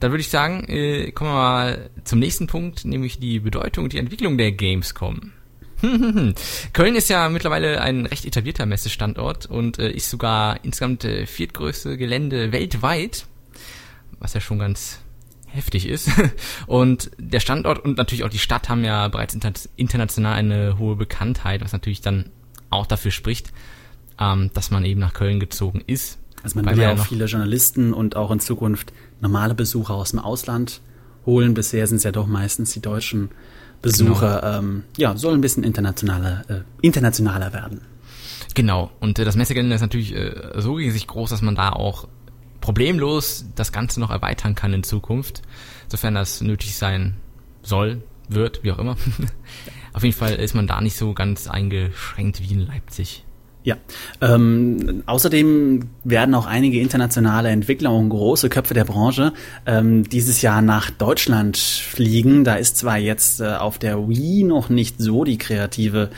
Dann 0.00 0.12
würde 0.12 0.20
ich 0.20 0.28
sagen, 0.28 0.64
äh, 0.68 1.10
kommen 1.10 1.30
wir 1.30 1.34
mal 1.34 1.90
zum 2.04 2.20
nächsten 2.20 2.46
Punkt, 2.46 2.84
nämlich 2.84 3.18
die 3.18 3.40
Bedeutung 3.40 3.84
und 3.84 3.92
die 3.92 3.98
Entwicklung 3.98 4.38
der 4.38 4.52
Gamescom. 4.52 5.32
Köln 6.72 6.94
ist 6.94 7.08
ja 7.08 7.28
mittlerweile 7.28 7.80
ein 7.80 8.06
recht 8.06 8.24
etablierter 8.24 8.66
Messestandort 8.66 9.46
und 9.46 9.78
äh, 9.78 9.90
ist 9.90 10.10
sogar 10.10 10.64
insgesamt 10.64 11.04
äh, 11.04 11.26
viertgrößte 11.26 11.96
Gelände 11.96 12.52
weltweit, 12.52 13.26
was 14.18 14.34
ja 14.34 14.40
schon 14.40 14.58
ganz 14.58 15.00
heftig 15.46 15.86
ist. 15.86 16.10
Und 16.66 17.10
der 17.18 17.40
Standort 17.40 17.82
und 17.82 17.96
natürlich 17.96 18.22
auch 18.24 18.28
die 18.28 18.38
Stadt 18.38 18.68
haben 18.68 18.84
ja 18.84 19.08
bereits 19.08 19.32
inter 19.32 19.52
international 19.76 20.34
eine 20.34 20.78
hohe 20.78 20.94
Bekanntheit, 20.94 21.62
was 21.62 21.72
natürlich 21.72 22.02
dann 22.02 22.30
auch 22.68 22.86
dafür 22.86 23.10
spricht, 23.10 23.52
ähm, 24.20 24.50
dass 24.52 24.70
man 24.70 24.84
eben 24.84 25.00
nach 25.00 25.14
Köln 25.14 25.40
gezogen 25.40 25.82
ist. 25.86 26.18
Also 26.42 26.60
man 26.60 26.66
will 26.66 26.82
ja 26.82 26.92
auch 26.92 27.06
viele 27.06 27.24
Journalisten 27.24 27.92
und 27.92 28.14
auch 28.14 28.30
in 28.30 28.40
Zukunft 28.40 28.92
normale 29.20 29.54
Besucher 29.54 29.94
aus 29.94 30.10
dem 30.10 30.20
Ausland 30.20 30.80
holen. 31.28 31.54
Bisher 31.54 31.86
sind 31.86 31.98
es 31.98 32.04
ja 32.04 32.10
doch 32.10 32.26
meistens 32.26 32.72
die 32.72 32.80
Deutschen 32.80 33.28
Besucher 33.82 34.40
genau. 34.40 34.58
ähm, 34.58 34.84
ja, 34.96 35.16
soll 35.16 35.34
ein 35.34 35.40
bisschen 35.40 35.62
internationaler, 35.62 36.44
äh, 36.48 36.60
internationaler 36.80 37.52
werden. 37.52 37.82
Genau, 38.54 38.90
und 38.98 39.20
äh, 39.20 39.24
das 39.24 39.36
Messegelände 39.36 39.76
ist 39.76 39.82
natürlich 39.82 40.14
äh, 40.16 40.34
so 40.56 40.72
riesig 40.72 41.06
groß, 41.06 41.30
dass 41.30 41.42
man 41.42 41.54
da 41.54 41.70
auch 41.70 42.08
problemlos 42.60 43.44
das 43.54 43.70
Ganze 43.70 44.00
noch 44.00 44.10
erweitern 44.10 44.56
kann 44.56 44.72
in 44.72 44.82
Zukunft, 44.82 45.42
sofern 45.86 46.14
das 46.14 46.40
nötig 46.40 46.76
sein 46.76 47.14
soll, 47.62 48.02
wird, 48.28 48.64
wie 48.64 48.72
auch 48.72 48.78
immer. 48.78 48.96
Auf 49.92 50.02
jeden 50.02 50.16
Fall 50.16 50.34
ist 50.34 50.54
man 50.54 50.66
da 50.66 50.80
nicht 50.80 50.96
so 50.96 51.14
ganz 51.14 51.46
eingeschränkt 51.46 52.40
wie 52.40 52.52
in 52.52 52.66
Leipzig. 52.66 53.24
Ja, 53.68 53.76
ähm, 54.22 55.02
außerdem 55.04 55.90
werden 56.02 56.34
auch 56.34 56.46
einige 56.46 56.80
internationale 56.80 57.50
Entwickler 57.50 57.92
und 57.92 58.08
große 58.08 58.48
Köpfe 58.48 58.72
der 58.72 58.86
Branche 58.86 59.34
ähm, 59.66 60.08
dieses 60.08 60.40
Jahr 60.40 60.62
nach 60.62 60.88
Deutschland 60.88 61.58
fliegen. 61.58 62.44
Da 62.44 62.54
ist 62.54 62.78
zwar 62.78 62.96
jetzt 62.96 63.42
äh, 63.42 63.56
auf 63.56 63.76
der 63.76 64.08
Wii 64.08 64.44
noch 64.44 64.70
nicht 64.70 65.02
so 65.02 65.22
die 65.24 65.36
kreative 65.36 66.08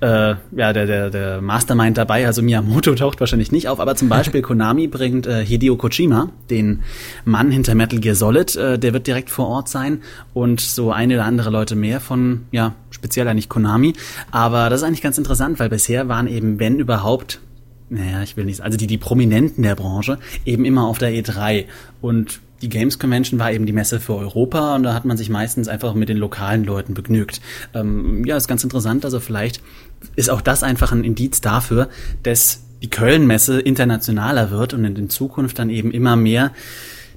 äh, 0.00 0.34
ja, 0.56 0.72
der, 0.72 0.86
der, 0.86 1.10
der 1.10 1.40
Mastermind 1.40 1.96
dabei, 1.96 2.26
also 2.26 2.42
Miyamoto 2.42 2.94
taucht 2.96 3.20
wahrscheinlich 3.20 3.52
nicht 3.52 3.68
auf, 3.68 3.80
aber 3.80 3.94
zum 3.96 4.08
Beispiel 4.08 4.42
Konami 4.42 4.88
bringt 4.88 5.26
äh, 5.26 5.44
Hideo 5.44 5.76
Kojima, 5.76 6.30
den 6.50 6.82
Mann 7.24 7.50
hinter 7.50 7.74
Metal 7.74 7.98
Gear 7.98 8.14
Solid, 8.14 8.56
äh, 8.56 8.78
der 8.78 8.92
wird 8.92 9.06
direkt 9.06 9.30
vor 9.30 9.48
Ort 9.48 9.68
sein. 9.68 10.02
Und 10.34 10.60
so 10.60 10.92
eine 10.92 11.14
oder 11.14 11.24
andere 11.24 11.50
Leute 11.50 11.76
mehr 11.76 12.00
von, 12.00 12.46
ja, 12.50 12.74
speziell 13.06 13.28
eigentlich 13.28 13.48
Konami. 13.48 13.94
Aber 14.32 14.68
das 14.68 14.80
ist 14.80 14.86
eigentlich 14.86 15.02
ganz 15.02 15.16
interessant, 15.16 15.60
weil 15.60 15.68
bisher 15.68 16.08
waren 16.08 16.26
eben, 16.26 16.58
wenn 16.58 16.80
überhaupt, 16.80 17.40
naja, 17.88 18.22
ich 18.22 18.36
will 18.36 18.44
nicht, 18.44 18.62
also 18.62 18.76
die, 18.76 18.88
die 18.88 18.98
Prominenten 18.98 19.62
der 19.62 19.76
Branche 19.76 20.18
eben 20.44 20.64
immer 20.64 20.88
auf 20.88 20.98
der 20.98 21.10
E3 21.10 21.66
und 22.00 22.40
die 22.62 22.68
Games 22.68 22.98
Convention 22.98 23.38
war 23.38 23.52
eben 23.52 23.66
die 23.66 23.72
Messe 23.72 24.00
für 24.00 24.16
Europa 24.16 24.74
und 24.74 24.82
da 24.82 24.94
hat 24.94 25.04
man 25.04 25.16
sich 25.16 25.28
meistens 25.28 25.68
einfach 25.68 25.94
mit 25.94 26.08
den 26.08 26.16
lokalen 26.16 26.64
Leuten 26.64 26.94
begnügt. 26.94 27.40
Ähm, 27.74 28.24
ja, 28.24 28.36
ist 28.36 28.48
ganz 28.48 28.64
interessant. 28.64 29.04
Also 29.04 29.20
vielleicht 29.20 29.60
ist 30.16 30.30
auch 30.30 30.40
das 30.40 30.62
einfach 30.62 30.90
ein 30.90 31.04
Indiz 31.04 31.40
dafür, 31.40 31.88
dass 32.22 32.62
die 32.82 32.90
Köln-Messe 32.90 33.60
internationaler 33.60 34.50
wird 34.50 34.74
und 34.74 34.84
in 34.84 35.10
Zukunft 35.10 35.58
dann 35.58 35.70
eben 35.70 35.92
immer 35.92 36.16
mehr 36.16 36.50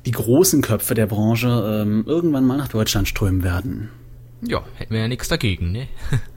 die 0.05 0.11
großen 0.11 0.61
Köpfe 0.61 0.93
der 0.93 1.07
Branche 1.07 1.47
ähm, 1.47 2.03
irgendwann 2.05 2.45
mal 2.45 2.57
nach 2.57 2.67
Deutschland 2.67 3.07
strömen 3.07 3.43
werden. 3.43 3.89
Ja, 4.41 4.63
hätten 4.75 4.93
wir 4.93 5.01
ja 5.01 5.07
nichts 5.07 5.27
dagegen, 5.27 5.71
ne? 5.71 5.87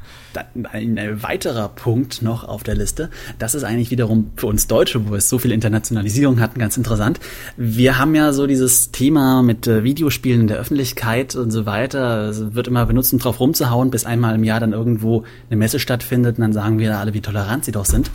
ein 0.73 1.23
weiterer 1.23 1.69
Punkt 1.69 2.23
noch 2.23 2.45
auf 2.45 2.63
der 2.63 2.75
Liste, 2.75 3.11
das 3.39 3.55
ist 3.55 3.65
eigentlich 3.65 3.91
wiederum 3.91 4.31
für 4.37 4.47
uns 4.47 4.67
Deutsche, 4.67 5.09
wo 5.09 5.15
es 5.15 5.29
so 5.29 5.39
viel 5.39 5.53
Internationalisierung 5.53 6.41
hatten, 6.41 6.59
ganz 6.59 6.77
interessant. 6.77 7.21
Wir 7.57 7.99
haben 7.99 8.15
ja 8.15 8.33
so 8.33 8.47
dieses 8.47 8.93
Thema 8.93 9.43
mit 9.43 9.67
äh, 9.67 9.85
Videospielen 9.85 10.43
in 10.43 10.47
der 10.47 10.59
Öffentlichkeit 10.59 11.37
und 11.37 11.51
so 11.51 11.67
weiter. 11.67 12.29
Es 12.29 12.55
wird 12.55 12.69
immer 12.69 12.87
benutzt, 12.87 13.13
um 13.13 13.19
drauf 13.19 13.41
rumzuhauen, 13.41 13.91
bis 13.91 14.05
einmal 14.05 14.35
im 14.35 14.45
Jahr 14.45 14.61
dann 14.61 14.73
irgendwo 14.73 15.25
eine 15.51 15.57
Messe 15.57 15.79
stattfindet 15.79 16.39
und 16.39 16.43
dann 16.43 16.53
sagen 16.53 16.79
wir 16.79 16.99
alle, 16.99 17.15
wie 17.15 17.21
tolerant 17.21 17.65
sie 17.65 17.73
doch 17.73 17.85
sind. 17.85 18.11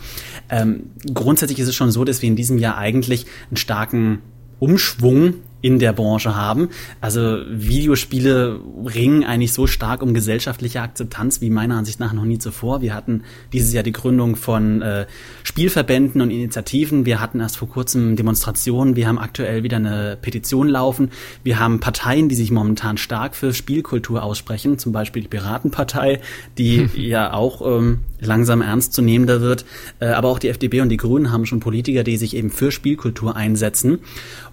Ähm, 0.50 0.90
grundsätzlich 1.12 1.58
ist 1.58 1.68
es 1.68 1.76
schon 1.76 1.90
so, 1.90 2.04
dass 2.04 2.22
wir 2.22 2.28
in 2.28 2.36
diesem 2.36 2.58
Jahr 2.58 2.78
eigentlich 2.78 3.26
einen 3.50 3.56
starken 3.56 4.22
Umschwung 4.58 5.34
in 5.60 5.78
der 5.78 5.92
Branche 5.92 6.36
haben. 6.36 6.68
Also 7.00 7.38
Videospiele 7.50 8.60
ringen 8.94 9.24
eigentlich 9.24 9.52
so 9.52 9.66
stark 9.66 10.02
um 10.02 10.14
gesellschaftliche 10.14 10.80
Akzeptanz 10.80 11.40
wie 11.40 11.50
meiner 11.50 11.76
Ansicht 11.76 11.98
nach 11.98 12.12
noch 12.12 12.24
nie 12.24 12.38
zuvor. 12.38 12.80
Wir 12.80 12.94
hatten 12.94 13.24
dieses 13.52 13.72
Jahr 13.72 13.82
die 13.82 13.92
Gründung 13.92 14.36
von 14.36 14.82
äh, 14.82 15.06
Spielverbänden 15.42 16.20
und 16.20 16.30
Initiativen. 16.30 17.06
Wir 17.06 17.20
hatten 17.20 17.40
erst 17.40 17.56
vor 17.56 17.68
kurzem 17.68 18.14
Demonstrationen. 18.14 18.94
Wir 18.94 19.08
haben 19.08 19.18
aktuell 19.18 19.64
wieder 19.64 19.78
eine 19.78 20.16
Petition 20.20 20.68
laufen. 20.68 21.10
Wir 21.42 21.58
haben 21.58 21.80
Parteien, 21.80 22.28
die 22.28 22.36
sich 22.36 22.50
momentan 22.50 22.96
stark 22.96 23.34
für 23.34 23.52
Spielkultur 23.52 24.22
aussprechen. 24.22 24.78
Zum 24.78 24.92
Beispiel 24.92 25.22
die 25.22 25.28
Piratenpartei, 25.28 26.20
die 26.56 26.88
ja 26.94 27.32
auch 27.32 27.62
ähm, 27.66 28.00
langsam 28.20 28.62
ernst 28.62 28.92
zu 28.92 29.02
nehmender 29.02 29.40
wird. 29.40 29.64
Äh, 29.98 30.06
aber 30.06 30.28
auch 30.28 30.38
die 30.38 30.48
FDP 30.48 30.82
und 30.82 30.88
die 30.88 30.96
Grünen 30.96 31.32
haben 31.32 31.46
schon 31.46 31.58
Politiker, 31.58 32.04
die 32.04 32.16
sich 32.16 32.36
eben 32.36 32.50
für 32.50 32.70
Spielkultur 32.70 33.34
einsetzen. 33.34 33.98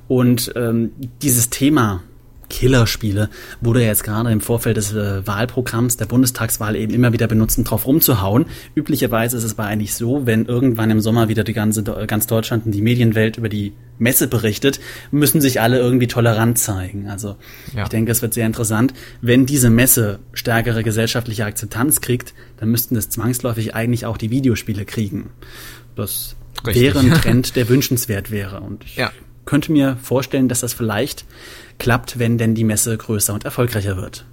Und 0.08 0.52
ähm, 0.56 0.92
dieses 1.22 1.50
Thema 1.50 2.04
Killerspiele 2.50 3.30
wurde 3.62 3.82
ja 3.82 3.88
jetzt 3.88 4.04
gerade 4.04 4.32
im 4.32 4.42
Vorfeld 4.42 4.78
des 4.78 4.94
äh, 4.94 5.26
Wahlprogramms 5.26 5.98
der 5.98 6.06
Bundestagswahl 6.06 6.76
eben 6.76 6.94
immer 6.94 7.14
wieder 7.14 7.28
benutzt, 7.28 7.58
um 7.58 7.64
drauf 7.64 7.88
rumzuhauen. 7.88 8.46
Üblicherweise 8.76 9.38
ist 9.38 9.44
es 9.44 9.58
aber 9.58 9.68
eigentlich 9.68 9.94
so, 9.94 10.26
wenn 10.26 10.46
irgendwann 10.46 10.92
im 10.92 11.02
Sommer 11.02 11.28
wieder 11.28 11.44
die 11.44 11.54
ganze 11.54 11.84
ganz 11.84 12.28
Deutschland 12.28 12.66
und 12.66 12.72
die 12.72 12.82
Medienwelt 12.82 13.38
über 13.38 13.50
die 13.50 13.74
Messe 13.98 14.28
berichtet, 14.28 14.80
müssen 15.12 15.42
sich 15.42 15.62
alle 15.62 15.80
irgendwie 15.80 16.08
tolerant 16.08 16.60
zeigen. 16.60 17.10
Also 17.10 17.36
ja. 17.76 17.84
ich 17.84 17.90
denke, 17.90 18.12
es 18.12 18.22
wird 18.22 18.34
sehr 18.34 18.46
interessant. 18.46 18.94
Wenn 19.22 19.46
diese 19.46 19.70
Messe 19.70 20.20
stärkere 20.34 20.84
gesellschaftliche 20.84 21.46
Akzeptanz 21.46 22.02
kriegt, 22.02 22.34
dann 22.58 22.70
müssten 22.70 22.96
das 22.96 23.10
zwangsläufig 23.10 23.76
eigentlich 23.76 24.06
auch 24.06 24.18
die 24.18 24.30
Videospiele 24.30 24.86
kriegen. 24.86 25.30
Das 25.96 26.36
Richtig. 26.66 26.84
wäre 26.84 27.00
ein 27.00 27.14
Trend, 27.22 27.56
der 27.56 27.70
wünschenswert 27.70 28.32
wäre. 28.32 28.60
Und 28.62 28.84
ich 28.84 28.98
ja 28.98 29.12
könnte 29.46 29.72
mir 29.72 29.98
vorstellen, 29.98 30.50
dass 30.50 30.62
das 30.62 30.74
vielleicht 30.74 31.26
klappt, 31.78 32.20
wenn 32.20 32.38
denn 32.38 32.56
die 32.56 32.64
Messe 32.64 32.98
größer 32.98 33.34
und 33.34 33.46
erfolgreicher 33.46 33.98
wird. 33.98 34.26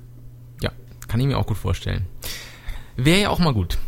Ja, 0.61 0.71
kann 1.09 1.21
ich 1.21 1.27
mir 1.27 1.39
auch 1.39 1.47
gut 1.47 1.59
vorstellen. 1.59 2.07
Wäre 2.97 3.23
ja 3.23 3.29
auch 3.31 3.39
mal 3.39 3.55
gut. 3.55 3.79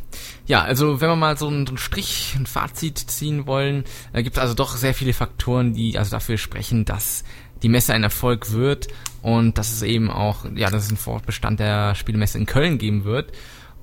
Ja, 0.46 0.62
also 0.62 1.00
wenn 1.00 1.08
wir 1.08 1.16
mal 1.16 1.38
so 1.38 1.48
einen, 1.48 1.78
Strich, 1.78 2.34
ein 2.36 2.46
Fazit 2.46 2.98
ziehen 2.98 3.46
wollen, 3.46 3.84
äh, 4.12 4.22
gibt 4.22 4.36
es 4.36 4.42
also 4.42 4.54
doch 4.54 4.76
sehr 4.76 4.94
viele 4.94 5.14
Faktoren, 5.14 5.72
die 5.72 5.98
also 5.98 6.10
dafür 6.10 6.36
sprechen, 6.36 6.84
dass 6.84 7.24
die 7.62 7.70
Messe 7.70 7.94
ein 7.94 8.02
Erfolg 8.02 8.52
wird 8.52 8.88
und 9.22 9.56
dass 9.56 9.72
es 9.72 9.82
eben 9.82 10.10
auch, 10.10 10.44
ja, 10.54 10.68
dass 10.68 10.84
es 10.84 10.88
einen 10.90 10.98
Fortbestand 10.98 11.60
der 11.60 11.94
Spielmesse 11.94 12.36
in 12.36 12.44
Köln 12.44 12.76
geben 12.76 13.04
wird 13.04 13.32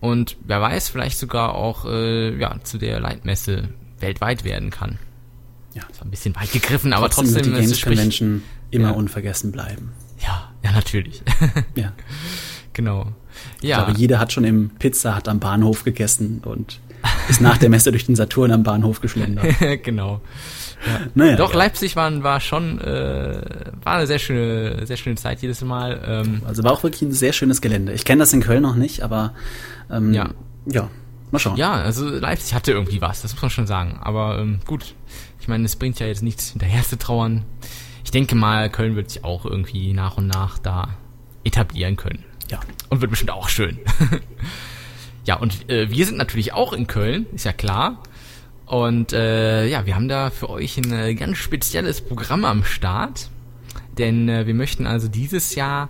und 0.02 0.38
wer 0.46 0.62
weiß, 0.62 0.90
vielleicht 0.90 1.18
sogar 1.18 1.56
auch 1.56 1.86
äh, 1.86 2.38
ja, 2.38 2.56
zu 2.64 2.78
der 2.78 3.00
Leitmesse 3.00 3.70
weltweit 4.00 4.44
werden 4.44 4.70
kann. 4.70 5.00
Ja. 5.74 5.84
Das 5.88 6.00
war 6.00 6.08
ein 6.08 6.12
bisschen 6.12 6.36
weit 6.36 6.52
gegriffen, 6.52 6.94
aber 6.94 7.10
trotzdem, 7.10 7.34
trotzdem 7.34 7.54
wird 7.54 7.58
die 7.58 7.62
Games 7.62 7.82
Convention 7.82 8.44
immer 8.72 8.90
ja. 8.90 8.94
unvergessen 8.94 9.52
bleiben. 9.52 9.92
Ja, 10.22 10.52
ja, 10.64 10.72
natürlich. 10.72 11.24
ja. 11.76 11.94
Genau. 12.74 13.08
Ja. 13.62 13.80
Ich 13.80 13.86
glaube, 13.86 14.00
jeder 14.00 14.20
hat 14.20 14.32
schon 14.34 14.44
im 14.44 14.70
Pizza 14.72 15.16
Hut 15.16 15.28
am 15.28 15.40
Bahnhof 15.40 15.84
gegessen 15.84 16.42
und 16.46 16.80
ist 17.30 17.42
nach 17.42 17.58
der 17.58 17.70
Messe 17.70 17.92
durch 17.92 18.06
den 18.06 18.16
Saturn 18.16 18.52
am 18.52 18.64
Bahnhof 18.64 19.02
geschlendert. 19.02 19.46
genau. 19.84 20.22
Ja. 20.86 21.00
Naja, 21.14 21.36
Doch, 21.36 21.52
ja. 21.52 21.58
Leipzig 21.58 21.96
war, 21.96 22.24
war 22.24 22.40
schon 22.40 22.80
äh, 22.80 23.42
war 23.84 23.98
eine 23.98 24.08
sehr 24.08 24.20
schöne, 24.20 24.86
sehr 24.86 24.98
schöne 24.98 25.16
Zeit 25.16 25.42
jedes 25.42 25.62
Mal. 25.62 26.02
Ähm, 26.06 26.42
also 26.46 26.64
war 26.64 26.72
auch 26.72 26.84
wirklich 26.84 27.02
ein 27.04 27.12
sehr 27.12 27.34
schönes 27.34 27.62
Gelände. 27.62 27.94
Ich 27.94 28.06
kenne 28.06 28.20
das 28.20 28.34
in 28.34 28.42
Köln 28.42 28.64
noch 28.64 28.76
nicht, 28.76 29.02
aber 29.02 29.34
ähm, 29.92 30.14
ja. 30.14 30.30
ja, 30.66 30.90
mal 31.32 31.40
schauen. 31.40 31.58
Ja, 31.58 31.74
also 31.74 32.08
Leipzig 32.08 32.54
hatte 32.54 32.72
irgendwie 32.72 33.02
was, 33.02 33.22
das 33.22 33.34
muss 33.34 33.42
man 33.42 33.52
schon 33.52 33.68
sagen. 33.68 34.00
Aber 34.02 34.40
ähm, 34.40 34.60
gut, 34.66 34.96
ich 35.40 35.48
meine, 35.48 35.66
es 35.66 35.76
bringt 35.76 36.00
ja 36.00 36.08
jetzt 36.08 36.24
nichts, 36.24 36.52
hinterher 36.52 36.84
zu 36.88 36.98
trauern. 36.98 37.44
Ich 38.04 38.12
denke 38.12 38.36
mal, 38.36 38.70
Köln 38.70 38.96
wird 38.96 39.10
sich 39.10 39.24
auch 39.24 39.46
irgendwie 39.46 39.94
nach 39.94 40.18
und 40.18 40.28
nach 40.28 40.60
da 40.60 40.96
etablieren 41.44 41.96
können. 41.96 42.24
Ja. 42.50 42.60
Und 42.90 43.02
wird 43.02 43.12
bestimmt 43.12 43.32
auch 43.32 43.50
schön. 43.50 43.80
ja, 45.26 45.38
und 45.38 45.70
äh, 45.70 45.90
wir 45.90 46.06
sind 46.06 46.18
natürlich 46.18 46.54
auch 46.54 46.74
in 46.74 46.88
Köln, 46.88 47.26
ist 47.34 47.46
ja 47.46 47.54
klar. 47.54 48.04
Und 48.66 49.14
äh, 49.14 49.68
ja, 49.68 49.86
wir 49.86 49.96
haben 49.96 50.08
da 50.08 50.30
für 50.30 50.50
euch 50.50 50.78
ein 50.78 50.92
äh, 50.92 51.14
ganz 51.16 51.38
spezielles 51.38 52.02
Programm 52.02 52.46
am 52.46 52.64
Start. 52.64 53.30
Denn 53.98 54.30
äh, 54.30 54.48
wir 54.48 54.54
möchten 54.54 54.88
also 54.88 55.08
dieses 55.08 55.56
Jahr 55.56 55.90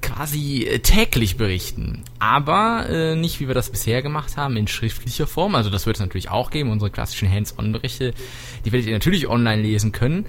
quasi 0.00 0.64
äh, 0.64 0.78
täglich 0.78 1.36
berichten. 1.36 2.02
Aber 2.18 2.88
äh, 2.88 3.16
nicht, 3.16 3.40
wie 3.40 3.48
wir 3.48 3.54
das 3.54 3.70
bisher 3.70 4.02
gemacht 4.02 4.36
haben, 4.36 4.56
in 4.56 4.68
schriftlicher 4.68 5.26
Form. 5.26 5.54
Also 5.54 5.70
das 5.70 5.86
wird 5.86 5.96
es 5.96 6.00
natürlich 6.00 6.30
auch 6.30 6.50
geben, 6.50 6.70
unsere 6.70 6.90
klassischen 6.90 7.30
Hands-on-Berichte. 7.30 8.14
Die 8.64 8.72
werdet 8.72 8.86
ihr 8.86 8.94
natürlich 8.94 9.28
online 9.28 9.62
lesen 9.62 9.92
können. 9.92 10.26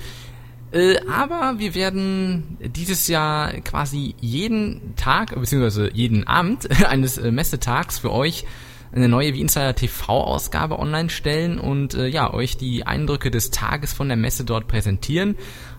Äh, 0.72 0.98
aber 1.08 1.60
wir 1.60 1.76
werden 1.76 2.58
dieses 2.60 3.08
Jahr 3.08 3.54
quasi 3.62 4.16
jeden 4.20 4.96
Tag, 4.96 5.40
beziehungsweise 5.40 5.92
jeden 5.94 6.26
Abend 6.28 6.70
eines 6.88 7.18
äh, 7.18 7.32
Messetags 7.32 8.00
für 8.00 8.12
euch 8.12 8.46
eine 8.96 9.10
neue 9.10 9.34
Wie 9.34 9.42
Insider 9.42 9.76
TV 9.76 10.24
Ausgabe 10.24 10.80
online 10.80 11.10
stellen 11.10 11.60
und 11.60 11.96
äh, 11.96 12.08
ja, 12.08 12.34
euch 12.34 12.58
die 12.58 12.86
Eindrücke 12.86 13.32
des 13.32 13.52
Tages 13.52 13.94
von 13.94 14.08
der 14.08 14.18
Messe 14.18 14.44
dort 14.44 14.68
präsentieren. 14.68 15.36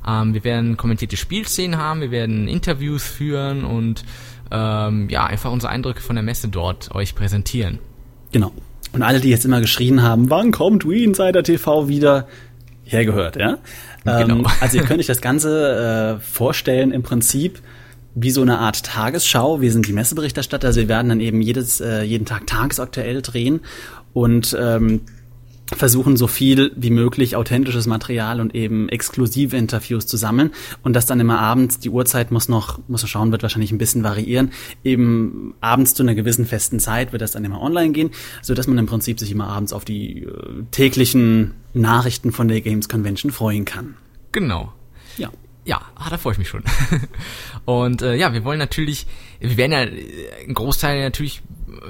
Ähm, 0.07 0.35
wir 0.35 0.45
werden 0.45 0.77
kommentierte 0.77 1.17
Spielszenen 1.17 1.79
haben, 1.79 2.01
wir 2.01 2.11
werden 2.11 2.49
Interviews 2.49 3.05
führen 3.05 3.65
und 3.65 4.05
ähm, 4.51 5.09
ja, 5.09 5.25
einfach 5.27 5.53
unsere 5.53 5.73
Eindrücke 5.73 6.01
von 6.01 6.17
der 6.17 6.23
Messe 6.23 6.49
dort 6.49 6.95
euch 6.95 7.15
präsentieren. 7.15 7.79
Genau. 8.33 8.53
Und 8.93 9.03
alle, 9.03 9.21
die 9.21 9.31
jetzt 9.31 9.45
immer 9.45 9.61
geschrien 9.61 10.03
haben, 10.03 10.31
wann 10.31 10.51
kommt 10.51 10.89
Wie 10.89 11.05
Insider 11.05 11.43
TV 11.43 11.89
wieder, 11.89 12.27
hergehört, 12.85 13.37
ja? 13.37 13.59
Genau. 14.05 14.37
Ähm, 14.37 14.47
also 14.61 14.77
ihr 14.77 14.85
könnt 14.85 15.01
euch 15.01 15.07
das 15.07 15.21
Ganze 15.21 16.19
äh, 16.19 16.21
vorstellen 16.21 16.93
im 16.93 17.03
Prinzip 17.03 17.61
wie 18.15 18.31
so 18.31 18.43
eine 18.43 18.59
Art 18.59 18.85
Tagesschau. 18.85 19.61
Wir 19.61 19.73
sind 19.73 19.87
die 19.87 19.93
Messeberichterstatter, 19.93 20.69
also 20.69 20.81
wir 20.81 20.89
werden 20.89 21.09
dann 21.09 21.21
eben 21.21 21.41
jedes, 21.41 21.81
äh, 21.81 22.03
jeden 22.03 22.27
Tag 22.27 22.47
tagesaktuell 22.47 23.23
drehen 23.23 23.61
und 24.12 24.57
ähm, 24.59 25.01
versuchen 25.73 26.17
so 26.17 26.27
viel 26.27 26.73
wie 26.77 26.91
möglich 26.91 27.37
authentisches 27.37 27.87
Material 27.87 28.41
und 28.41 28.55
eben 28.55 28.89
exklusive 28.89 29.57
Interviews 29.57 30.07
zu 30.07 30.17
sammeln 30.17 30.51
und 30.83 30.95
das 30.95 31.07
dann 31.07 31.21
immer 31.21 31.41
abends, 31.41 31.79
die 31.79 31.89
Uhrzeit 31.89 32.31
muss 32.31 32.49
noch, 32.49 32.79
muss 32.87 33.03
man 33.03 33.09
schauen, 33.09 33.33
wird 33.33 33.43
wahrscheinlich 33.43 33.73
ein 33.73 33.79
bisschen 33.79 34.05
variieren, 34.05 34.53
eben 34.85 35.55
abends 35.61 35.95
zu 35.95 36.03
einer 36.03 36.15
gewissen 36.15 36.45
festen 36.45 36.81
Zeit 36.81 37.12
wird 37.12 37.23
das 37.23 37.33
dann 37.33 37.45
immer 37.45 37.62
online 37.62 37.93
gehen, 37.93 38.11
so 38.43 38.55
dass 38.55 38.67
man 38.67 38.79
im 38.79 38.87
Prinzip 38.87 39.19
sich 39.19 39.33
immer 39.33 39.49
abends 39.49 39.73
auf 39.73 39.85
die 39.85 40.25
äh, 40.25 40.65
täglichen 40.71 41.55
Nachrichten 41.73 42.31
von 42.31 42.49
der 42.49 42.61
Games 42.61 42.89
Convention 42.89 43.33
freuen 43.33 43.65
kann. 43.65 43.97
Genau. 44.33 44.73
Ja. 45.17 45.31
Ja, 45.67 45.81
ah, 45.95 46.11
da 46.11 46.19
freue 46.19 46.33
ich 46.33 46.39
mich 46.39 46.49
schon. 46.49 46.62
und 47.65 48.03
äh, 48.03 48.15
ja, 48.15 48.33
wir 48.33 48.45
wollen 48.45 48.59
natürlich, 48.59 49.07
wir 49.41 49.57
werden 49.57 49.73
ja 49.73 49.83
äh, 49.85 50.47
ein 50.47 50.55
Großteil 50.55 51.03
natürlich 51.03 51.43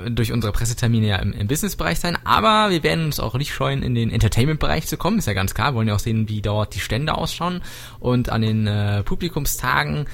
äh, 0.04 0.10
durch 0.10 0.32
unsere 0.32 0.52
Pressetermine 0.52 1.06
ja 1.06 1.16
im, 1.16 1.32
im 1.32 1.46
Businessbereich 1.48 1.98
sein, 1.98 2.16
aber 2.24 2.70
wir 2.70 2.82
werden 2.82 3.06
uns 3.06 3.18
auch 3.18 3.34
nicht 3.34 3.52
scheuen, 3.52 3.82
in 3.82 3.94
den 3.94 4.10
Entertainment-Bereich 4.10 4.86
zu 4.86 4.96
kommen, 4.96 5.18
ist 5.18 5.26
ja 5.26 5.32
ganz 5.32 5.54
klar. 5.54 5.72
Wir 5.72 5.76
wollen 5.76 5.88
ja 5.88 5.94
auch 5.94 6.00
sehen, 6.00 6.28
wie 6.28 6.42
dort 6.42 6.74
die 6.74 6.80
Stände 6.80 7.14
ausschauen. 7.14 7.60
Und 7.98 8.28
an 8.28 8.42
den 8.42 8.66
äh, 8.66 9.02
Publikumstagen 9.02 10.06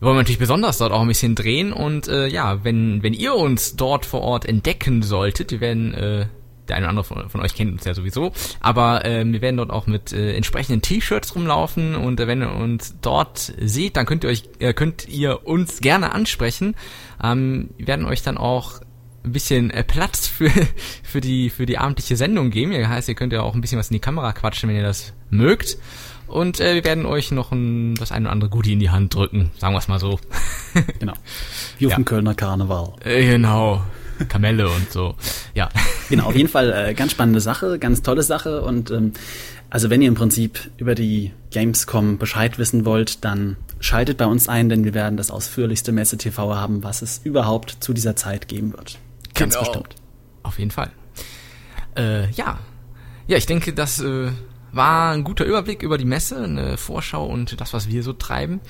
wollen 0.00 0.14
wir 0.14 0.20
natürlich 0.20 0.38
besonders 0.38 0.78
dort 0.78 0.92
auch 0.92 1.00
ein 1.00 1.08
bisschen 1.08 1.34
drehen. 1.34 1.72
Und 1.72 2.06
äh, 2.06 2.28
ja, 2.28 2.62
wenn 2.64 3.02
wenn 3.02 3.14
ihr 3.14 3.34
uns 3.34 3.76
dort 3.76 4.06
vor 4.06 4.20
Ort 4.22 4.44
entdecken 4.44 5.02
solltet, 5.02 5.50
wir 5.50 5.60
werden 5.60 5.94
äh, 5.94 6.26
der 6.68 6.76
eine 6.76 6.86
oder 6.86 6.90
andere 6.90 7.04
von, 7.04 7.28
von, 7.28 7.40
euch 7.40 7.54
kennt 7.54 7.72
uns 7.72 7.84
ja 7.84 7.94
sowieso. 7.94 8.32
Aber 8.60 9.04
äh, 9.04 9.24
wir 9.24 9.40
werden 9.40 9.56
dort 9.56 9.70
auch 9.70 9.86
mit 9.86 10.12
äh, 10.12 10.34
entsprechenden 10.34 10.82
T-Shirts 10.82 11.34
rumlaufen 11.34 11.94
und 11.94 12.20
äh, 12.20 12.26
wenn 12.26 12.42
ihr 12.42 12.52
uns 12.52 12.96
dort 13.00 13.52
seht, 13.60 13.96
dann 13.96 14.06
könnt 14.06 14.24
ihr 14.24 14.30
euch 14.30 14.44
äh, 14.58 14.72
könnt 14.72 15.08
ihr 15.08 15.46
uns 15.46 15.80
gerne 15.80 16.12
ansprechen. 16.12 16.74
Ähm, 17.22 17.70
wir 17.76 17.86
werden 17.86 18.06
euch 18.06 18.22
dann 18.22 18.38
auch 18.38 18.80
ein 19.24 19.32
bisschen 19.32 19.70
äh, 19.70 19.84
Platz 19.84 20.26
für 20.26 20.50
für 21.02 21.20
die 21.20 21.50
für 21.50 21.66
die 21.66 21.78
abendliche 21.78 22.16
Sendung 22.16 22.50
geben. 22.50 22.72
Das 22.72 22.88
heißt, 22.88 23.08
ihr 23.08 23.14
könnt 23.14 23.32
ja 23.32 23.42
auch 23.42 23.54
ein 23.54 23.60
bisschen 23.60 23.78
was 23.78 23.90
in 23.90 23.94
die 23.94 24.00
Kamera 24.00 24.32
quatschen, 24.32 24.68
wenn 24.68 24.76
ihr 24.76 24.82
das 24.82 25.12
mögt. 25.30 25.78
Und 26.26 26.60
äh, 26.60 26.74
wir 26.74 26.84
werden 26.84 27.06
euch 27.06 27.30
noch 27.30 27.52
ein, 27.52 27.94
das 27.94 28.10
eine 28.10 28.26
oder 28.26 28.32
andere 28.32 28.50
Goodie 28.50 28.72
in 28.72 28.80
die 28.80 28.90
Hand 28.90 29.14
drücken, 29.14 29.52
sagen 29.58 29.74
wir 29.74 29.78
es 29.78 29.88
mal 29.88 30.00
so. 30.00 30.18
genau. 30.98 31.12
Wie 31.78 31.86
auf 31.86 31.92
ja. 31.92 31.96
dem 31.96 32.04
Kölner 32.04 32.34
Karneval. 32.34 32.94
Äh, 33.04 33.24
genau. 33.24 33.82
Kamelle 34.28 34.68
und 34.68 34.90
so. 34.92 35.14
Ja. 35.54 35.68
Genau, 36.08 36.26
auf 36.26 36.36
jeden 36.36 36.48
Fall 36.48 36.72
äh, 36.72 36.94
ganz 36.94 37.12
spannende 37.12 37.40
Sache, 37.40 37.78
ganz 37.78 38.02
tolle 38.02 38.22
Sache 38.22 38.62
und 38.62 38.90
ähm, 38.90 39.12
also 39.70 39.90
wenn 39.90 40.00
ihr 40.00 40.08
im 40.08 40.14
Prinzip 40.14 40.70
über 40.76 40.94
die 40.94 41.32
Gamescom 41.50 42.18
Bescheid 42.18 42.58
wissen 42.58 42.84
wollt, 42.84 43.24
dann 43.24 43.56
schaltet 43.80 44.18
bei 44.18 44.26
uns 44.26 44.48
ein, 44.48 44.68
denn 44.68 44.84
wir 44.84 44.94
werden 44.94 45.16
das 45.16 45.30
ausführlichste 45.30 45.92
Messe-TV 45.92 46.54
haben, 46.54 46.84
was 46.84 47.02
es 47.02 47.20
überhaupt 47.24 47.78
zu 47.80 47.92
dieser 47.92 48.16
Zeit 48.16 48.48
geben 48.48 48.72
wird. 48.72 48.98
Ganz 49.34 49.54
genau. 49.54 49.66
bestimmt. 49.66 49.96
Auf 50.42 50.58
jeden 50.58 50.70
Fall. 50.70 50.90
Äh, 51.96 52.30
ja. 52.30 52.58
Ja, 53.26 53.36
ich 53.36 53.46
denke, 53.46 53.72
das 53.72 54.00
äh, 54.00 54.30
war 54.72 55.12
ein 55.12 55.24
guter 55.24 55.44
Überblick 55.44 55.82
über 55.82 55.98
die 55.98 56.04
Messe, 56.04 56.42
eine 56.42 56.76
Vorschau 56.76 57.26
und 57.26 57.60
das, 57.60 57.72
was 57.72 57.88
wir 57.88 58.02
so 58.02 58.12
treiben. 58.12 58.60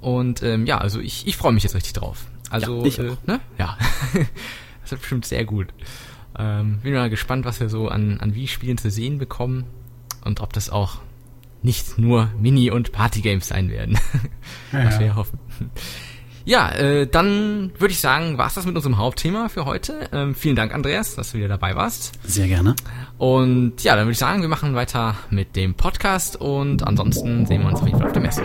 Und 0.00 0.42
ähm, 0.42 0.64
ja, 0.64 0.78
also 0.78 1.00
ich, 1.00 1.26
ich 1.26 1.36
freue 1.36 1.52
mich 1.52 1.64
jetzt 1.64 1.74
richtig 1.74 1.92
drauf. 1.92 2.26
Also, 2.48 2.84
ja, 2.84 3.04
äh, 3.04 3.16
ne? 3.26 3.40
Ja. 3.58 3.76
das 4.90 4.92
wird 4.92 5.02
bestimmt 5.02 5.24
sehr 5.24 5.44
gut. 5.44 5.68
Ähm, 6.38 6.80
bin 6.82 6.94
mal 6.94 7.10
gespannt, 7.10 7.44
was 7.44 7.60
wir 7.60 7.68
so 7.68 7.88
an, 7.88 8.18
an 8.20 8.34
Wii-Spielen 8.34 8.78
zu 8.78 8.90
sehen 8.90 9.18
bekommen 9.18 9.64
und 10.24 10.40
ob 10.40 10.52
das 10.52 10.70
auch 10.70 10.98
nicht 11.62 11.98
nur 11.98 12.30
Mini- 12.40 12.70
und 12.70 12.92
Partygames 12.92 13.48
sein 13.48 13.70
werden. 13.70 13.98
Ja, 14.72 14.84
was 14.86 14.98
wir 15.00 15.06
ja 15.06 15.16
hoffen. 15.16 15.40
Ja, 16.44 16.70
äh, 16.70 17.06
dann 17.06 17.72
würde 17.78 17.92
ich 17.92 18.00
sagen, 18.00 18.38
war's 18.38 18.54
das 18.54 18.66
mit 18.66 18.76
unserem 18.76 18.98
Hauptthema 18.98 19.48
für 19.48 19.64
heute. 19.64 20.08
Ähm, 20.12 20.34
vielen 20.34 20.54
Dank, 20.54 20.72
Andreas, 20.72 21.16
dass 21.16 21.32
du 21.32 21.38
wieder 21.38 21.48
dabei 21.48 21.74
warst. 21.74 22.12
Sehr 22.22 22.46
gerne. 22.46 22.76
Und 23.18 23.82
ja, 23.82 23.96
dann 23.96 24.04
würde 24.04 24.12
ich 24.12 24.18
sagen, 24.18 24.42
wir 24.42 24.48
machen 24.48 24.74
weiter 24.74 25.16
mit 25.28 25.56
dem 25.56 25.74
Podcast 25.74 26.36
und 26.36 26.86
ansonsten 26.86 27.46
sehen 27.46 27.62
wir 27.62 27.68
uns 27.68 27.80
auf 27.80 27.86
jeden 27.86 27.98
Fall 27.98 28.06
auf 28.06 28.12
der 28.12 28.22
Messe. 28.22 28.42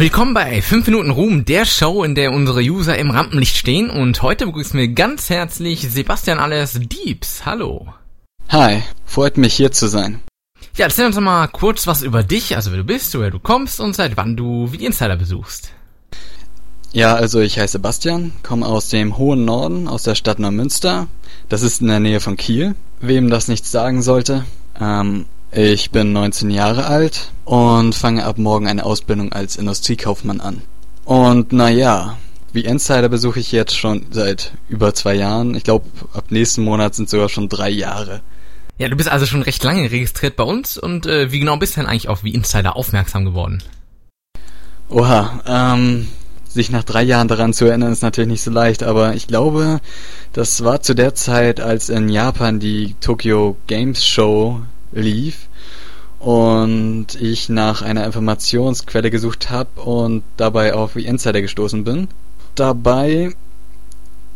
Willkommen 0.00 0.32
bei 0.32 0.62
5 0.62 0.86
Minuten 0.86 1.10
Ruhm, 1.10 1.44
der 1.44 1.66
Show, 1.66 2.04
in 2.04 2.14
der 2.14 2.32
unsere 2.32 2.62
User 2.62 2.96
im 2.96 3.10
Rampenlicht 3.10 3.54
stehen. 3.54 3.90
Und 3.90 4.22
heute 4.22 4.46
begrüßen 4.46 4.80
wir 4.80 4.88
ganz 4.88 5.28
herzlich 5.28 5.90
Sebastian 5.90 6.38
alias 6.38 6.72
Deeps. 6.72 7.44
Hallo. 7.44 7.86
Hi, 8.48 8.82
freut 9.04 9.36
mich 9.36 9.52
hier 9.52 9.72
zu 9.72 9.88
sein. 9.88 10.20
Ja, 10.74 10.86
erzähl 10.86 11.04
uns 11.04 11.20
mal 11.20 11.48
kurz 11.48 11.86
was 11.86 12.00
über 12.00 12.22
dich, 12.22 12.56
also 12.56 12.70
wer 12.70 12.78
du 12.78 12.84
bist, 12.84 13.14
woher 13.14 13.30
du 13.30 13.40
kommst 13.40 13.78
und 13.78 13.94
seit 13.94 14.16
wann 14.16 14.38
du 14.38 14.72
wie 14.72 14.86
Insider 14.86 15.16
besuchst. 15.16 15.72
Ja, 16.92 17.14
also 17.14 17.40
ich 17.40 17.58
heiße 17.58 17.72
Sebastian, 17.72 18.32
komme 18.42 18.64
aus 18.64 18.88
dem 18.88 19.18
hohen 19.18 19.44
Norden, 19.44 19.86
aus 19.86 20.04
der 20.04 20.14
Stadt 20.14 20.38
Neumünster. 20.38 21.08
Das 21.50 21.60
ist 21.60 21.82
in 21.82 21.88
der 21.88 22.00
Nähe 22.00 22.20
von 22.20 22.38
Kiel. 22.38 22.74
Wem 23.02 23.28
das 23.28 23.48
nichts 23.48 23.70
sagen 23.70 24.00
sollte. 24.00 24.46
Ähm, 24.80 25.26
ich 25.52 25.90
bin 25.90 26.12
19 26.12 26.50
Jahre 26.50 26.86
alt 26.86 27.32
und 27.44 27.94
fange 27.94 28.24
ab 28.24 28.38
morgen 28.38 28.68
eine 28.68 28.84
Ausbildung 28.84 29.32
als 29.32 29.56
Industriekaufmann 29.56 30.40
an. 30.40 30.62
Und 31.04 31.52
naja, 31.52 32.18
wie 32.52 32.64
Insider 32.64 33.08
besuche 33.08 33.40
ich 33.40 33.50
jetzt 33.50 33.76
schon 33.76 34.06
seit 34.10 34.52
über 34.68 34.94
zwei 34.94 35.14
Jahren. 35.14 35.54
Ich 35.54 35.64
glaube, 35.64 35.86
ab 36.12 36.26
nächsten 36.30 36.62
Monat 36.62 36.94
sind 36.94 37.08
sogar 37.08 37.28
schon 37.28 37.48
drei 37.48 37.70
Jahre. 37.70 38.20
Ja, 38.78 38.88
du 38.88 38.96
bist 38.96 39.10
also 39.10 39.26
schon 39.26 39.42
recht 39.42 39.62
lange 39.64 39.90
registriert 39.90 40.36
bei 40.36 40.44
uns 40.44 40.78
und 40.78 41.06
äh, 41.06 41.32
wie 41.32 41.40
genau 41.40 41.56
bist 41.56 41.76
du 41.76 41.80
denn 41.80 41.88
eigentlich 41.88 42.08
auf 42.08 42.24
wie 42.24 42.32
Insider 42.32 42.76
aufmerksam 42.76 43.24
geworden? 43.24 43.62
Oha, 44.88 45.40
ähm, 45.46 46.08
sich 46.48 46.70
nach 46.70 46.84
drei 46.84 47.02
Jahren 47.02 47.28
daran 47.28 47.52
zu 47.52 47.66
erinnern, 47.66 47.92
ist 47.92 48.02
natürlich 48.02 48.30
nicht 48.30 48.42
so 48.42 48.50
leicht, 48.50 48.82
aber 48.82 49.14
ich 49.14 49.26
glaube, 49.26 49.80
das 50.32 50.64
war 50.64 50.80
zu 50.80 50.94
der 50.94 51.14
Zeit, 51.14 51.60
als 51.60 51.88
in 51.88 52.08
Japan 52.08 52.58
die 52.58 52.94
Tokyo 53.00 53.56
Games 53.66 54.06
Show 54.06 54.60
lief 54.92 55.48
und 56.18 57.06
ich 57.18 57.48
nach 57.48 57.82
einer 57.82 58.04
Informationsquelle 58.04 59.10
gesucht 59.10 59.50
habe 59.50 59.80
und 59.80 60.22
dabei 60.36 60.74
auf 60.74 60.96
wie 60.96 61.06
Insider 61.06 61.40
gestoßen 61.40 61.84
bin. 61.84 62.08
Dabei 62.54 63.34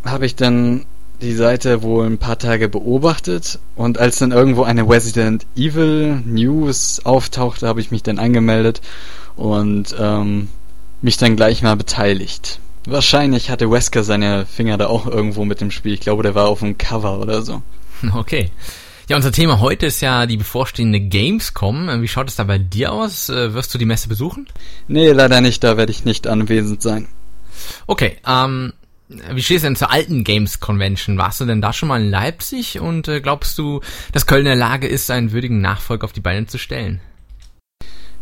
habe 0.04 0.26
ich 0.26 0.34
dann 0.34 0.86
die 1.20 1.34
Seite 1.34 1.82
wohl 1.82 2.06
ein 2.06 2.18
paar 2.18 2.38
Tage 2.38 2.68
beobachtet 2.68 3.58
und 3.76 3.98
als 3.98 4.18
dann 4.18 4.32
irgendwo 4.32 4.62
eine 4.62 4.88
Resident 4.88 5.46
Evil 5.56 6.22
News 6.24 7.00
auftauchte, 7.04 7.68
habe 7.68 7.80
ich 7.80 7.90
mich 7.90 8.02
dann 8.02 8.18
angemeldet 8.18 8.80
und 9.36 9.94
ähm, 9.98 10.48
mich 11.02 11.16
dann 11.16 11.36
gleich 11.36 11.62
mal 11.62 11.76
beteiligt. 11.76 12.60
Wahrscheinlich 12.86 13.50
hatte 13.50 13.70
Wesker 13.70 14.04
seine 14.04 14.46
Finger 14.46 14.76
da 14.76 14.88
auch 14.88 15.06
irgendwo 15.06 15.44
mit 15.44 15.60
dem 15.60 15.70
Spiel. 15.70 15.94
Ich 15.94 16.00
glaube, 16.00 16.22
der 16.22 16.34
war 16.34 16.48
auf 16.48 16.60
dem 16.60 16.78
Cover 16.78 17.20
oder 17.20 17.42
so. 17.42 17.62
Okay. 18.14 18.50
Ja, 19.06 19.16
unser 19.16 19.32
Thema 19.32 19.60
heute 19.60 19.84
ist 19.84 20.00
ja 20.00 20.24
die 20.24 20.38
bevorstehende 20.38 20.98
Gamescom. 20.98 22.00
Wie 22.00 22.08
schaut 22.08 22.28
es 22.28 22.36
da 22.36 22.44
bei 22.44 22.56
dir 22.56 22.90
aus? 22.90 23.28
Äh, 23.28 23.52
wirst 23.52 23.74
du 23.74 23.78
die 23.78 23.84
Messe 23.84 24.08
besuchen? 24.08 24.46
Nee, 24.88 25.12
leider 25.12 25.42
nicht. 25.42 25.62
Da 25.62 25.76
werde 25.76 25.92
ich 25.92 26.06
nicht 26.06 26.26
anwesend 26.26 26.80
sein. 26.80 27.06
Okay, 27.86 28.16
ähm, 28.26 28.72
wie 29.08 29.42
stehst 29.42 29.62
du 29.62 29.66
denn 29.66 29.76
zur 29.76 29.90
alten 29.90 30.24
Games 30.24 30.58
Convention? 30.58 31.18
Warst 31.18 31.38
du 31.38 31.44
denn 31.44 31.60
da 31.60 31.74
schon 31.74 31.90
mal 31.90 32.00
in 32.00 32.10
Leipzig 32.10 32.80
und 32.80 33.06
äh, 33.06 33.20
glaubst 33.20 33.58
du, 33.58 33.82
dass 34.12 34.24
Köln 34.24 34.40
in 34.40 34.46
der 34.46 34.56
Lage 34.56 34.86
ist, 34.86 35.10
einen 35.10 35.32
würdigen 35.32 35.60
Nachfolger 35.60 36.06
auf 36.06 36.14
die 36.14 36.20
Beine 36.20 36.46
zu 36.46 36.56
stellen? 36.56 37.02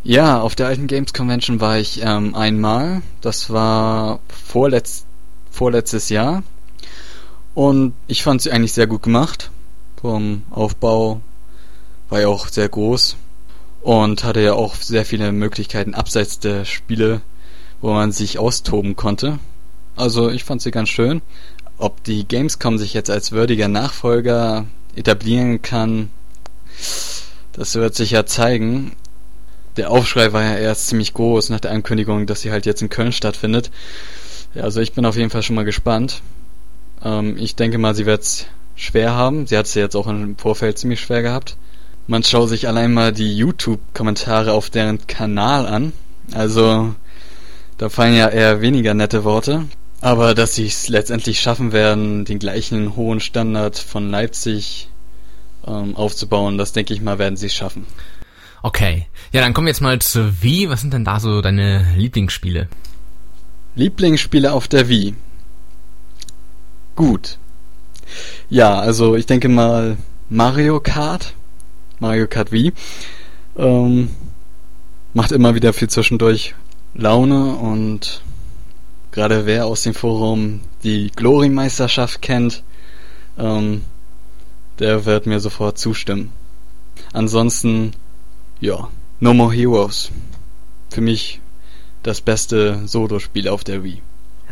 Ja, 0.02 0.40
auf 0.40 0.56
der 0.56 0.66
alten 0.66 0.88
Games 0.88 1.12
Convention 1.12 1.60
war 1.60 1.78
ich 1.78 2.02
ähm, 2.02 2.34
einmal. 2.34 3.02
Das 3.20 3.50
war 3.50 4.18
vorletz 4.26 5.06
vorletztes 5.48 6.08
Jahr. 6.08 6.42
Und 7.54 7.94
ich 8.08 8.24
fand 8.24 8.42
sie 8.42 8.50
eigentlich 8.50 8.72
sehr 8.72 8.88
gut 8.88 9.04
gemacht 9.04 9.52
vom 10.02 10.42
Aufbau 10.50 11.20
war 12.10 12.20
ja 12.20 12.28
auch 12.28 12.48
sehr 12.48 12.68
groß 12.68 13.16
und 13.82 14.24
hatte 14.24 14.40
ja 14.40 14.52
auch 14.52 14.74
sehr 14.74 15.06
viele 15.06 15.30
Möglichkeiten 15.32 15.94
abseits 15.94 16.40
der 16.40 16.64
Spiele, 16.64 17.22
wo 17.80 17.92
man 17.92 18.10
sich 18.10 18.38
austoben 18.38 18.96
konnte. 18.96 19.38
Also 19.96 20.28
ich 20.28 20.44
fand 20.44 20.60
sie 20.60 20.72
ganz 20.72 20.88
schön. 20.88 21.22
Ob 21.78 22.02
die 22.02 22.26
Gamescom 22.26 22.78
sich 22.78 22.94
jetzt 22.94 23.10
als 23.10 23.32
würdiger 23.32 23.68
Nachfolger 23.68 24.66
etablieren 24.94 25.62
kann, 25.62 26.10
das 27.52 27.74
wird 27.76 27.94
sich 27.94 28.10
ja 28.10 28.26
zeigen. 28.26 28.92
Der 29.76 29.90
Aufschrei 29.90 30.32
war 30.32 30.42
ja 30.42 30.56
erst 30.56 30.88
ziemlich 30.88 31.14
groß 31.14 31.50
nach 31.50 31.60
der 31.60 31.70
Ankündigung, 31.70 32.26
dass 32.26 32.40
sie 32.40 32.50
halt 32.50 32.66
jetzt 32.66 32.82
in 32.82 32.88
Köln 32.88 33.12
stattfindet. 33.12 33.70
Also 34.54 34.80
ich 34.80 34.92
bin 34.92 35.06
auf 35.06 35.16
jeden 35.16 35.30
Fall 35.30 35.42
schon 35.42 35.56
mal 35.56 35.64
gespannt. 35.64 36.22
Ähm, 37.04 37.36
ich 37.38 37.56
denke 37.56 37.78
mal, 37.78 37.94
sie 37.94 38.04
wird 38.04 38.48
schwer 38.74 39.14
haben. 39.14 39.46
Sie 39.46 39.56
hat 39.56 39.66
es 39.66 39.74
jetzt 39.74 39.96
auch 39.96 40.06
im 40.06 40.36
Vorfeld 40.36 40.78
ziemlich 40.78 41.00
schwer 41.00 41.22
gehabt. 41.22 41.56
Man 42.06 42.24
schaut 42.24 42.48
sich 42.48 42.66
allein 42.66 42.92
mal 42.92 43.12
die 43.12 43.36
YouTube-Kommentare 43.36 44.52
auf 44.52 44.70
deren 44.70 45.06
Kanal 45.06 45.66
an. 45.66 45.92
Also, 46.32 46.94
da 47.78 47.88
fallen 47.88 48.16
ja 48.16 48.28
eher 48.28 48.60
weniger 48.60 48.94
nette 48.94 49.24
Worte. 49.24 49.64
Aber 50.00 50.34
dass 50.34 50.56
sie 50.56 50.66
es 50.66 50.88
letztendlich 50.88 51.40
schaffen 51.40 51.72
werden, 51.72 52.24
den 52.24 52.40
gleichen 52.40 52.96
hohen 52.96 53.20
Standard 53.20 53.78
von 53.78 54.10
Leipzig 54.10 54.88
ähm, 55.64 55.94
aufzubauen, 55.94 56.58
das 56.58 56.72
denke 56.72 56.92
ich 56.92 57.00
mal, 57.00 57.20
werden 57.20 57.36
sie 57.36 57.46
es 57.46 57.54
schaffen. 57.54 57.86
Okay. 58.62 59.06
Ja, 59.32 59.40
dann 59.40 59.54
kommen 59.54 59.66
wir 59.66 59.72
jetzt 59.72 59.80
mal 59.80 59.98
zu 60.00 60.42
Wii. 60.42 60.68
Was 60.70 60.80
sind 60.80 60.92
denn 60.92 61.04
da 61.04 61.20
so 61.20 61.40
deine 61.40 61.86
Lieblingsspiele? 61.96 62.68
Lieblingsspiele 63.74 64.52
auf 64.52 64.68
der 64.68 64.88
Wii. 64.88 65.14
Gut. 66.94 67.38
Ja, 68.52 68.78
also 68.78 69.16
ich 69.16 69.24
denke 69.24 69.48
mal 69.48 69.96
Mario 70.28 70.78
Kart, 70.78 71.32
Mario 72.00 72.26
Kart 72.26 72.52
Wii, 72.52 72.74
ähm, 73.56 74.10
macht 75.14 75.32
immer 75.32 75.54
wieder 75.54 75.72
viel 75.72 75.88
zwischendurch 75.88 76.54
Laune 76.92 77.54
und 77.54 78.20
gerade 79.10 79.46
wer 79.46 79.64
aus 79.64 79.84
dem 79.84 79.94
Forum 79.94 80.60
die 80.82 81.10
Glory-Meisterschaft 81.16 82.20
kennt, 82.20 82.62
ähm, 83.38 83.86
der 84.80 85.06
wird 85.06 85.24
mir 85.24 85.40
sofort 85.40 85.78
zustimmen. 85.78 86.30
Ansonsten, 87.14 87.92
ja, 88.60 88.88
No 89.18 89.32
More 89.32 89.54
Heroes. 89.54 90.10
Für 90.90 91.00
mich 91.00 91.40
das 92.02 92.20
beste 92.20 92.86
Solo-Spiel 92.86 93.48
auf 93.48 93.64
der 93.64 93.82
Wii. 93.82 94.02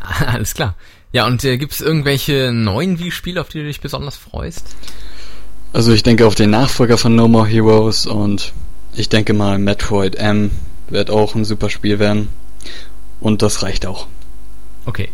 Alles 0.27 0.55
klar. 0.55 0.75
Ja, 1.13 1.27
und 1.27 1.45
äh, 1.45 1.59
gibt 1.59 1.73
es 1.73 1.81
irgendwelche 1.81 2.53
neuen 2.53 2.99
Wii-Spiele, 2.99 3.41
auf 3.41 3.49
die 3.49 3.59
du 3.59 3.65
dich 3.65 3.81
besonders 3.81 4.17
freust? 4.17 4.77
Also 5.73 5.93
ich 5.93 6.03
denke 6.03 6.27
auf 6.27 6.35
den 6.35 6.51
Nachfolger 6.51 6.99
von 6.99 7.15
No 7.15 7.29
More 7.29 7.47
Heroes 7.47 8.07
und 8.07 8.53
ich 8.95 9.09
denke 9.09 9.33
mal 9.35 9.59
Metroid 9.59 10.17
M 10.17 10.51
wird 10.89 11.11
auch 11.11 11.35
ein 11.35 11.45
super 11.45 11.71
Spiel 11.71 11.99
werden. 11.99 12.29
Und 13.21 13.43
das 13.43 13.63
reicht 13.63 13.87
auch. 13.87 14.07
Okay. 14.87 15.11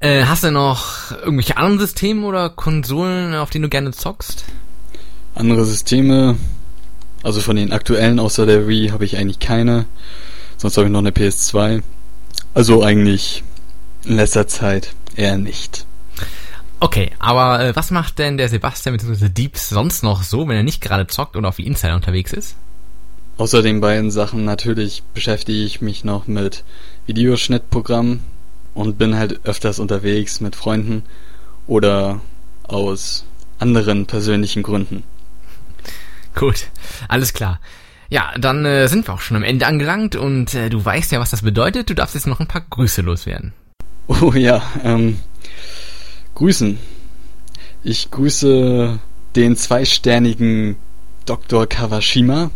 Äh, 0.00 0.24
hast 0.24 0.44
du 0.44 0.50
noch 0.50 1.12
irgendwelche 1.12 1.56
anderen 1.56 1.78
Systeme 1.78 2.26
oder 2.26 2.50
Konsolen, 2.50 3.34
auf 3.34 3.50
denen 3.50 3.62
du 3.62 3.68
gerne 3.68 3.92
zockst? 3.92 4.44
Andere 5.34 5.64
Systeme, 5.64 6.36
also 7.22 7.40
von 7.40 7.56
den 7.56 7.72
aktuellen 7.72 8.18
außer 8.18 8.44
der 8.44 8.68
Wii 8.68 8.88
habe 8.88 9.04
ich 9.04 9.16
eigentlich 9.16 9.38
keine. 9.38 9.86
Sonst 10.58 10.76
habe 10.76 10.86
ich 10.86 10.92
noch 10.92 11.00
eine 11.00 11.10
PS2. 11.10 11.82
Also 12.52 12.82
eigentlich 12.82 13.42
in 14.04 14.16
letzter 14.16 14.46
Zeit 14.46 14.94
eher 15.16 15.38
nicht. 15.38 15.86
Okay, 16.80 17.12
aber 17.18 17.64
äh, 17.64 17.76
was 17.76 17.90
macht 17.90 18.18
denn 18.18 18.36
der 18.36 18.48
Sebastian 18.48 18.96
bzw. 18.96 19.28
Deeps 19.28 19.68
sonst 19.68 20.02
noch 20.02 20.22
so, 20.22 20.48
wenn 20.48 20.56
er 20.56 20.62
nicht 20.62 20.82
gerade 20.82 21.06
zockt 21.06 21.36
oder 21.36 21.48
auf 21.48 21.58
wie 21.58 21.66
Insider 21.66 21.94
unterwegs 21.94 22.32
ist? 22.32 22.56
Außer 23.36 23.62
den 23.62 23.80
beiden 23.80 24.10
Sachen 24.10 24.44
natürlich 24.44 25.02
beschäftige 25.14 25.64
ich 25.64 25.80
mich 25.80 26.04
noch 26.04 26.26
mit 26.26 26.62
Videoschnittprogramm 27.06 28.20
und 28.74 28.98
bin 28.98 29.16
halt 29.16 29.44
öfters 29.44 29.78
unterwegs 29.78 30.40
mit 30.40 30.56
Freunden 30.56 31.04
oder 31.66 32.20
aus 32.64 33.24
anderen 33.58 34.06
persönlichen 34.06 34.62
Gründen. 34.62 35.04
Gut, 36.34 36.66
alles 37.08 37.32
klar. 37.32 37.60
Ja, 38.08 38.32
dann 38.38 38.64
äh, 38.64 38.88
sind 38.88 39.08
wir 39.08 39.14
auch 39.14 39.20
schon 39.20 39.36
am 39.36 39.42
Ende 39.42 39.66
angelangt 39.66 40.14
und 40.16 40.54
äh, 40.54 40.68
du 40.68 40.84
weißt 40.84 41.12
ja, 41.12 41.20
was 41.20 41.30
das 41.30 41.42
bedeutet. 41.42 41.90
Du 41.90 41.94
darfst 41.94 42.14
jetzt 42.14 42.26
noch 42.26 42.40
ein 42.40 42.46
paar 42.46 42.64
Grüße 42.68 43.02
loswerden. 43.02 43.52
Oh 44.06 44.32
ja, 44.34 44.62
ähm, 44.82 45.18
grüßen. 46.34 46.78
Ich 47.82 48.10
grüße 48.10 48.98
den 49.34 49.56
zweisternigen 49.56 50.76
Dr. 51.24 51.66
Kawashima, 51.66 52.50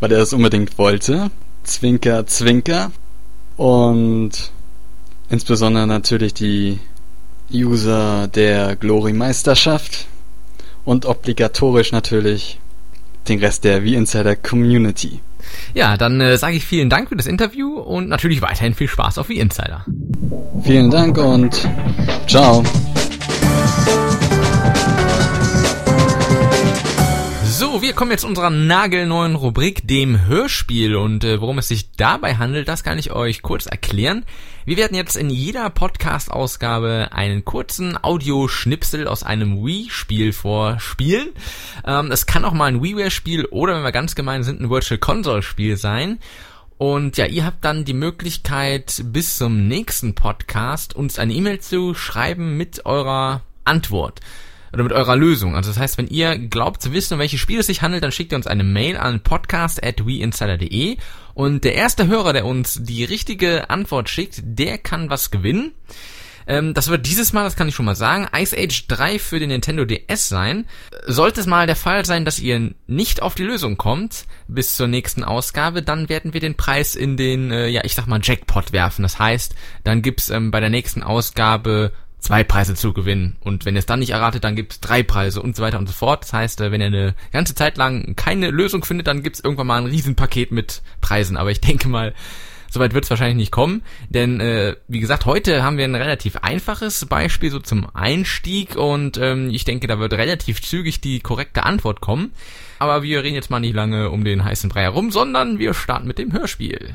weil 0.00 0.12
er 0.12 0.20
es 0.20 0.32
unbedingt 0.32 0.76
wollte. 0.76 1.30
Zwinker, 1.64 2.26
Zwinker. 2.26 2.92
Und 3.56 4.52
insbesondere 5.30 5.86
natürlich 5.86 6.34
die 6.34 6.78
User 7.52 8.28
der 8.28 8.76
Glory-Meisterschaft 8.76 10.06
und 10.84 11.06
obligatorisch 11.06 11.92
natürlich 11.92 12.60
den 13.26 13.38
Rest 13.40 13.64
der 13.64 13.82
V-Insider 13.82 14.36
Community. 14.36 15.20
Ja, 15.74 15.96
dann 15.96 16.20
äh, 16.20 16.36
sage 16.38 16.56
ich 16.56 16.64
vielen 16.64 16.90
Dank 16.90 17.08
für 17.08 17.16
das 17.16 17.26
Interview 17.26 17.78
und 17.78 18.08
natürlich 18.08 18.42
weiterhin 18.42 18.74
viel 18.74 18.88
Spaß 18.88 19.18
auf 19.18 19.26
V-Insider. 19.26 19.84
Vielen 20.62 20.90
Dank 20.90 21.18
und 21.18 21.68
ciao. 22.26 22.64
So, 27.58 27.82
wir 27.82 27.92
kommen 27.92 28.12
jetzt 28.12 28.20
zu 28.20 28.28
unserer 28.28 28.50
nagelneuen 28.50 29.34
Rubrik, 29.34 29.88
dem 29.88 30.26
Hörspiel. 30.26 30.94
Und 30.94 31.24
äh, 31.24 31.40
worum 31.40 31.58
es 31.58 31.66
sich 31.66 31.90
dabei 31.96 32.36
handelt, 32.36 32.68
das 32.68 32.84
kann 32.84 32.98
ich 32.98 33.10
euch 33.10 33.42
kurz 33.42 33.66
erklären. 33.66 34.24
Wir 34.68 34.76
werden 34.76 34.94
jetzt 34.94 35.16
in 35.16 35.30
jeder 35.30 35.70
Podcast-Ausgabe 35.70 37.08
einen 37.12 37.42
kurzen 37.46 37.96
Audioschnipsel 38.04 39.08
aus 39.08 39.22
einem 39.22 39.64
Wii-Spiel 39.64 40.34
vorspielen. 40.34 41.30
Ähm, 41.86 42.12
es 42.12 42.26
kann 42.26 42.44
auch 42.44 42.52
mal 42.52 42.66
ein 42.66 42.82
WiiWare-Spiel 42.82 43.46
oder, 43.46 43.76
wenn 43.76 43.82
wir 43.82 43.92
ganz 43.92 44.14
gemein 44.14 44.44
sind, 44.44 44.60
ein 44.60 44.68
Virtual 44.68 44.98
Console-Spiel 44.98 45.78
sein. 45.78 46.18
Und 46.76 47.16
ja, 47.16 47.24
ihr 47.24 47.46
habt 47.46 47.64
dann 47.64 47.86
die 47.86 47.94
Möglichkeit, 47.94 49.02
bis 49.06 49.38
zum 49.38 49.68
nächsten 49.68 50.14
Podcast 50.14 50.94
uns 50.94 51.18
eine 51.18 51.32
E-Mail 51.32 51.60
zu 51.60 51.94
schreiben 51.94 52.58
mit 52.58 52.84
eurer 52.84 53.40
Antwort 53.64 54.20
oder 54.72 54.82
mit 54.82 54.92
eurer 54.92 55.16
Lösung. 55.16 55.54
Also 55.54 55.70
das 55.70 55.78
heißt, 55.78 55.98
wenn 55.98 56.08
ihr 56.08 56.38
glaubt 56.38 56.82
zu 56.82 56.92
wissen, 56.92 57.14
um 57.14 57.20
welches 57.20 57.40
Spiel 57.40 57.60
es 57.60 57.66
sich 57.66 57.82
handelt, 57.82 58.02
dann 58.02 58.12
schickt 58.12 58.32
ihr 58.32 58.36
uns 58.36 58.46
eine 58.46 58.64
Mail 58.64 58.96
an 58.96 59.20
podcast@weinsider.de 59.20 60.96
und 61.34 61.64
der 61.64 61.74
erste 61.74 62.06
Hörer, 62.06 62.32
der 62.32 62.46
uns 62.46 62.78
die 62.82 63.04
richtige 63.04 63.70
Antwort 63.70 64.08
schickt, 64.08 64.40
der 64.42 64.78
kann 64.78 65.10
was 65.10 65.30
gewinnen. 65.30 65.72
Ähm, 66.48 66.72
das 66.72 66.88
wird 66.88 67.06
dieses 67.06 67.32
Mal, 67.32 67.44
das 67.44 67.56
kann 67.56 67.68
ich 67.68 67.74
schon 67.74 67.84
mal 67.84 67.94
sagen, 67.94 68.26
Ice 68.34 68.56
Age 68.56 68.88
3 68.88 69.18
für 69.18 69.38
den 69.38 69.50
Nintendo 69.50 69.84
DS 69.84 70.28
sein. 70.28 70.64
Sollte 71.06 71.40
es 71.40 71.46
mal 71.46 71.66
der 71.66 71.76
Fall 71.76 72.06
sein, 72.06 72.24
dass 72.24 72.40
ihr 72.40 72.72
nicht 72.86 73.22
auf 73.22 73.34
die 73.34 73.44
Lösung 73.44 73.76
kommt 73.76 74.24
bis 74.48 74.74
zur 74.74 74.88
nächsten 74.88 75.22
Ausgabe, 75.22 75.82
dann 75.82 76.08
werden 76.08 76.32
wir 76.32 76.40
den 76.40 76.56
Preis 76.56 76.96
in 76.96 77.18
den, 77.18 77.52
äh, 77.52 77.68
ja, 77.68 77.82
ich 77.84 77.94
sag 77.94 78.06
mal 78.06 78.20
Jackpot 78.22 78.72
werfen. 78.72 79.02
Das 79.02 79.18
heißt, 79.18 79.54
dann 79.84 80.00
gibt's 80.00 80.30
ähm, 80.30 80.50
bei 80.50 80.60
der 80.60 80.70
nächsten 80.70 81.02
Ausgabe 81.02 81.92
zwei 82.20 82.44
Preise 82.44 82.74
zu 82.74 82.92
gewinnen. 82.92 83.36
Und 83.40 83.64
wenn 83.64 83.74
ihr 83.74 83.80
es 83.80 83.86
dann 83.86 84.00
nicht 84.00 84.10
erratet, 84.10 84.44
dann 84.44 84.56
gibt's 84.56 84.80
drei 84.80 85.02
Preise 85.02 85.40
und 85.40 85.56
so 85.56 85.62
weiter 85.62 85.78
und 85.78 85.86
so 85.86 85.92
fort. 85.92 86.24
Das 86.24 86.32
heißt, 86.32 86.60
äh, 86.60 86.72
wenn 86.72 86.80
ihr 86.80 86.88
eine 86.88 87.14
ganze 87.32 87.54
Zeit 87.54 87.76
lang 87.76 88.16
keine 88.16 88.50
Lösung 88.50 88.84
findet, 88.84 89.06
dann 89.06 89.22
gibt's 89.22 89.40
irgendwann 89.40 89.66
mal 89.66 89.80
ein 89.80 89.86
Riesenpaket 89.86 90.50
mit 90.50 90.82
Preisen. 91.00 91.36
Aber 91.36 91.50
ich 91.50 91.60
denke 91.62 91.88
mal, 91.88 92.14
soweit 92.70 92.94
wird's 92.94 93.10
wahrscheinlich 93.10 93.36
nicht 93.36 93.52
kommen. 93.52 93.82
Denn, 94.08 94.40
äh, 94.40 94.76
wie 94.88 95.00
gesagt, 95.00 95.26
heute 95.26 95.62
haben 95.62 95.78
wir 95.78 95.84
ein 95.84 95.94
relativ 95.94 96.36
einfaches 96.36 97.06
Beispiel 97.06 97.50
so 97.50 97.60
zum 97.60 97.86
Einstieg 97.94 98.76
und 98.76 99.16
ähm, 99.18 99.50
ich 99.50 99.64
denke, 99.64 99.86
da 99.86 99.98
wird 99.98 100.12
relativ 100.12 100.62
zügig 100.62 101.00
die 101.00 101.20
korrekte 101.20 101.64
Antwort 101.64 102.00
kommen. 102.00 102.32
Aber 102.78 103.02
wir 103.02 103.22
reden 103.22 103.34
jetzt 103.34 103.50
mal 103.50 103.60
nicht 103.60 103.74
lange 103.74 104.10
um 104.10 104.24
den 104.24 104.44
heißen 104.44 104.70
Brei 104.70 104.82
herum, 104.82 105.10
sondern 105.10 105.58
wir 105.58 105.74
starten 105.74 106.06
mit 106.06 106.18
dem 106.18 106.32
Hörspiel. 106.32 106.94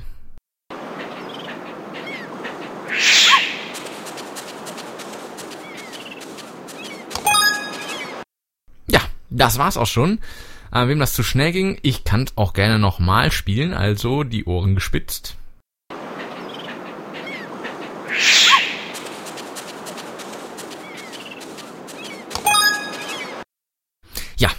Das 9.33 9.57
war's 9.57 9.77
auch 9.77 9.87
schon. 9.87 10.19
Äh, 10.71 10.87
wem 10.87 10.99
das 10.99 11.13
zu 11.13 11.23
schnell 11.23 11.51
ging, 11.51 11.77
ich 11.81 12.03
kann 12.03 12.25
auch 12.35 12.53
gerne 12.53 12.79
nochmal 12.79 13.31
spielen, 13.31 13.73
also 13.73 14.23
die 14.23 14.45
Ohren 14.45 14.75
gespitzt. 14.75 15.35
Ja, 24.37 24.49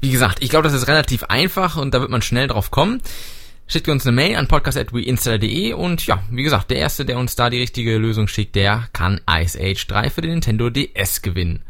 wie 0.00 0.10
gesagt, 0.10 0.42
ich 0.42 0.50
glaube, 0.50 0.64
das 0.64 0.74
ist 0.74 0.88
relativ 0.88 1.24
einfach 1.24 1.76
und 1.76 1.94
da 1.94 2.00
wird 2.00 2.10
man 2.10 2.22
schnell 2.22 2.48
drauf 2.48 2.70
kommen. 2.70 3.00
Schickt 3.68 3.88
uns 3.88 4.06
eine 4.06 4.14
Mail 4.14 4.36
an 4.36 4.46
podcast.weinstaller.de 4.46 5.72
und 5.72 6.06
ja, 6.06 6.22
wie 6.30 6.44
gesagt, 6.44 6.70
der 6.70 6.78
Erste, 6.78 7.04
der 7.04 7.18
uns 7.18 7.34
da 7.34 7.50
die 7.50 7.58
richtige 7.58 7.96
Lösung 7.98 8.28
schickt, 8.28 8.54
der 8.54 8.88
kann 8.92 9.20
Ice 9.28 9.58
Age 9.60 9.86
3 9.88 10.10
für 10.10 10.20
den 10.20 10.30
Nintendo 10.30 10.70
DS 10.70 11.20
gewinnen. 11.22 11.64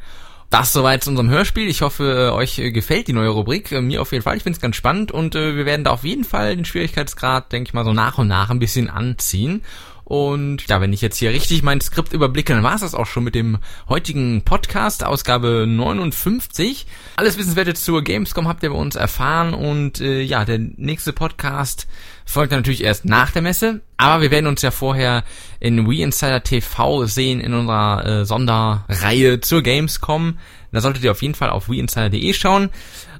Das 0.50 0.72
soweit 0.72 1.02
zu 1.02 1.10
unserem 1.10 1.28
Hörspiel. 1.28 1.68
Ich 1.68 1.82
hoffe, 1.82 2.32
euch 2.32 2.56
gefällt 2.56 3.08
die 3.08 3.12
neue 3.12 3.30
Rubrik. 3.30 3.72
Äh, 3.72 3.80
mir 3.80 4.00
auf 4.00 4.12
jeden 4.12 4.22
Fall. 4.22 4.36
Ich 4.36 4.44
finde 4.44 4.56
es 4.56 4.62
ganz 4.62 4.76
spannend 4.76 5.10
und 5.10 5.34
äh, 5.34 5.56
wir 5.56 5.66
werden 5.66 5.84
da 5.84 5.90
auf 5.90 6.04
jeden 6.04 6.24
Fall 6.24 6.54
den 6.54 6.64
Schwierigkeitsgrad, 6.64 7.52
denke 7.52 7.68
ich 7.68 7.74
mal, 7.74 7.84
so 7.84 7.92
nach 7.92 8.18
und 8.18 8.28
nach 8.28 8.50
ein 8.50 8.60
bisschen 8.60 8.88
anziehen. 8.88 9.62
Und 10.04 10.68
ja, 10.68 10.80
wenn 10.80 10.92
ich 10.92 11.00
jetzt 11.00 11.16
hier 11.16 11.30
richtig 11.30 11.64
mein 11.64 11.80
Skript 11.80 12.12
überblicke, 12.12 12.54
dann 12.54 12.62
war 12.62 12.76
es 12.76 12.82
das 12.82 12.94
auch 12.94 13.06
schon 13.06 13.24
mit 13.24 13.34
dem 13.34 13.58
heutigen 13.88 14.42
Podcast, 14.42 15.02
Ausgabe 15.02 15.66
59. 15.66 16.86
Alles 17.16 17.36
Wissenswerte 17.36 17.74
zur 17.74 18.02
Gamescom 18.02 18.46
habt 18.46 18.62
ihr 18.62 18.70
bei 18.70 18.76
uns 18.76 18.94
erfahren 18.94 19.52
und 19.52 20.00
äh, 20.00 20.22
ja, 20.22 20.44
der 20.44 20.60
nächste 20.60 21.12
Podcast 21.12 21.88
folgt 22.26 22.52
natürlich 22.52 22.84
erst 22.84 23.04
nach 23.04 23.30
der 23.30 23.40
Messe, 23.40 23.80
aber 23.96 24.20
wir 24.20 24.30
werden 24.30 24.46
uns 24.46 24.60
ja 24.60 24.70
vorher 24.70 25.24
in 25.60 25.88
Wii 25.88 26.02
Insider 26.02 26.42
TV 26.42 27.06
sehen 27.06 27.40
in 27.40 27.54
unserer 27.54 28.04
äh, 28.04 28.24
Sonderreihe 28.26 29.40
zur 29.40 29.62
Gamescom. 29.62 30.38
Da 30.72 30.80
solltet 30.82 31.04
ihr 31.04 31.12
auf 31.12 31.22
jeden 31.22 31.34
Fall 31.34 31.48
auf 31.48 31.70
WiiInsider.de 31.70 32.34
schauen. 32.34 32.68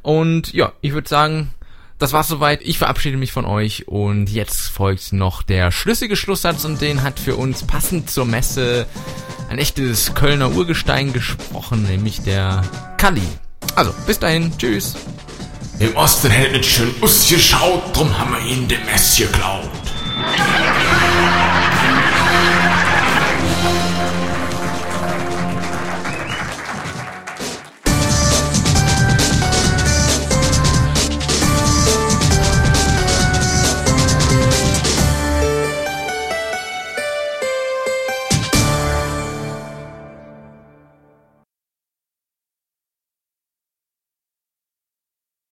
Und 0.03 0.53
ja, 0.53 0.73
ich 0.83 0.93
würde 0.93 1.09
sagen, 1.09 1.55
das 1.99 2.13
war's 2.13 2.29
soweit. 2.29 2.61
Ich 2.63 2.77
verabschiede 2.77 3.17
mich 3.17 3.33
von 3.33 3.47
euch 3.47 3.89
und 3.89 4.29
jetzt 4.29 4.69
folgt 4.69 5.13
noch 5.13 5.43
der 5.43 5.73
schlüssige 5.73 6.17
Schlusssatz 6.17 6.65
und 6.65 6.83
den 6.83 7.03
hat 7.03 7.19
für 7.19 7.37
uns 7.37 7.63
passend 7.63 8.11
zur 8.11 8.27
Messe 8.27 8.87
ein 9.49 9.59
echtes 9.59 10.15
Kölner 10.15 10.51
Urgestein 10.51 11.13
gesprochen, 11.13 11.85
nämlich 11.85 12.21
der 12.23 12.63
Kalli. 12.99 13.23
Also, 13.77 13.95
bis 14.07 14.19
dahin, 14.19 14.53
tschüss. 14.59 14.95
Im 15.79 15.95
Osten 15.95 16.31
hält 16.31 16.53
nicht 16.53 16.65
schön 16.65 16.95
ausgeschaut, 17.03 17.95
drum 17.95 18.19
haben 18.19 18.33
wir 18.33 18.41
ihn 18.51 18.67
dem 18.67 18.83
Mess 18.87 19.17
geklaut. 19.17 19.69